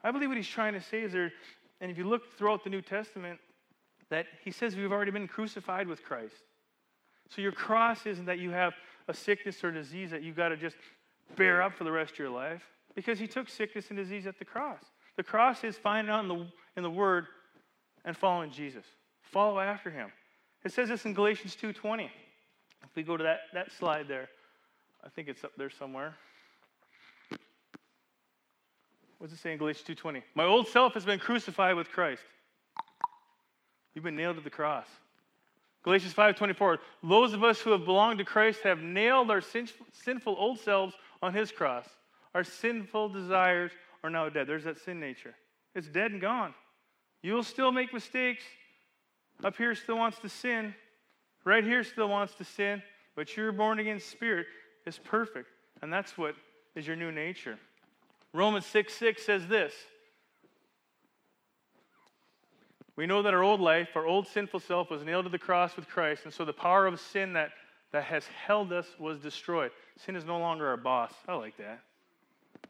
I 0.04 0.12
believe 0.12 0.30
what 0.30 0.38
he's 0.38 0.48
trying 0.48 0.74
to 0.74 0.82
say 0.82 1.02
is 1.02 1.14
there, 1.14 1.32
and 1.82 1.92
if 1.92 1.98
you 1.98 2.06
look 2.06 2.38
throughout 2.38 2.64
the 2.64 2.70
New 2.70 2.82
Testament, 2.82 3.40
that 4.10 4.26
he 4.44 4.52
says 4.52 4.76
we've 4.76 4.92
already 4.92 5.12
been 5.12 5.28
crucified 5.28 5.88
with 5.88 6.04
Christ. 6.04 6.36
So 7.30 7.42
your 7.42 7.52
cross 7.52 8.06
isn't 8.06 8.26
that 8.26 8.40
you 8.40 8.52
have 8.52 8.74
a 9.08 9.14
sickness 9.14 9.64
or 9.64 9.72
disease 9.72 10.12
that 10.12 10.24
you've 10.24 10.36
got 10.36 10.50
to 10.50 10.58
just 10.58 10.78
bear 11.36 11.62
up 11.62 11.74
for 11.74 11.84
the 11.84 11.92
rest 11.92 12.14
of 12.14 12.20
your 12.20 12.30
life, 12.30 12.64
because 12.96 13.20
he 13.20 13.28
took 13.28 13.50
sickness 13.50 13.90
and 13.90 13.98
disease 13.98 14.26
at 14.28 14.40
the 14.40 14.46
cross. 14.46 14.80
The 15.18 15.24
cross 15.24 15.64
is 15.64 15.76
finding 15.76 16.14
out 16.14 16.22
in 16.22 16.28
the, 16.28 16.48
in 16.78 16.84
the 16.84 16.90
Word 16.90 17.28
and 18.06 18.16
following 18.16 18.52
Jesus. 18.52 18.86
Follow 19.22 19.60
after 19.60 19.90
him. 19.90 20.10
It 20.64 20.72
says 20.72 20.90
this 20.90 21.06
in 21.06 21.14
Galatians 21.14 21.58
2.20. 21.62 22.06
If 22.84 22.96
we 22.96 23.04
go 23.04 23.18
to 23.18 23.24
that, 23.24 23.40
that 23.54 23.72
slide 23.72 24.08
there, 24.08 24.30
I 25.04 25.10
think 25.10 25.28
it's 25.28 25.44
up 25.44 25.52
there 25.58 25.70
somewhere. 25.70 26.16
What's 29.20 29.34
it 29.34 29.40
say 29.40 29.52
in 29.52 29.58
Galatians 29.58 29.98
2.20? 30.00 30.22
My 30.36 30.46
old 30.46 30.68
self 30.68 30.94
has 30.94 31.06
been 31.06 31.20
crucified 31.20 31.76
with 31.76 31.90
Christ. 31.90 32.22
You've 33.94 34.04
been 34.04 34.16
nailed 34.16 34.36
to 34.38 34.44
the 34.44 34.50
cross. 34.50 34.86
Galatians 35.84 36.14
5.24, 36.14 36.78
those 37.02 37.34
of 37.34 37.44
us 37.44 37.60
who 37.62 37.72
have 37.72 37.86
belonged 37.86 38.20
to 38.20 38.26
Christ 38.26 38.62
have 38.64 38.80
nailed 38.80 39.32
our 39.32 39.42
sinful 39.42 40.36
old 40.38 40.60
selves 40.60 40.94
on 41.22 41.34
his 41.34 41.52
cross. 41.52 41.86
Our 42.36 42.44
sinful 42.44 43.10
desires 43.10 43.72
are 44.04 44.10
now 44.10 44.30
dead. 44.30 44.48
There's 44.48 44.66
that 44.66 44.78
sin 44.80 45.00
nature. 45.00 45.34
It's 45.74 45.88
dead 45.88 46.12
and 46.12 46.22
gone. 46.22 46.54
You'll 47.24 47.44
still 47.44 47.72
make 47.72 47.94
mistakes. 47.94 48.44
Up 49.44 49.56
here 49.56 49.74
still 49.76 49.98
wants 49.98 50.20
to 50.20 50.30
sin. 50.30 50.76
Right 51.46 51.64
here 51.64 51.84
still 51.84 52.10
wants 52.10 52.36
to 52.36 52.44
sin. 52.44 52.84
But 53.16 53.36
your 53.36 53.52
born 53.52 53.80
again 53.80 54.00
spirit 54.00 54.46
is 54.86 55.00
perfect. 55.00 55.48
And 55.82 55.92
that's 55.92 56.18
what 56.18 56.36
is 56.76 56.86
your 56.86 56.96
new 56.96 57.12
nature. 57.12 57.58
Romans 58.38 58.68
6 58.68 58.94
6 58.94 59.26
says 59.26 59.48
this 59.48 59.74
We 62.96 63.08
know 63.08 63.24
that 63.24 63.34
our 63.34 63.42
old 63.42 63.60
life, 63.60 63.90
our 63.96 64.06
old 64.06 64.28
sinful 64.28 64.60
self, 64.60 64.92
was 64.92 65.04
nailed 65.04 65.26
to 65.26 65.32
the 65.32 65.40
cross 65.40 65.76
with 65.76 65.88
Christ, 65.88 66.22
and 66.26 66.34
so 66.34 66.46
the 66.46 66.54
power 66.54 66.86
of 66.86 67.00
sin 67.00 67.34
that, 67.34 67.50
that 67.92 68.04
has 68.04 68.28
held 68.28 68.72
us 68.72 68.86
was 69.00 69.18
destroyed. 69.18 69.72
Sin 70.06 70.16
is 70.16 70.24
no 70.24 70.38
longer 70.38 70.68
our 70.68 70.78
boss. 70.78 71.14
I 71.28 71.34
like 71.34 71.58
that. 71.58 71.80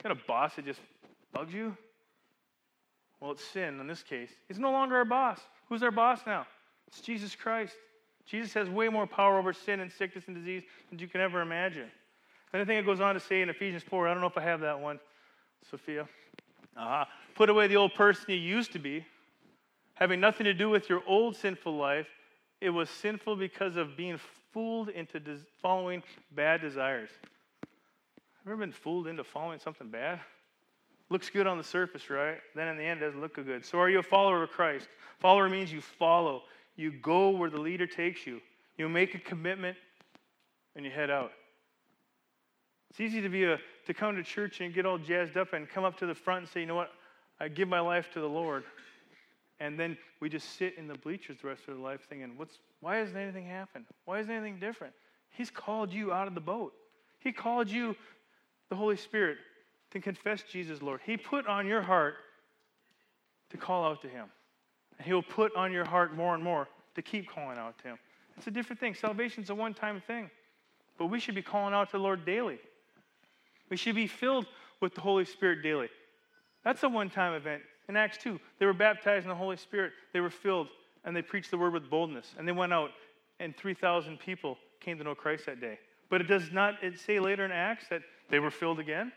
Got 0.02 0.14
a 0.14 0.22
boss 0.26 0.56
that 0.56 0.66
just 0.66 0.80
bugs 1.34 1.54
you? 1.54 1.76
Well, 3.20 3.32
it's 3.32 3.44
sin 3.44 3.80
in 3.82 3.88
this 3.88 4.04
case. 4.04 4.30
He's 4.48 4.60
no 4.60 4.72
longer 4.72 4.96
our 4.96 5.06
boss. 5.06 5.42
Who's 5.68 5.84
our 5.84 5.92
boss 5.92 6.22
now? 6.26 6.48
It's 6.88 7.02
Jesus 7.02 7.36
Christ. 7.36 7.76
Jesus 8.26 8.54
has 8.54 8.70
way 8.70 8.88
more 8.88 9.08
power 9.08 9.38
over 9.38 9.52
sin 9.52 9.82
and 9.82 9.92
sickness 9.92 10.26
and 10.28 10.36
disease 10.36 10.64
than 10.90 11.00
you 11.00 11.08
can 11.08 11.20
ever 11.20 11.42
imagine. 11.42 11.90
And 12.54 12.62
I 12.62 12.74
it 12.74 12.86
goes 12.86 13.02
on 13.02 13.16
to 13.16 13.20
say 13.20 13.42
in 13.42 13.50
Ephesians 13.50 13.84
4, 13.84 14.08
I 14.08 14.14
don't 14.14 14.22
know 14.22 14.28
if 14.28 14.38
I 14.38 14.44
have 14.44 14.62
that 14.62 14.80
one, 14.80 15.00
Sophia. 15.70 16.08
Uh-huh. 16.76 17.06
Put 17.36 17.50
away 17.50 17.68
the 17.68 17.76
old 17.76 17.94
person 17.94 18.26
you 18.30 18.36
used 18.36 18.72
to 18.74 18.80
be 18.80 19.06
having 19.98 20.20
nothing 20.20 20.44
to 20.46 20.54
do 20.54 20.70
with 20.70 20.90
your 20.90 21.02
old 21.08 21.36
sinful 21.36 21.76
life. 21.76 22.08
It 22.62 22.70
was 22.70 22.90
sinful 22.90 23.36
because 23.36 23.76
of 23.76 23.98
being 23.98 24.20
fooled 24.54 24.90
into 24.90 25.20
des- 25.20 25.46
following 25.62 26.04
bad 26.32 26.62
desires. 26.62 27.10
Have 27.62 28.48
Ever 28.48 28.58
been 28.58 28.72
fooled 28.72 29.08
into 29.08 29.24
following 29.24 29.60
something 29.60 29.90
bad? 29.90 30.20
Looks 31.10 31.30
good 31.30 31.48
on 31.48 31.58
the 31.58 31.64
surface, 31.64 32.10
right? 32.10 32.38
Then 32.56 32.68
in 32.68 32.78
the 32.78 32.84
end, 32.84 33.02
it 33.02 33.06
doesn't 33.06 33.22
look 33.22 33.36
good. 33.36 33.66
So, 33.66 33.80
are 33.80 33.90
you 33.90 34.00
a 34.00 34.04
follower 34.04 34.44
of 34.44 34.52
Christ? 34.52 34.88
Follower 35.20 35.50
means 35.50 35.72
you 35.72 35.82
follow. 35.82 36.44
You 36.76 36.92
go 36.92 37.30
where 37.30 37.50
the 37.50 37.60
leader 37.60 37.88
takes 37.88 38.28
you. 38.28 38.42
You 38.78 38.90
make 38.90 39.16
a 39.16 39.20
commitment 39.20 39.78
and 40.76 40.86
you 40.86 40.92
head 40.92 41.10
out. 41.10 41.32
It's 42.90 43.00
easy 43.00 43.22
to 43.22 43.30
be 43.30 43.46
a 43.46 43.58
to 43.88 43.94
come 43.94 44.16
to 44.16 44.24
church 44.24 44.60
and 44.62 44.74
get 44.74 44.86
all 44.86 44.98
jazzed 44.98 45.38
up 45.38 45.54
and 45.54 45.68
come 45.68 45.84
up 45.84 45.98
to 45.98 46.06
the 46.06 46.14
front 46.14 46.42
and 46.42 46.50
say, 46.50 46.60
you 46.60 46.66
know 46.66 46.76
what, 46.76 46.92
I 47.40 47.48
give 47.48 47.68
my 47.68 47.80
life 47.80 48.10
to 48.14 48.20
the 48.20 48.28
Lord. 48.28 48.64
And 49.60 49.80
then 49.80 49.98
we 50.20 50.30
just 50.30 50.58
sit 50.58 50.76
in 50.78 50.88
the 50.88 50.96
bleachers 50.96 51.38
the 51.42 51.48
rest 51.48 51.64
of 51.68 51.76
our 51.76 51.80
life 51.80 52.02
thinking, 52.10 52.34
what's, 52.36 52.60
why 52.82 52.98
hasn't 52.98 53.18
anything 53.18 53.48
happened? 53.48 53.86
Why 54.06 54.20
isn't 54.20 54.32
anything 54.32 54.60
different? 54.60 54.94
He's 55.32 55.50
called 55.50 55.92
you 55.92 56.12
out 56.12 56.28
of 56.28 56.36
the 56.36 56.42
boat. 56.42 56.74
He 57.20 57.32
called 57.32 57.70
you, 57.70 57.96
the 58.70 58.76
Holy 58.76 58.98
Spirit, 58.98 59.38
to 59.92 60.00
confess 60.00 60.44
Jesus, 60.44 60.82
Lord. 60.82 61.00
He 61.06 61.16
put 61.16 61.48
on 61.48 61.66
your 61.66 61.82
heart 61.82 62.16
to 63.50 63.58
call 63.58 63.86
out 63.86 64.02
to 64.02 64.10
Him. 64.10 64.26
And 64.98 65.08
He'll 65.08 65.24
put 65.24 65.56
on 65.56 65.72
your 65.72 65.86
heart 65.86 66.16
more 66.16 66.36
and 66.36 66.44
more 66.44 66.68
to 66.96 67.02
keep 67.02 67.30
calling 67.30 67.58
out 67.58 67.78
to 67.80 67.90
Him. 67.90 68.00
It's 68.38 68.48
a 68.48 68.52
different 68.52 68.80
thing. 68.80 68.94
Salvation's 68.94 69.50
a 69.50 69.56
one 69.56 69.74
time 69.74 70.02
thing. 70.06 70.30
But 70.98 71.08
we 71.08 71.20
should 71.20 71.36
be 71.36 71.42
calling 71.42 71.74
out 71.74 71.90
to 71.92 71.98
the 71.98 72.04
Lord 72.04 72.26
daily. 72.26 72.60
We 73.70 73.78
should 73.78 73.96
be 73.96 74.08
filled 74.08 74.46
with 74.82 74.96
the 74.96 75.02
Holy 75.02 75.26
Spirit 75.26 75.62
daily. 75.64 75.90
That's 76.64 76.84
a 76.84 76.90
one 76.90 77.10
time 77.10 77.34
event. 77.34 77.62
In 77.90 77.96
Acts 77.96 78.18
2, 78.18 78.40
they 78.60 78.66
were 78.66 78.74
baptized 78.74 79.24
in 79.24 79.30
the 79.30 79.36
Holy 79.36 79.58
Spirit, 79.58 79.94
they 80.12 80.20
were 80.20 80.30
filled, 80.30 80.68
and 81.06 81.16
they 81.16 81.22
preached 81.22 81.52
the 81.52 81.58
word 81.58 81.74
with 81.74 81.90
boldness. 81.90 82.36
And 82.38 82.46
they 82.48 82.52
went 82.52 82.74
out, 82.74 82.92
and 83.40 83.56
3,000 83.56 84.20
people 84.20 84.58
came 84.82 84.98
to 84.98 85.04
know 85.04 85.16
Christ 85.16 85.46
that 85.46 85.62
day. 85.62 85.80
But 86.10 86.22
it 86.22 86.28
does 86.28 86.52
not 86.52 86.76
it 86.84 87.00
say 87.00 87.20
later 87.20 87.46
in 87.46 87.52
Acts 87.52 87.88
that 87.90 88.02
they 88.30 88.40
were 88.40 88.52
filled 88.52 88.80
again? 88.80 89.12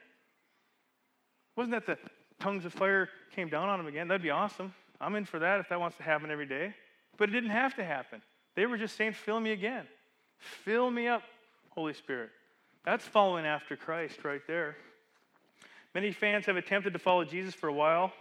Wasn't 1.57 1.72
that 1.72 1.86
the 1.86 1.98
tongues 2.38 2.64
of 2.64 2.72
fire 2.72 3.09
came 3.34 3.48
down 3.48 3.68
on 3.68 3.78
them 3.78 3.86
again? 3.86 4.09
That'd 4.09 4.22
be 4.22 4.30
awesome. 4.30 4.72
I'm 5.01 5.16
in 5.16 5.24
for 5.24 5.38
that 5.38 5.61
if 5.61 5.68
that 5.68 5.80
wants 5.80 5.96
to 5.96 6.03
happen 6.03 6.30
every 6.30 6.46
day. 6.46 6.74
But 7.16 7.28
it 7.28 7.32
didn't 7.32 7.51
have 7.51 7.74
to 7.76 7.84
happen. 7.84 8.22
They 8.55 8.66
were 8.66 8.78
just 8.78 8.96
saying, 8.96 9.12
Fill 9.12 9.40
me 9.40 9.53
again. 9.53 9.86
Fill 10.38 10.90
me 10.90 11.09
up, 11.09 11.22
Holy 11.70 11.92
Spirit. 11.92 12.30
That's 12.85 13.05
following 13.05 13.45
after 13.45 13.76
Christ 13.76 14.24
right 14.24 14.41
there. 14.47 14.76
Many 15.95 16.12
fans 16.12 16.47
have 16.47 16.57
attempted 16.57 16.93
to 16.95 16.99
follow 16.99 17.24
Jesus 17.24 17.55
for 17.55 17.68
a 17.68 17.72
while 17.72 18.12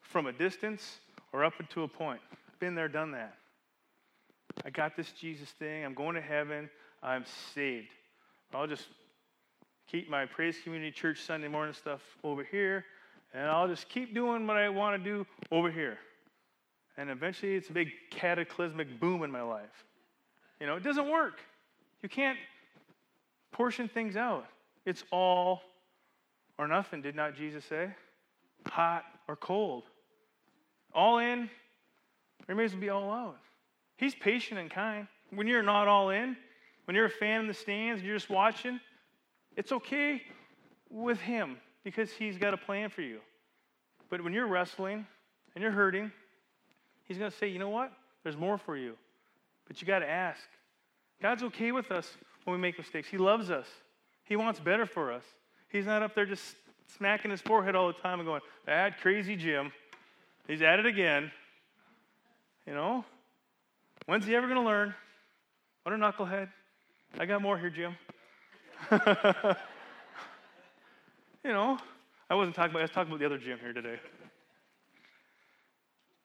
from 0.00 0.26
a 0.26 0.32
distance 0.32 0.98
or 1.32 1.44
up 1.44 1.54
until 1.58 1.84
a 1.84 1.88
point. 1.88 2.20
Been 2.60 2.74
there, 2.74 2.88
done 2.88 3.12
that. 3.12 3.34
I 4.64 4.70
got 4.70 4.96
this 4.96 5.12
Jesus 5.12 5.48
thing. 5.48 5.84
I'm 5.84 5.94
going 5.94 6.14
to 6.14 6.20
heaven. 6.20 6.68
I'm 7.02 7.24
saved. 7.54 7.88
I'll 8.52 8.66
just 8.66 8.86
keep 9.90 10.10
my 10.10 10.26
Praise 10.26 10.56
Community 10.62 10.90
Church 10.90 11.22
Sunday 11.22 11.48
morning 11.48 11.74
stuff 11.74 12.02
over 12.22 12.44
here, 12.44 12.84
and 13.32 13.48
I'll 13.48 13.66
just 13.66 13.88
keep 13.88 14.14
doing 14.14 14.46
what 14.46 14.58
I 14.58 14.68
want 14.68 15.02
to 15.02 15.10
do 15.10 15.26
over 15.50 15.70
here. 15.70 15.98
And 16.98 17.08
eventually, 17.08 17.54
it's 17.54 17.70
a 17.70 17.72
big 17.72 17.88
cataclysmic 18.10 19.00
boom 19.00 19.22
in 19.22 19.30
my 19.30 19.40
life. 19.40 19.84
You 20.60 20.66
know, 20.66 20.76
it 20.76 20.82
doesn't 20.82 21.10
work. 21.10 21.40
You 22.02 22.10
can't 22.10 22.36
portion 23.52 23.88
things 23.88 24.16
out. 24.16 24.46
It's 24.84 25.04
all 25.10 25.62
or 26.58 26.66
nothing, 26.66 27.02
did 27.02 27.14
not 27.14 27.36
Jesus 27.36 27.64
say? 27.64 27.90
Hot 28.66 29.04
or 29.28 29.36
cold. 29.36 29.84
All 30.94 31.18
in, 31.18 31.48
or 32.48 32.54
may 32.54 32.64
as 32.64 32.72
well 32.72 32.80
be 32.80 32.88
all 32.90 33.10
out. 33.10 33.38
He's 33.96 34.14
patient 34.14 34.60
and 34.60 34.70
kind. 34.70 35.06
When 35.30 35.46
you're 35.46 35.62
not 35.62 35.88
all 35.88 36.10
in, 36.10 36.36
when 36.84 36.94
you're 36.94 37.06
a 37.06 37.10
fan 37.10 37.40
in 37.40 37.46
the 37.46 37.54
stands 37.54 38.00
and 38.00 38.06
you're 38.06 38.16
just 38.16 38.28
watching, 38.28 38.80
it's 39.56 39.72
okay 39.72 40.22
with 40.90 41.20
him 41.20 41.56
because 41.84 42.10
he's 42.10 42.36
got 42.36 42.52
a 42.52 42.56
plan 42.58 42.90
for 42.90 43.02
you. 43.02 43.20
But 44.10 44.22
when 44.22 44.32
you're 44.32 44.46
wrestling 44.46 45.06
and 45.54 45.62
you're 45.62 45.72
hurting 45.72 46.12
He's 47.04 47.18
going 47.18 47.30
to 47.30 47.36
say, 47.36 47.48
you 47.48 47.58
know 47.58 47.68
what? 47.68 47.92
There's 48.22 48.36
more 48.36 48.58
for 48.58 48.76
you. 48.76 48.94
But 49.66 49.80
you 49.80 49.86
got 49.86 50.00
to 50.00 50.08
ask. 50.08 50.40
God's 51.20 51.42
okay 51.42 51.72
with 51.72 51.90
us 51.90 52.16
when 52.44 52.56
we 52.56 52.60
make 52.60 52.78
mistakes. 52.78 53.08
He 53.08 53.18
loves 53.18 53.50
us, 53.50 53.66
He 54.24 54.36
wants 54.36 54.60
better 54.60 54.86
for 54.86 55.12
us. 55.12 55.24
He's 55.68 55.86
not 55.86 56.02
up 56.02 56.14
there 56.14 56.26
just 56.26 56.54
smacking 56.98 57.30
his 57.30 57.40
forehead 57.40 57.74
all 57.74 57.86
the 57.86 57.94
time 57.94 58.20
and 58.20 58.26
going, 58.26 58.42
Bad, 58.66 58.98
crazy 59.00 59.36
Jim. 59.36 59.72
He's 60.46 60.60
at 60.62 60.78
it 60.78 60.86
again. 60.86 61.32
You 62.66 62.74
know? 62.74 63.04
When's 64.06 64.26
he 64.26 64.34
ever 64.34 64.46
going 64.46 64.60
to 64.60 64.66
learn? 64.66 64.94
What 65.84 65.94
a 65.94 65.98
knucklehead. 65.98 66.48
I 67.18 67.26
got 67.26 67.40
more 67.42 67.58
here, 67.58 67.70
Jim. 67.70 67.96
you 71.44 71.52
know, 71.52 71.78
I 72.28 72.34
wasn't 72.34 72.56
talking 72.56 72.70
about, 72.70 72.80
I 72.80 72.82
was 72.82 72.90
talking 72.90 73.12
about 73.12 73.20
the 73.20 73.26
other 73.26 73.38
Jim 73.38 73.58
here 73.60 73.72
today. 73.72 73.98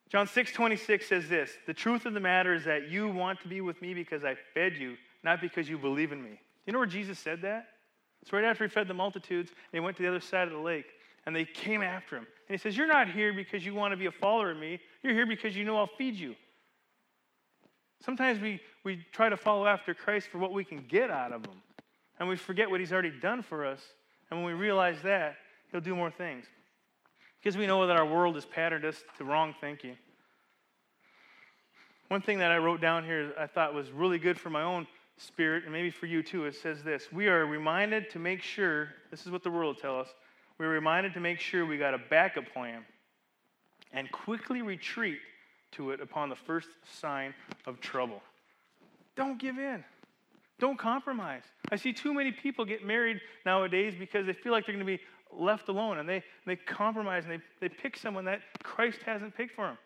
John 0.09 0.27
6 0.27 0.51
26 0.53 1.07
says 1.07 1.29
this 1.29 1.51
The 1.65 1.73
truth 1.73 2.05
of 2.05 2.13
the 2.13 2.19
matter 2.19 2.53
is 2.53 2.65
that 2.65 2.89
you 2.89 3.09
want 3.09 3.41
to 3.41 3.47
be 3.47 3.61
with 3.61 3.81
me 3.81 3.93
because 3.93 4.23
I 4.23 4.35
fed 4.53 4.77
you, 4.77 4.95
not 5.27 5.41
because 5.41 5.67
you 5.67 5.77
believe 5.77 6.13
in 6.13 6.23
me. 6.23 6.29
Do 6.29 6.37
you 6.67 6.73
know 6.73 6.79
where 6.79 6.87
Jesus 6.87 7.19
said 7.19 7.41
that? 7.41 7.67
It's 8.21 8.31
right 8.31 8.45
after 8.45 8.63
he 8.63 8.69
fed 8.69 8.87
the 8.87 8.93
multitudes 8.93 9.51
and 9.51 9.73
he 9.73 9.79
went 9.81 9.97
to 9.97 10.03
the 10.03 10.07
other 10.07 10.21
side 10.21 10.47
of 10.47 10.53
the 10.53 10.59
lake 10.59 10.85
and 11.25 11.35
they 11.35 11.43
came 11.43 11.83
after 11.83 12.15
him. 12.15 12.25
And 12.47 12.57
he 12.57 12.57
says, 12.57 12.77
You're 12.77 12.87
not 12.87 13.09
here 13.09 13.33
because 13.33 13.65
you 13.65 13.75
want 13.75 13.91
to 13.91 13.97
be 13.97 14.05
a 14.05 14.11
follower 14.11 14.51
of 14.51 14.57
me. 14.57 14.79
You're 15.03 15.13
here 15.13 15.25
because 15.25 15.53
you 15.53 15.65
know 15.65 15.77
I'll 15.77 15.89
feed 15.97 16.15
you. 16.15 16.33
Sometimes 18.05 18.39
we, 18.39 18.61
we 18.85 19.05
try 19.11 19.27
to 19.27 19.35
follow 19.35 19.67
after 19.67 19.93
Christ 19.93 20.29
for 20.29 20.37
what 20.37 20.53
we 20.53 20.63
can 20.63 20.85
get 20.87 21.11
out 21.11 21.33
of 21.33 21.45
him. 21.45 21.61
And 22.21 22.29
we 22.29 22.37
forget 22.37 22.69
what 22.69 22.79
he's 22.79 22.93
already 22.93 23.11
done 23.11 23.41
for 23.41 23.65
us. 23.65 23.81
And 24.31 24.41
when 24.41 24.53
we 24.53 24.57
realize 24.57 25.01
that, 25.03 25.35
he'll 25.73 25.81
do 25.81 25.93
more 25.93 26.09
things. 26.09 26.45
Because 27.43 27.57
we 27.57 27.67
know 27.67 27.85
that 27.85 27.97
our 27.97 28.05
world 28.05 28.35
has 28.35 28.45
patterned 28.45 28.85
us 28.85 29.03
to 29.17 29.25
wrong 29.25 29.53
thinking. 29.59 29.97
One 32.07 32.21
thing 32.21 32.39
that 32.39 32.53
I 32.53 32.59
wrote 32.59 32.79
down 32.79 33.03
here 33.03 33.33
I 33.37 33.47
thought 33.47 33.73
was 33.73 33.91
really 33.91 34.19
good 34.19 34.39
for 34.39 34.49
my 34.49 34.63
own 34.63 34.87
spirit, 35.17 35.63
and 35.63 35.73
maybe 35.73 35.89
for 35.89 36.05
you 36.05 36.23
too, 36.23 36.45
it 36.45 36.55
says 36.55 36.83
this 36.83 37.11
We 37.11 37.27
are 37.27 37.45
reminded 37.45 38.09
to 38.11 38.19
make 38.19 38.41
sure, 38.41 38.89
this 39.11 39.25
is 39.25 39.31
what 39.31 39.43
the 39.43 39.51
world 39.51 39.75
will 39.75 39.81
tell 39.81 39.99
us, 39.99 40.09
we're 40.57 40.69
reminded 40.69 41.13
to 41.13 41.19
make 41.19 41.39
sure 41.39 41.65
we 41.65 41.77
got 41.77 41.93
a 41.93 41.99
backup 42.09 42.51
plan 42.51 42.83
and 43.93 44.11
quickly 44.11 44.61
retreat 44.61 45.19
to 45.71 45.91
it 45.91 46.01
upon 46.01 46.29
the 46.29 46.35
first 46.35 46.69
sign 46.99 47.33
of 47.65 47.79
trouble. 47.79 48.21
Don't 49.15 49.39
give 49.39 49.57
in. 49.57 49.83
Don't 50.59 50.77
compromise. 50.77 51.43
I 51.71 51.75
see 51.75 51.93
too 51.93 52.13
many 52.13 52.31
people 52.31 52.65
get 52.65 52.83
married 52.83 53.19
nowadays 53.45 53.93
because 53.97 54.25
they 54.25 54.33
feel 54.33 54.51
like 54.51 54.65
they're 54.65 54.75
going 54.75 54.85
to 54.85 54.97
be 54.97 55.01
left 55.31 55.69
alone 55.69 55.99
and 55.99 56.09
they, 56.09 56.23
they 56.45 56.55
compromise 56.55 57.25
and 57.25 57.33
they, 57.33 57.67
they 57.67 57.69
pick 57.69 57.97
someone 57.97 58.25
that 58.25 58.41
Christ 58.63 58.99
hasn't 59.05 59.35
picked 59.35 59.55
for 59.55 59.65
them. 59.65 59.77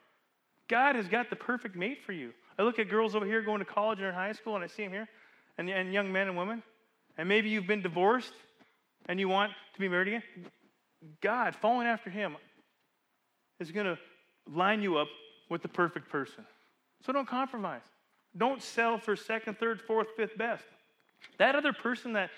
God 0.69 0.95
has 0.95 1.07
got 1.07 1.29
the 1.29 1.35
perfect 1.35 1.75
mate 1.75 1.99
for 2.05 2.13
you. 2.13 2.31
I 2.57 2.63
look 2.63 2.79
at 2.79 2.89
girls 2.89 3.15
over 3.15 3.25
here 3.25 3.41
going 3.41 3.59
to 3.59 3.65
college 3.65 3.99
or 3.99 4.07
in 4.07 4.15
high 4.15 4.31
school 4.31 4.55
and 4.55 4.63
I 4.63 4.67
see 4.67 4.83
them 4.83 4.93
here, 4.93 5.09
and, 5.61 5.69
and 5.69 5.93
young 5.93 6.11
men 6.11 6.27
and 6.27 6.35
women, 6.35 6.63
and 7.17 7.29
maybe 7.29 7.49
you've 7.49 7.67
been 7.67 7.81
divorced 7.81 8.33
and 9.05 9.19
you 9.19 9.29
want 9.29 9.51
to 9.73 9.79
be 9.79 9.87
married 9.87 10.07
again. 10.07 10.23
God, 11.21 11.55
following 11.55 11.87
after 11.87 12.09
Him, 12.09 12.35
is 13.59 13.71
going 13.71 13.85
to 13.85 13.97
line 14.51 14.81
you 14.81 14.97
up 14.97 15.07
with 15.49 15.61
the 15.61 15.67
perfect 15.67 16.09
person. 16.09 16.45
So 17.05 17.13
don't 17.13 17.27
compromise. 17.27 17.81
Don't 18.35 18.61
sell 18.61 18.97
for 18.97 19.15
second, 19.15 19.59
third, 19.59 19.81
fourth, 19.81 20.07
fifth 20.17 20.37
best. 20.37 20.63
That 21.37 21.55
other 21.55 21.73
person 21.73 22.13
that, 22.13 22.31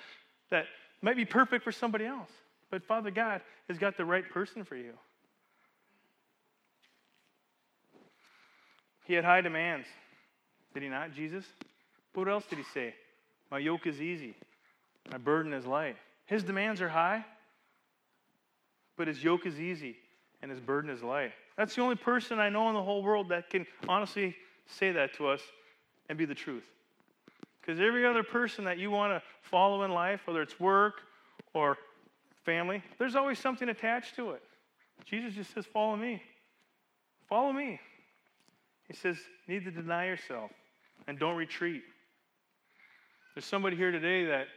that 0.49 0.65
might 1.01 1.15
be 1.15 1.25
perfect 1.25 1.63
for 1.63 1.71
somebody 1.71 2.05
else. 2.05 2.29
But 2.71 2.83
Father 2.83 3.11
God 3.11 3.41
has 3.69 3.77
got 3.77 3.95
the 3.95 4.05
right 4.05 4.29
person 4.29 4.65
for 4.65 4.75
you. 4.75 4.93
He 9.05 9.13
had 9.13 9.23
high 9.23 9.41
demands. 9.41 9.87
Did 10.73 10.83
he 10.83 10.89
not, 10.89 11.13
Jesus? 11.13 11.45
What 12.13 12.27
else 12.27 12.45
did 12.49 12.57
he 12.57 12.65
say? 12.73 12.93
My 13.53 13.59
yoke 13.59 13.85
is 13.85 14.01
easy, 14.01 14.33
my 15.11 15.19
burden 15.19 15.53
is 15.53 15.67
light. 15.67 15.95
His 16.25 16.41
demands 16.41 16.81
are 16.81 16.89
high, 16.89 17.23
but 18.97 19.07
his 19.07 19.23
yoke 19.23 19.45
is 19.45 19.59
easy 19.59 19.95
and 20.41 20.49
his 20.49 20.59
burden 20.59 20.89
is 20.89 21.03
light. 21.03 21.33
That's 21.55 21.75
the 21.75 21.83
only 21.83 21.97
person 21.97 22.39
I 22.39 22.49
know 22.49 22.67
in 22.69 22.73
the 22.73 22.81
whole 22.81 23.03
world 23.03 23.29
that 23.29 23.51
can 23.51 23.67
honestly 23.87 24.35
say 24.65 24.91
that 24.93 25.13
to 25.17 25.27
us 25.27 25.39
and 26.09 26.17
be 26.17 26.25
the 26.25 26.33
truth. 26.33 26.63
Because 27.61 27.79
every 27.79 28.07
other 28.07 28.23
person 28.23 28.65
that 28.65 28.79
you 28.79 28.89
want 28.89 29.13
to 29.13 29.21
follow 29.43 29.83
in 29.83 29.91
life, 29.91 30.21
whether 30.25 30.41
it's 30.41 30.59
work 30.59 31.01
or 31.53 31.77
family, 32.45 32.81
there's 32.97 33.15
always 33.15 33.37
something 33.37 33.69
attached 33.69 34.15
to 34.15 34.31
it. 34.31 34.41
Jesus 35.05 35.35
just 35.35 35.53
says, 35.53 35.67
Follow 35.67 35.95
me. 35.95 36.23
Follow 37.29 37.53
me. 37.53 37.79
He 38.87 38.95
says, 38.95 39.17
need 39.47 39.63
to 39.65 39.71
deny 39.71 40.07
yourself 40.07 40.49
and 41.07 41.19
don't 41.19 41.35
retreat. 41.35 41.83
There's 43.33 43.45
somebody 43.45 43.75
here 43.75 43.91
today 43.91 44.25
that 44.25 44.47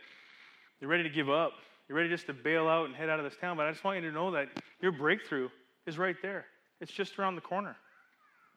you're 0.80 0.90
ready 0.90 1.02
to 1.02 1.08
give 1.08 1.30
up. 1.30 1.52
You're 1.88 1.96
ready 1.96 2.10
just 2.10 2.26
to 2.26 2.34
bail 2.34 2.68
out 2.68 2.86
and 2.86 2.94
head 2.94 3.08
out 3.08 3.18
of 3.18 3.24
this 3.24 3.36
town, 3.40 3.56
but 3.56 3.66
I 3.66 3.72
just 3.72 3.84
want 3.84 4.02
you 4.02 4.08
to 4.08 4.14
know 4.14 4.30
that 4.32 4.48
your 4.82 4.92
breakthrough 4.92 5.48
is 5.86 5.96
right 5.96 6.16
there. 6.20 6.46
It's 6.80 6.92
just 6.92 7.18
around 7.18 7.36
the 7.36 7.40
corner. 7.40 7.76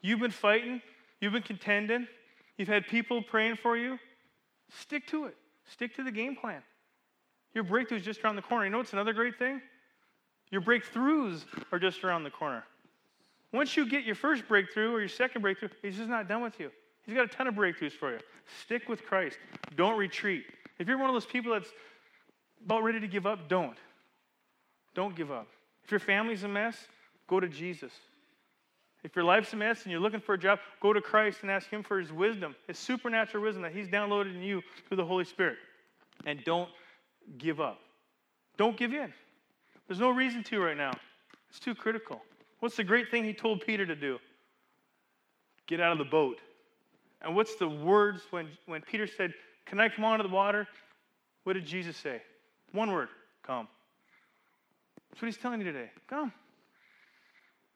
You've 0.01 0.19
been 0.19 0.31
fighting, 0.31 0.81
you've 1.21 1.33
been 1.33 1.43
contending, 1.43 2.07
you've 2.57 2.67
had 2.67 2.87
people 2.87 3.21
praying 3.21 3.57
for 3.57 3.77
you. 3.77 3.97
Stick 4.81 5.07
to 5.07 5.25
it, 5.25 5.37
stick 5.71 5.95
to 5.95 6.03
the 6.03 6.11
game 6.11 6.35
plan. 6.35 6.61
Your 7.53 7.63
breakthrough 7.63 7.97
is 7.97 8.03
just 8.03 8.23
around 8.23 8.35
the 8.35 8.41
corner. 8.41 8.65
You 8.65 8.71
know 8.71 8.77
what's 8.79 8.93
another 8.93 9.13
great 9.13 9.37
thing? 9.37 9.61
Your 10.51 10.61
breakthroughs 10.61 11.45
are 11.71 11.79
just 11.79 12.03
around 12.03 12.23
the 12.23 12.29
corner. 12.29 12.63
Once 13.53 13.77
you 13.77 13.87
get 13.87 14.03
your 14.03 14.15
first 14.15 14.47
breakthrough 14.47 14.91
or 14.91 14.99
your 14.99 15.09
second 15.09 15.41
breakthrough, 15.41 15.69
he's 15.81 15.97
just 15.97 16.09
not 16.09 16.27
done 16.27 16.41
with 16.41 16.59
you. 16.59 16.71
He's 17.09 17.15
got 17.15 17.25
a 17.25 17.35
ton 17.35 17.47
of 17.47 17.55
breakthroughs 17.55 17.93
for 17.93 18.11
you. 18.11 18.19
Stick 18.61 18.87
with 18.87 19.03
Christ. 19.03 19.39
Don't 19.75 19.97
retreat. 19.97 20.43
If 20.77 20.87
you're 20.87 20.99
one 20.99 21.09
of 21.09 21.15
those 21.15 21.25
people 21.25 21.53
that's 21.53 21.71
about 22.63 22.83
ready 22.83 22.99
to 22.99 23.07
give 23.07 23.25
up, 23.25 23.49
don't. 23.49 23.75
Don't 24.93 25.15
give 25.15 25.31
up. 25.31 25.47
If 25.83 25.89
your 25.89 25.99
family's 25.99 26.43
a 26.43 26.47
mess, 26.47 26.77
go 27.25 27.39
to 27.39 27.47
Jesus. 27.47 27.91
If 29.03 29.15
your 29.15 29.25
life's 29.25 29.51
a 29.53 29.55
mess 29.55 29.81
and 29.83 29.91
you're 29.91 29.99
looking 30.01 30.19
for 30.19 30.35
a 30.35 30.37
job, 30.37 30.59
go 30.83 30.93
to 30.93 31.01
Christ 31.01 31.39
and 31.41 31.49
ask 31.49 31.67
Him 31.67 31.81
for 31.81 31.99
His 31.99 32.13
wisdom, 32.13 32.55
His 32.67 32.77
supernatural 32.77 33.43
wisdom 33.43 33.63
that 33.63 33.71
He's 33.71 33.87
downloaded 33.87 34.35
in 34.35 34.43
you 34.43 34.61
through 34.87 34.97
the 34.97 35.05
Holy 35.05 35.25
Spirit. 35.25 35.57
And 36.27 36.43
don't 36.43 36.69
give 37.39 37.59
up. 37.59 37.79
Don't 38.55 38.77
give 38.77 38.93
in. 38.93 39.11
There's 39.87 39.99
no 39.99 40.11
reason 40.11 40.43
to 40.43 40.61
right 40.61 40.77
now. 40.77 40.91
It's 41.49 41.59
too 41.59 41.73
critical. 41.73 42.21
What's 42.59 42.75
the 42.75 42.83
great 42.83 43.09
thing 43.09 43.23
He 43.23 43.33
told 43.33 43.65
Peter 43.65 43.87
to 43.87 43.95
do? 43.95 44.19
Get 45.65 45.79
out 45.79 45.91
of 45.91 45.97
the 45.97 46.05
boat. 46.05 46.37
And 47.21 47.35
what's 47.35 47.55
the 47.55 47.67
words 47.67 48.21
when, 48.31 48.47
when 48.65 48.81
Peter 48.81 49.07
said, 49.07 49.33
Can 49.65 49.79
I 49.79 49.89
come 49.89 50.05
onto 50.05 50.23
the 50.23 50.33
water? 50.33 50.67
What 51.43 51.53
did 51.53 51.65
Jesus 51.65 51.97
say? 51.97 52.21
One 52.71 52.91
word 52.91 53.09
come. 53.45 53.67
That's 55.09 55.21
what 55.21 55.27
He's 55.27 55.37
telling 55.37 55.59
you 55.59 55.65
today. 55.65 55.89
Come. 56.07 56.31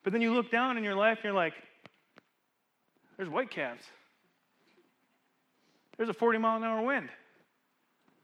But 0.03 0.13
then 0.13 0.21
you 0.21 0.33
look 0.33 0.51
down 0.51 0.77
in 0.77 0.83
your 0.83 0.95
life 0.95 1.17
and 1.19 1.25
you're 1.25 1.33
like, 1.33 1.53
there's 3.17 3.29
whitecaps. 3.29 3.85
There's 5.97 6.09
a 6.09 6.13
40 6.13 6.39
mile 6.39 6.57
an 6.57 6.63
hour 6.63 6.85
wind. 6.85 7.09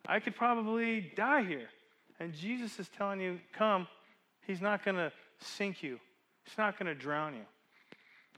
I 0.05 0.19
could 0.19 0.35
probably 0.35 1.11
die 1.15 1.43
here. 1.43 1.69
And 2.19 2.33
Jesus 2.33 2.79
is 2.79 2.89
telling 2.97 3.21
you, 3.21 3.39
come. 3.53 3.87
He's 4.45 4.61
not 4.61 4.83
going 4.83 4.97
to 4.97 5.11
sink 5.39 5.83
you, 5.83 5.99
He's 6.43 6.57
not 6.57 6.77
going 6.77 6.87
to 6.87 6.95
drown 6.95 7.35
you. 7.35 7.45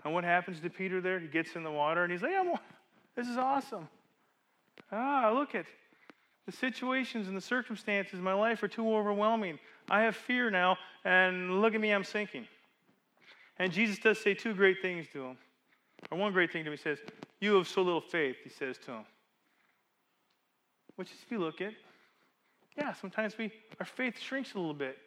And 0.03 0.13
what 0.13 0.23
happens 0.23 0.59
to 0.61 0.69
Peter 0.69 0.99
there? 1.01 1.19
He 1.19 1.27
gets 1.27 1.55
in 1.55 1.63
the 1.63 1.71
water 1.71 2.03
and 2.03 2.11
he's 2.11 2.21
like, 2.21 2.31
yeah, 2.31 2.55
this 3.15 3.27
is 3.27 3.37
awesome. 3.37 3.87
Ah, 4.91 5.31
look 5.33 5.55
at 5.55 5.65
the 6.45 6.51
situations 6.51 7.27
and 7.27 7.37
the 7.37 7.41
circumstances 7.41 8.13
in 8.13 8.23
my 8.23 8.33
life 8.33 8.63
are 8.63 8.67
too 8.67 8.93
overwhelming. 8.93 9.59
I 9.89 10.01
have 10.01 10.15
fear 10.15 10.49
now, 10.49 10.77
and 11.05 11.61
look 11.61 11.75
at 11.75 11.81
me, 11.81 11.91
I'm 11.91 12.03
sinking. 12.03 12.47
And 13.59 13.71
Jesus 13.71 13.99
does 13.99 14.19
say 14.19 14.33
two 14.33 14.53
great 14.53 14.81
things 14.81 15.07
to 15.13 15.25
him. 15.25 15.37
Or 16.09 16.17
one 16.17 16.33
great 16.33 16.51
thing 16.51 16.63
to 16.63 16.71
him, 16.71 16.77
he 16.77 16.81
says, 16.81 16.99
You 17.39 17.55
have 17.55 17.67
so 17.67 17.81
little 17.81 18.01
faith, 18.01 18.37
he 18.43 18.49
says 18.49 18.77
to 18.85 18.91
him. 18.91 19.05
Which 20.95 21.11
is, 21.11 21.17
if 21.23 21.31
you 21.31 21.39
look 21.39 21.61
at, 21.61 21.73
yeah, 22.77 22.93
sometimes 22.93 23.37
we 23.37 23.51
our 23.79 23.85
faith 23.85 24.19
shrinks 24.19 24.53
a 24.53 24.57
little 24.57 24.73
bit. 24.73 24.97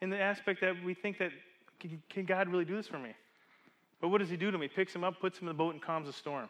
In 0.00 0.10
the 0.10 0.20
aspect 0.20 0.60
that 0.60 0.82
we 0.82 0.94
think 0.94 1.18
that, 1.18 1.32
can, 1.80 2.02
can 2.08 2.24
God 2.24 2.48
really 2.48 2.64
do 2.64 2.76
this 2.76 2.86
for 2.86 2.98
me? 2.98 3.14
But 4.00 4.08
what 4.08 4.18
does 4.18 4.30
he 4.30 4.36
do 4.36 4.50
to 4.50 4.58
me? 4.58 4.68
Picks 4.68 4.94
him 4.94 5.04
up, 5.04 5.20
puts 5.20 5.38
him 5.38 5.48
in 5.48 5.54
the 5.54 5.58
boat, 5.58 5.74
and 5.74 5.82
calms 5.82 6.06
the 6.06 6.12
storm. 6.12 6.48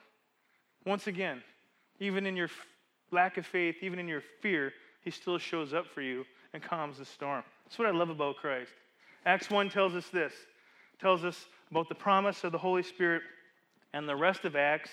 Once 0.84 1.06
again, 1.06 1.42
even 2.00 2.26
in 2.26 2.36
your 2.36 2.48
lack 3.10 3.36
of 3.36 3.46
faith, 3.46 3.76
even 3.82 3.98
in 3.98 4.06
your 4.06 4.22
fear, 4.40 4.72
he 5.02 5.10
still 5.10 5.38
shows 5.38 5.72
up 5.72 5.86
for 5.86 6.02
you 6.02 6.24
and 6.52 6.62
calms 6.62 6.98
the 6.98 7.04
storm. 7.04 7.42
That's 7.64 7.78
what 7.78 7.88
I 7.88 7.90
love 7.90 8.10
about 8.10 8.36
Christ. 8.36 8.72
Acts 9.24 9.50
1 9.50 9.70
tells 9.70 9.94
us 9.94 10.08
this 10.08 10.32
tells 11.00 11.24
us 11.24 11.46
about 11.70 11.88
the 11.88 11.94
promise 11.94 12.42
of 12.42 12.50
the 12.50 12.58
Holy 12.58 12.82
Spirit, 12.82 13.22
and 13.92 14.08
the 14.08 14.16
rest 14.16 14.44
of 14.44 14.56
Acts 14.56 14.90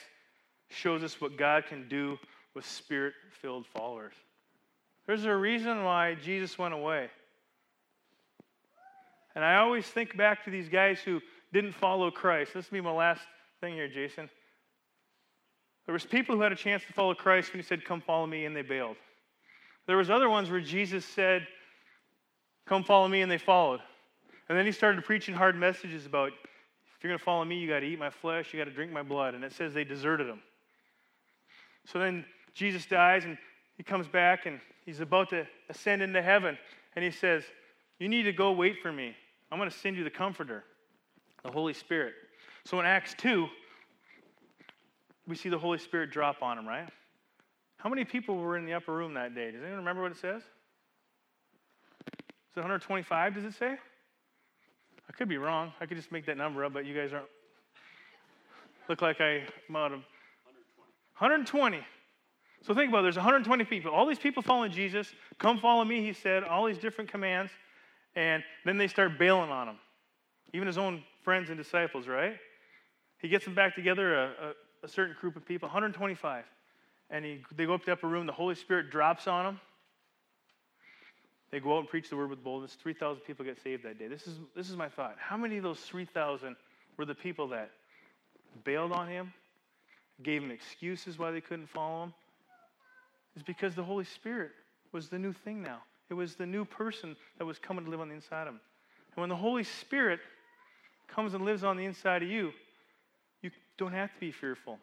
shows 0.69 1.03
us 1.03 1.19
what 1.19 1.37
God 1.37 1.65
can 1.65 1.87
do 1.87 2.17
with 2.53 2.65
spirit 2.65 3.13
filled 3.41 3.65
followers. 3.65 4.13
There's 5.07 5.25
a 5.25 5.35
reason 5.35 5.83
why 5.83 6.15
Jesus 6.15 6.57
went 6.57 6.73
away. 6.73 7.09
And 9.35 9.43
I 9.43 9.57
always 9.57 9.85
think 9.85 10.15
back 10.15 10.43
to 10.45 10.49
these 10.49 10.69
guys 10.69 10.99
who 10.99 11.21
didn't 11.53 11.73
follow 11.73 12.09
Christ. 12.09 12.53
This 12.53 12.71
will 12.71 12.77
be 12.77 12.81
my 12.81 12.91
last 12.91 13.21
thing 13.61 13.73
here, 13.73 13.89
Jason. 13.89 14.29
There 15.85 15.93
was 15.93 16.05
people 16.05 16.35
who 16.35 16.41
had 16.41 16.51
a 16.51 16.55
chance 16.55 16.83
to 16.87 16.93
follow 16.93 17.13
Christ 17.13 17.53
when 17.53 17.61
he 17.61 17.67
said, 17.67 17.85
Come 17.85 18.01
follow 18.01 18.25
me, 18.25 18.45
and 18.45 18.55
they 18.55 18.61
bailed. 18.61 18.95
There 19.87 19.97
was 19.97 20.09
other 20.09 20.29
ones 20.29 20.49
where 20.49 20.61
Jesus 20.61 21.05
said, 21.05 21.45
Come 22.65 22.83
follow 22.83 23.07
me, 23.07 23.21
and 23.21 23.31
they 23.31 23.37
followed. 23.37 23.81
And 24.49 24.57
then 24.57 24.65
he 24.65 24.71
started 24.71 25.03
preaching 25.03 25.35
hard 25.35 25.55
messages 25.55 26.05
about 26.05 26.31
if 26.97 27.03
you're 27.03 27.11
going 27.11 27.19
to 27.19 27.23
follow 27.23 27.45
me, 27.45 27.57
you 27.57 27.67
got 27.67 27.81
to 27.81 27.85
eat 27.85 27.99
my 27.99 28.09
flesh, 28.09 28.53
you 28.53 28.59
got 28.59 28.65
to 28.65 28.71
drink 28.71 28.91
my 28.91 29.03
blood. 29.03 29.35
And 29.35 29.43
it 29.43 29.53
says 29.53 29.73
they 29.73 29.83
deserted 29.83 30.27
him. 30.27 30.39
So 31.85 31.99
then 31.99 32.25
Jesus 32.53 32.85
dies 32.85 33.25
and 33.25 33.37
he 33.77 33.83
comes 33.83 34.07
back 34.07 34.45
and 34.45 34.59
he's 34.85 35.01
about 35.01 35.29
to 35.29 35.45
ascend 35.69 36.01
into 36.01 36.21
heaven. 36.21 36.57
And 36.95 37.03
he 37.03 37.11
says, 37.11 37.43
You 37.99 38.07
need 38.07 38.23
to 38.23 38.33
go 38.33 38.51
wait 38.53 38.77
for 38.81 38.91
me. 38.91 39.15
I'm 39.55 39.59
going 39.59 39.71
to 39.71 39.77
send 39.77 39.95
you 39.95 40.03
the 40.03 40.09
Comforter, 40.09 40.65
the 41.41 41.49
Holy 41.49 41.71
Spirit. 41.71 42.13
So 42.65 42.77
in 42.81 42.85
Acts 42.85 43.15
2, 43.19 43.47
we 45.29 45.35
see 45.37 45.47
the 45.47 45.57
Holy 45.57 45.77
Spirit 45.77 46.11
drop 46.11 46.43
on 46.43 46.59
him, 46.59 46.67
right? 46.67 46.89
How 47.77 47.87
many 47.87 48.03
people 48.03 48.35
were 48.35 48.57
in 48.57 48.65
the 48.65 48.73
upper 48.73 48.93
room 48.93 49.13
that 49.13 49.33
day? 49.33 49.51
Does 49.51 49.61
anyone 49.61 49.77
remember 49.77 50.01
what 50.01 50.11
it 50.11 50.17
says? 50.17 50.41
Is 50.41 52.57
it 52.57 52.59
125, 52.59 53.35
does 53.35 53.45
it 53.45 53.53
say? 53.53 53.77
I 55.07 55.13
could 55.13 55.29
be 55.29 55.37
wrong. 55.37 55.71
I 55.79 55.85
could 55.85 55.95
just 55.95 56.11
make 56.11 56.25
that 56.25 56.35
number 56.35 56.65
up, 56.65 56.73
but 56.73 56.85
you 56.85 56.93
guys 56.93 57.13
aren't. 57.13 57.27
Look 58.89 59.01
like 59.01 59.21
I 59.21 59.43
am 59.69 59.75
out 59.77 59.93
of. 59.93 59.99
120. 61.19 61.77
120. 61.77 61.85
So 62.61 62.73
think 62.73 62.89
about 62.89 62.99
it. 62.99 63.03
There's 63.03 63.15
120 63.15 63.63
people. 63.63 63.91
All 63.91 64.05
these 64.05 64.19
people 64.19 64.43
following 64.43 64.73
Jesus. 64.73 65.13
Come 65.37 65.59
follow 65.59 65.85
me, 65.85 66.01
he 66.01 66.11
said. 66.11 66.43
All 66.43 66.65
these 66.65 66.77
different 66.77 67.09
commands. 67.09 67.53
And 68.15 68.43
then 68.63 68.77
they 68.77 68.87
start 68.87 69.17
bailing 69.19 69.49
on 69.49 69.67
him. 69.67 69.77
Even 70.53 70.67
his 70.67 70.77
own 70.77 71.03
friends 71.23 71.49
and 71.49 71.57
disciples, 71.57 72.07
right? 72.07 72.37
He 73.19 73.27
gets 73.27 73.45
them 73.45 73.55
back 73.55 73.75
together, 73.75 74.15
a, 74.15 74.25
a, 74.25 74.53
a 74.83 74.87
certain 74.87 75.15
group 75.19 75.35
of 75.35 75.45
people, 75.45 75.67
125. 75.67 76.45
And 77.09 77.25
he, 77.25 77.41
they 77.55 77.65
go 77.65 77.73
up 77.73 77.81
to 77.81 77.87
the 77.87 77.91
upper 77.93 78.07
room. 78.07 78.25
The 78.25 78.33
Holy 78.33 78.55
Spirit 78.55 78.89
drops 78.89 79.27
on 79.27 79.45
them. 79.45 79.59
They 81.51 81.59
go 81.59 81.75
out 81.75 81.79
and 81.79 81.89
preach 81.89 82.09
the 82.09 82.17
word 82.17 82.29
with 82.29 82.43
boldness. 82.43 82.73
3,000 82.81 83.21
people 83.21 83.45
get 83.45 83.61
saved 83.61 83.83
that 83.83 83.99
day. 83.99 84.07
This 84.07 84.27
is, 84.27 84.39
this 84.55 84.69
is 84.69 84.75
my 84.75 84.89
thought. 84.89 85.15
How 85.19 85.37
many 85.37 85.57
of 85.57 85.63
those 85.63 85.79
3,000 85.79 86.55
were 86.97 87.05
the 87.05 87.15
people 87.15 87.47
that 87.49 87.71
bailed 88.63 88.91
on 88.91 89.07
him, 89.07 89.33
gave 90.23 90.41
him 90.41 90.51
excuses 90.51 91.17
why 91.17 91.31
they 91.31 91.41
couldn't 91.41 91.67
follow 91.67 92.05
him? 92.05 92.13
It's 93.35 93.43
because 93.43 93.75
the 93.75 93.83
Holy 93.83 94.05
Spirit 94.05 94.51
was 94.91 95.09
the 95.09 95.19
new 95.19 95.33
thing 95.33 95.61
now. 95.61 95.81
It 96.09 96.13
was 96.13 96.35
the 96.35 96.45
new 96.45 96.65
person 96.65 97.15
that 97.37 97.45
was 97.45 97.57
coming 97.57 97.85
to 97.85 97.91
live 97.91 98.01
on 98.01 98.09
the 98.09 98.15
inside 98.15 98.47
of 98.47 98.53
him. 98.53 98.61
And 99.15 99.21
when 99.21 99.29
the 99.29 99.35
Holy 99.35 99.63
Spirit 99.63 100.19
comes 101.07 101.33
and 101.33 101.45
lives 101.45 101.63
on 101.63 101.77
the 101.77 101.85
inside 101.85 102.21
of 102.23 102.29
you, 102.29 102.51
you 103.41 103.51
don't 103.77 103.93
have 103.93 104.13
to 104.13 104.19
be 104.19 104.31
fearful. 104.31 104.79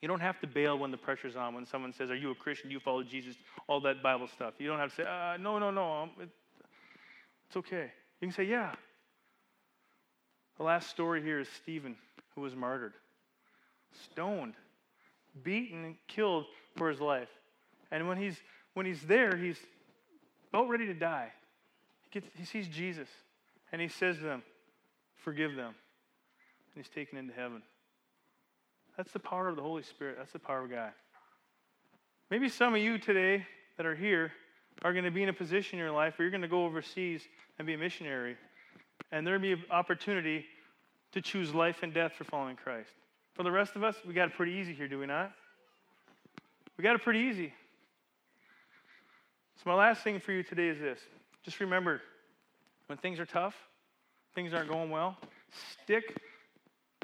You 0.00 0.08
don't 0.08 0.20
have 0.20 0.40
to 0.40 0.46
bail 0.46 0.78
when 0.78 0.90
the 0.90 0.96
pressure's 0.96 1.36
on. 1.36 1.54
When 1.54 1.66
someone 1.66 1.92
says, 1.92 2.10
Are 2.10 2.16
you 2.16 2.30
a 2.30 2.34
Christian? 2.34 2.68
Do 2.68 2.74
you 2.74 2.80
follow 2.80 3.02
Jesus? 3.02 3.36
All 3.66 3.80
that 3.80 4.02
Bible 4.02 4.28
stuff. 4.28 4.54
You 4.58 4.68
don't 4.68 4.78
have 4.78 4.90
to 4.90 4.96
say, 4.96 5.02
uh, 5.02 5.36
No, 5.38 5.58
no, 5.58 5.70
no. 5.70 6.08
It's 6.20 7.56
okay. 7.56 7.90
You 8.20 8.28
can 8.28 8.32
say, 8.32 8.44
Yeah. 8.44 8.72
The 10.56 10.64
last 10.64 10.90
story 10.90 11.22
here 11.22 11.40
is 11.40 11.48
Stephen, 11.62 11.96
who 12.34 12.40
was 12.40 12.54
martyred, 12.54 12.94
stoned, 14.10 14.54
beaten, 15.44 15.84
and 15.84 15.94
killed 16.08 16.46
for 16.76 16.90
his 16.90 17.00
life. 17.00 17.28
And 17.92 18.08
when 18.08 18.18
he's, 18.18 18.36
when 18.74 18.84
he's 18.84 19.02
there, 19.02 19.36
he's 19.36 19.58
about 20.52 20.68
ready 20.68 20.86
to 20.86 20.94
die. 20.94 21.32
He, 22.10 22.20
gets, 22.20 22.32
he 22.36 22.44
sees 22.44 22.68
Jesus, 22.68 23.08
and 23.72 23.80
he 23.80 23.88
says 23.88 24.16
to 24.16 24.22
them, 24.22 24.42
Forgive 25.16 25.56
them. 25.56 25.74
And 26.74 26.84
he's 26.84 26.88
taken 26.88 27.18
into 27.18 27.34
heaven. 27.34 27.62
That's 28.96 29.12
the 29.12 29.18
power 29.18 29.48
of 29.48 29.56
the 29.56 29.62
Holy 29.62 29.82
Spirit. 29.82 30.16
That's 30.18 30.32
the 30.32 30.38
power 30.38 30.64
of 30.64 30.70
God. 30.70 30.92
Maybe 32.30 32.48
some 32.48 32.74
of 32.74 32.80
you 32.80 32.98
today 32.98 33.46
that 33.76 33.86
are 33.86 33.94
here 33.94 34.32
are 34.82 34.92
going 34.92 35.04
to 35.04 35.10
be 35.10 35.22
in 35.22 35.28
a 35.28 35.32
position 35.32 35.78
in 35.78 35.84
your 35.84 35.94
life 35.94 36.18
where 36.18 36.24
you're 36.24 36.30
going 36.30 36.42
to 36.42 36.48
go 36.48 36.64
overseas 36.64 37.22
and 37.58 37.66
be 37.66 37.74
a 37.74 37.78
missionary. 37.78 38.36
And 39.10 39.26
there'll 39.26 39.40
be 39.40 39.52
an 39.52 39.64
opportunity 39.70 40.44
to 41.12 41.20
choose 41.20 41.54
life 41.54 41.82
and 41.82 41.92
death 41.92 42.12
for 42.12 42.24
following 42.24 42.56
Christ. 42.56 42.90
For 43.34 43.42
the 43.42 43.50
rest 43.50 43.76
of 43.76 43.84
us, 43.84 43.96
we 44.06 44.14
got 44.14 44.28
it 44.28 44.34
pretty 44.34 44.52
easy 44.52 44.74
here, 44.74 44.88
do 44.88 44.98
we 44.98 45.06
not? 45.06 45.32
We 46.76 46.82
got 46.82 46.94
it 46.94 47.02
pretty 47.02 47.20
easy. 47.20 47.52
So, 49.58 49.70
my 49.70 49.74
last 49.74 50.04
thing 50.04 50.20
for 50.20 50.30
you 50.30 50.44
today 50.44 50.68
is 50.68 50.78
this 50.78 51.00
just 51.44 51.58
remember 51.58 52.00
when 52.86 52.96
things 52.98 53.18
are 53.18 53.26
tough, 53.26 53.56
things 54.34 54.54
aren't 54.54 54.70
going 54.70 54.90
well, 54.90 55.16
stick 55.82 56.16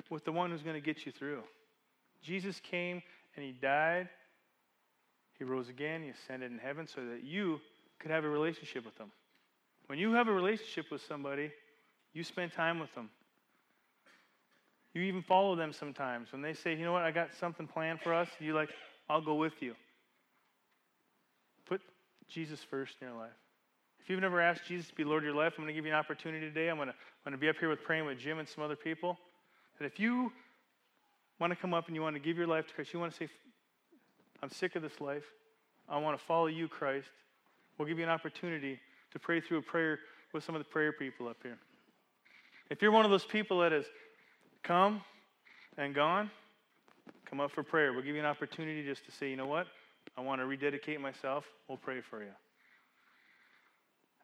with 0.09 0.25
the 0.25 0.31
one 0.31 0.51
who's 0.51 0.63
going 0.63 0.81
to 0.81 0.81
get 0.81 1.05
you 1.05 1.11
through. 1.11 1.43
Jesus 2.23 2.61
came 2.61 3.03
and 3.35 3.45
he 3.45 3.51
died, 3.51 4.09
he 5.37 5.45
rose 5.45 5.69
again, 5.69 6.03
he 6.03 6.11
ascended 6.11 6.53
in 6.53 6.59
heaven 6.59 6.87
so 6.87 7.05
that 7.05 7.25
you 7.25 7.61
could 7.99 8.13
have 8.13 8.25
a 8.25 8.29
relationship 8.29 8.85
with 8.85 8.97
him. 8.99 9.11
When 9.87 9.99
you 9.99 10.13
have 10.13 10.29
a 10.29 10.33
relationship 10.33 10.93
with 10.93 11.03
somebody, 11.03 11.51
you 12.13 12.23
spend 12.23 12.53
time 12.53 12.79
with 12.79 12.95
them. 12.95 13.11
You 14.95 15.03
even 15.03 15.23
follow 15.23 15.57
them 15.57 15.73
sometimes. 15.73 16.31
When 16.31 16.41
they 16.41 16.55
say, 16.55 16.77
you 16.77 16.85
know 16.85 16.93
what, 16.93 17.03
I 17.03 17.11
got 17.11 17.35
something 17.35 17.67
planned 17.67 18.01
for 18.01 18.15
us, 18.15 18.29
you're 18.39 18.55
like, 18.55 18.71
I'll 19.09 19.21
go 19.21 19.35
with 19.35 19.61
you. 19.61 19.75
Jesus 22.29 22.61
first 22.61 22.95
in 23.01 23.09
your 23.09 23.16
life. 23.16 23.31
If 24.01 24.11
you've 24.11 24.20
never 24.20 24.41
asked 24.41 24.66
Jesus 24.66 24.89
to 24.89 24.95
be 24.95 25.05
Lord 25.05 25.22
of 25.22 25.25
your 25.25 25.35
life, 25.35 25.55
I'm 25.57 25.64
going 25.64 25.68
to 25.68 25.75
give 25.75 25.87
you 25.87 25.93
an 25.93 25.99
opportunity 25.99 26.47
today. 26.47 26.68
I'm 26.68 26.77
going 26.77 26.89
to, 26.89 26.95
I'm 26.95 27.33
going 27.33 27.33
to 27.33 27.39
be 27.39 27.49
up 27.49 27.57
here 27.59 27.70
with 27.70 27.83
praying 27.83 28.05
with 28.05 28.18
Jim 28.18 28.39
and 28.39 28.47
some 28.47 28.62
other 28.62 28.77
people. 28.77 29.18
That 29.79 29.87
if 29.87 29.99
you 29.99 30.31
want 31.41 31.53
to 31.53 31.57
come 31.57 31.72
up 31.72 31.87
and 31.87 31.97
you 31.97 32.03
want 32.03 32.14
to 32.14 32.20
give 32.20 32.37
your 32.37 32.47
life 32.47 32.66
to 32.68 32.75
Christ, 32.75 32.93
you 32.93 33.01
want 33.01 33.12
to 33.12 33.18
say, 33.18 33.29
I'm 34.43 34.51
sick 34.51 34.77
of 34.77 34.83
this 34.83 35.01
life. 35.01 35.25
I 35.89 35.99
want 35.99 36.18
to 36.18 36.25
follow 36.25 36.47
you, 36.47 36.68
Christ. 36.68 37.09
We'll 37.79 37.89
give 37.89 37.99
you 37.99 38.05
an 38.05 38.11
opportunity 38.11 38.79
to 39.12 39.18
pray 39.18 39.41
through 39.41 39.59
a 39.59 39.62
prayer 39.62 39.99
with 40.33 40.45
some 40.45 40.55
of 40.55 40.61
the 40.61 40.68
prayer 40.68 40.93
people 40.93 41.29
up 41.29 41.39
here. 41.43 41.59
If 42.70 42.83
you're 42.83 42.91
one 42.91 43.05
of 43.05 43.11
those 43.11 43.25
people 43.25 43.61
that 43.61 43.72
has 43.72 43.85
come 44.62 45.03
and 45.79 45.95
gone, 45.95 46.31
come 47.25 47.41
up 47.41 47.51
for 47.51 47.62
prayer. 47.62 47.93
We'll 47.93 48.03
give 48.03 48.14
you 48.14 48.20
an 48.20 48.27
opportunity 48.27 48.85
just 48.85 49.05
to 49.07 49.12
say, 49.12 49.31
you 49.31 49.37
know 49.37 49.47
what? 49.47 49.66
I 50.17 50.21
want 50.21 50.41
to 50.41 50.47
rededicate 50.47 51.01
myself, 51.01 51.45
we'll 51.69 51.79
pray 51.79 52.01
for 52.01 52.23
you. 52.23 52.31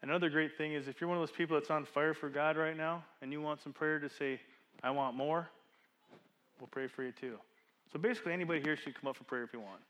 Another 0.02 0.30
great 0.30 0.56
thing 0.56 0.72
is 0.72 0.88
if 0.88 1.00
you're 1.00 1.08
one 1.08 1.18
of 1.18 1.22
those 1.22 1.36
people 1.36 1.58
that's 1.58 1.70
on 1.70 1.84
fire 1.84 2.14
for 2.14 2.28
God 2.28 2.56
right 2.56 2.76
now 2.76 3.04
and 3.20 3.32
you 3.32 3.40
want 3.40 3.60
some 3.60 3.72
prayer 3.72 3.98
to 3.98 4.08
say, 4.08 4.40
I 4.82 4.90
want 4.90 5.14
more, 5.14 5.48
we'll 6.58 6.68
pray 6.68 6.86
for 6.86 7.02
you 7.02 7.12
too. 7.12 7.36
So 7.92 7.98
basically, 7.98 8.32
anybody 8.32 8.60
here 8.60 8.76
should 8.76 8.94
come 8.94 9.08
up 9.08 9.16
for 9.16 9.24
prayer 9.24 9.42
if 9.42 9.52
you 9.52 9.60
want. 9.60 9.80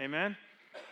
Amen? 0.00 0.36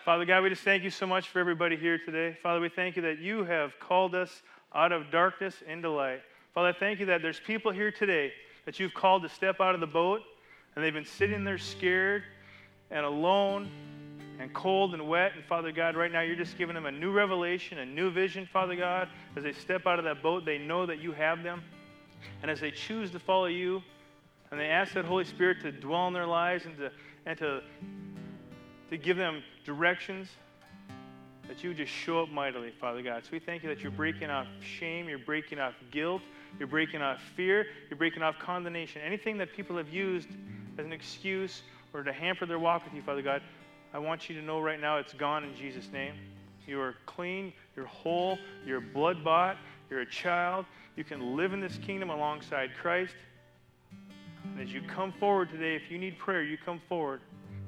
Father 0.05 0.25
God, 0.25 0.43
we 0.43 0.51
just 0.51 0.63
thank 0.63 0.83
you 0.83 0.91
so 0.91 1.07
much 1.07 1.29
for 1.29 1.39
everybody 1.39 1.77
here 1.77 1.99
today. 1.99 2.37
Father, 2.43 2.61
we 2.61 2.69
thank 2.69 2.95
you 2.95 3.03
that 3.03 3.19
you 3.19 3.45
have 3.45 3.73
called 3.81 4.15
us 4.15 4.43
out 4.75 4.93
of 4.93 5.11
darkness 5.11 5.55
into 5.67 5.91
light. 5.91 6.21
Father, 6.55 6.69
I 6.69 6.73
thank 6.73 7.01
you 7.01 7.07
that 7.07 7.23
there's 7.23 7.41
people 7.41 7.73
here 7.73 7.91
today 7.91 8.33
that 8.65 8.79
you've 8.79 8.95
called 8.95 9.23
to 9.23 9.29
step 9.29 9.61
out 9.61 9.75
of 9.75 9.81
the 9.81 9.87
boat 9.87 10.21
and 10.75 10.85
they've 10.85 10.93
been 10.93 11.05
sitting 11.05 11.43
there 11.43 11.59
scared 11.59 12.23
and 12.91 13.05
alone 13.05 13.71
and 14.41 14.53
cold 14.55 14.95
and 14.95 15.09
wet. 15.09 15.33
And 15.35 15.45
Father 15.45 15.73
God, 15.73 15.97
right 15.97 16.13
now 16.13 16.21
you're 16.21 16.37
just 16.37 16.57
giving 16.57 16.75
them 16.75 16.87
a 16.87 16.93
new 16.93 17.11
revelation, 17.11 17.79
a 17.79 17.87
new 17.87 18.11
vision, 18.11 18.49
Father 18.53 18.77
God. 18.77 19.09
As 19.37 19.43
they 19.43 19.53
step 19.53 19.87
out 19.87 19.99
of 19.99 20.05
that 20.05 20.23
boat, 20.23 20.45
they 20.45 20.59
know 20.59 20.87
that 20.87 21.01
you 21.01 21.13
have 21.13 21.43
them. 21.43 21.63
And 22.43 22.51
as 22.51 22.61
they 22.61 22.71
choose 22.71 23.11
to 23.13 23.19
follow 23.19 23.47
you, 23.47 23.83
and 24.51 24.59
they 24.59 24.67
ask 24.67 24.95
that 24.95 25.05
Holy 25.05 25.25
Spirit 25.25 25.61
to 25.63 25.73
dwell 25.73 26.09
in 26.09 26.15
their 26.15 26.27
lives 26.27 26.65
and 26.65 26.77
to, 26.79 26.91
and 27.27 27.39
to, 27.39 27.63
to 28.91 28.97
give 28.97 29.17
them 29.17 29.43
directions, 29.65 30.29
that 31.49 31.65
you 31.65 31.73
just 31.75 31.93
show 31.93 32.23
up 32.23 32.29
mightily, 32.29 32.73
Father 32.79 33.03
God. 33.03 33.25
So 33.25 33.31
we 33.33 33.39
thank 33.39 33.63
you 33.63 33.69
that 33.71 33.81
you're 33.81 33.91
breaking 33.91 34.31
off 34.31 34.47
shame, 34.61 35.09
you're 35.09 35.19
breaking 35.19 35.59
off 35.59 35.75
guilt, 35.91 36.23
you're 36.59 36.69
breaking 36.69 37.01
off 37.01 37.21
fear, 37.37 37.67
you're 37.89 37.97
breaking 37.97 38.23
off 38.23 38.39
condemnation. 38.39 39.01
Anything 39.03 39.39
that 39.39 39.53
people 39.55 39.77
have 39.77 39.89
used 39.89 40.29
as 40.79 40.85
an 40.85 40.93
excuse 40.93 41.63
or 41.93 42.03
to 42.03 42.13
hamper 42.13 42.47
their 42.47 42.59
walk 42.59 42.85
with 42.85 42.95
you, 42.95 43.03
Father 43.03 43.23
God, 43.23 43.43
I 43.93 43.99
want 43.99 44.29
you 44.29 44.35
to 44.37 44.43
know 44.43 44.61
right 44.61 44.81
now 44.81 44.99
it's 44.99 45.15
gone 45.15 45.45
in 45.45 45.55
Jesus' 45.57 45.91
name. 45.93 46.15
You 46.67 46.81
are 46.81 46.95
clean, 47.07 47.53
you're 47.75 47.87
whole, 47.87 48.39
you're 48.67 48.81
blood 48.81 49.25
bought, 49.25 49.57
you're 49.89 50.01
a 50.01 50.11
child. 50.11 50.67
You 50.97 51.05
can 51.05 51.37
live 51.37 51.53
in 51.53 51.61
this 51.61 51.79
kingdom 51.79 52.11
alongside 52.11 52.71
Christ. 52.81 53.15
And 54.45 54.61
as 54.61 54.73
you 54.73 54.83
come 54.83 55.13
forward 55.13 55.51
today, 55.51 55.75
if 55.75 55.91
you 55.91 55.99
need 55.99 56.19
prayer, 56.19 56.43
you 56.43 56.59
come 56.59 56.81
forward. 56.89 57.21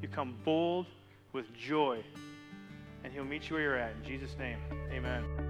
You 0.03 0.09
come 0.09 0.37
bold 0.45 0.87
with 1.33 1.53
joy. 1.55 2.03
And 3.05 3.12
He'll 3.12 3.25
meet 3.25 3.49
you 3.49 3.57
where 3.57 3.62
you're 3.62 3.77
at. 3.77 3.95
In 3.97 4.05
Jesus' 4.05 4.37
name, 4.39 4.59
amen. 4.93 5.50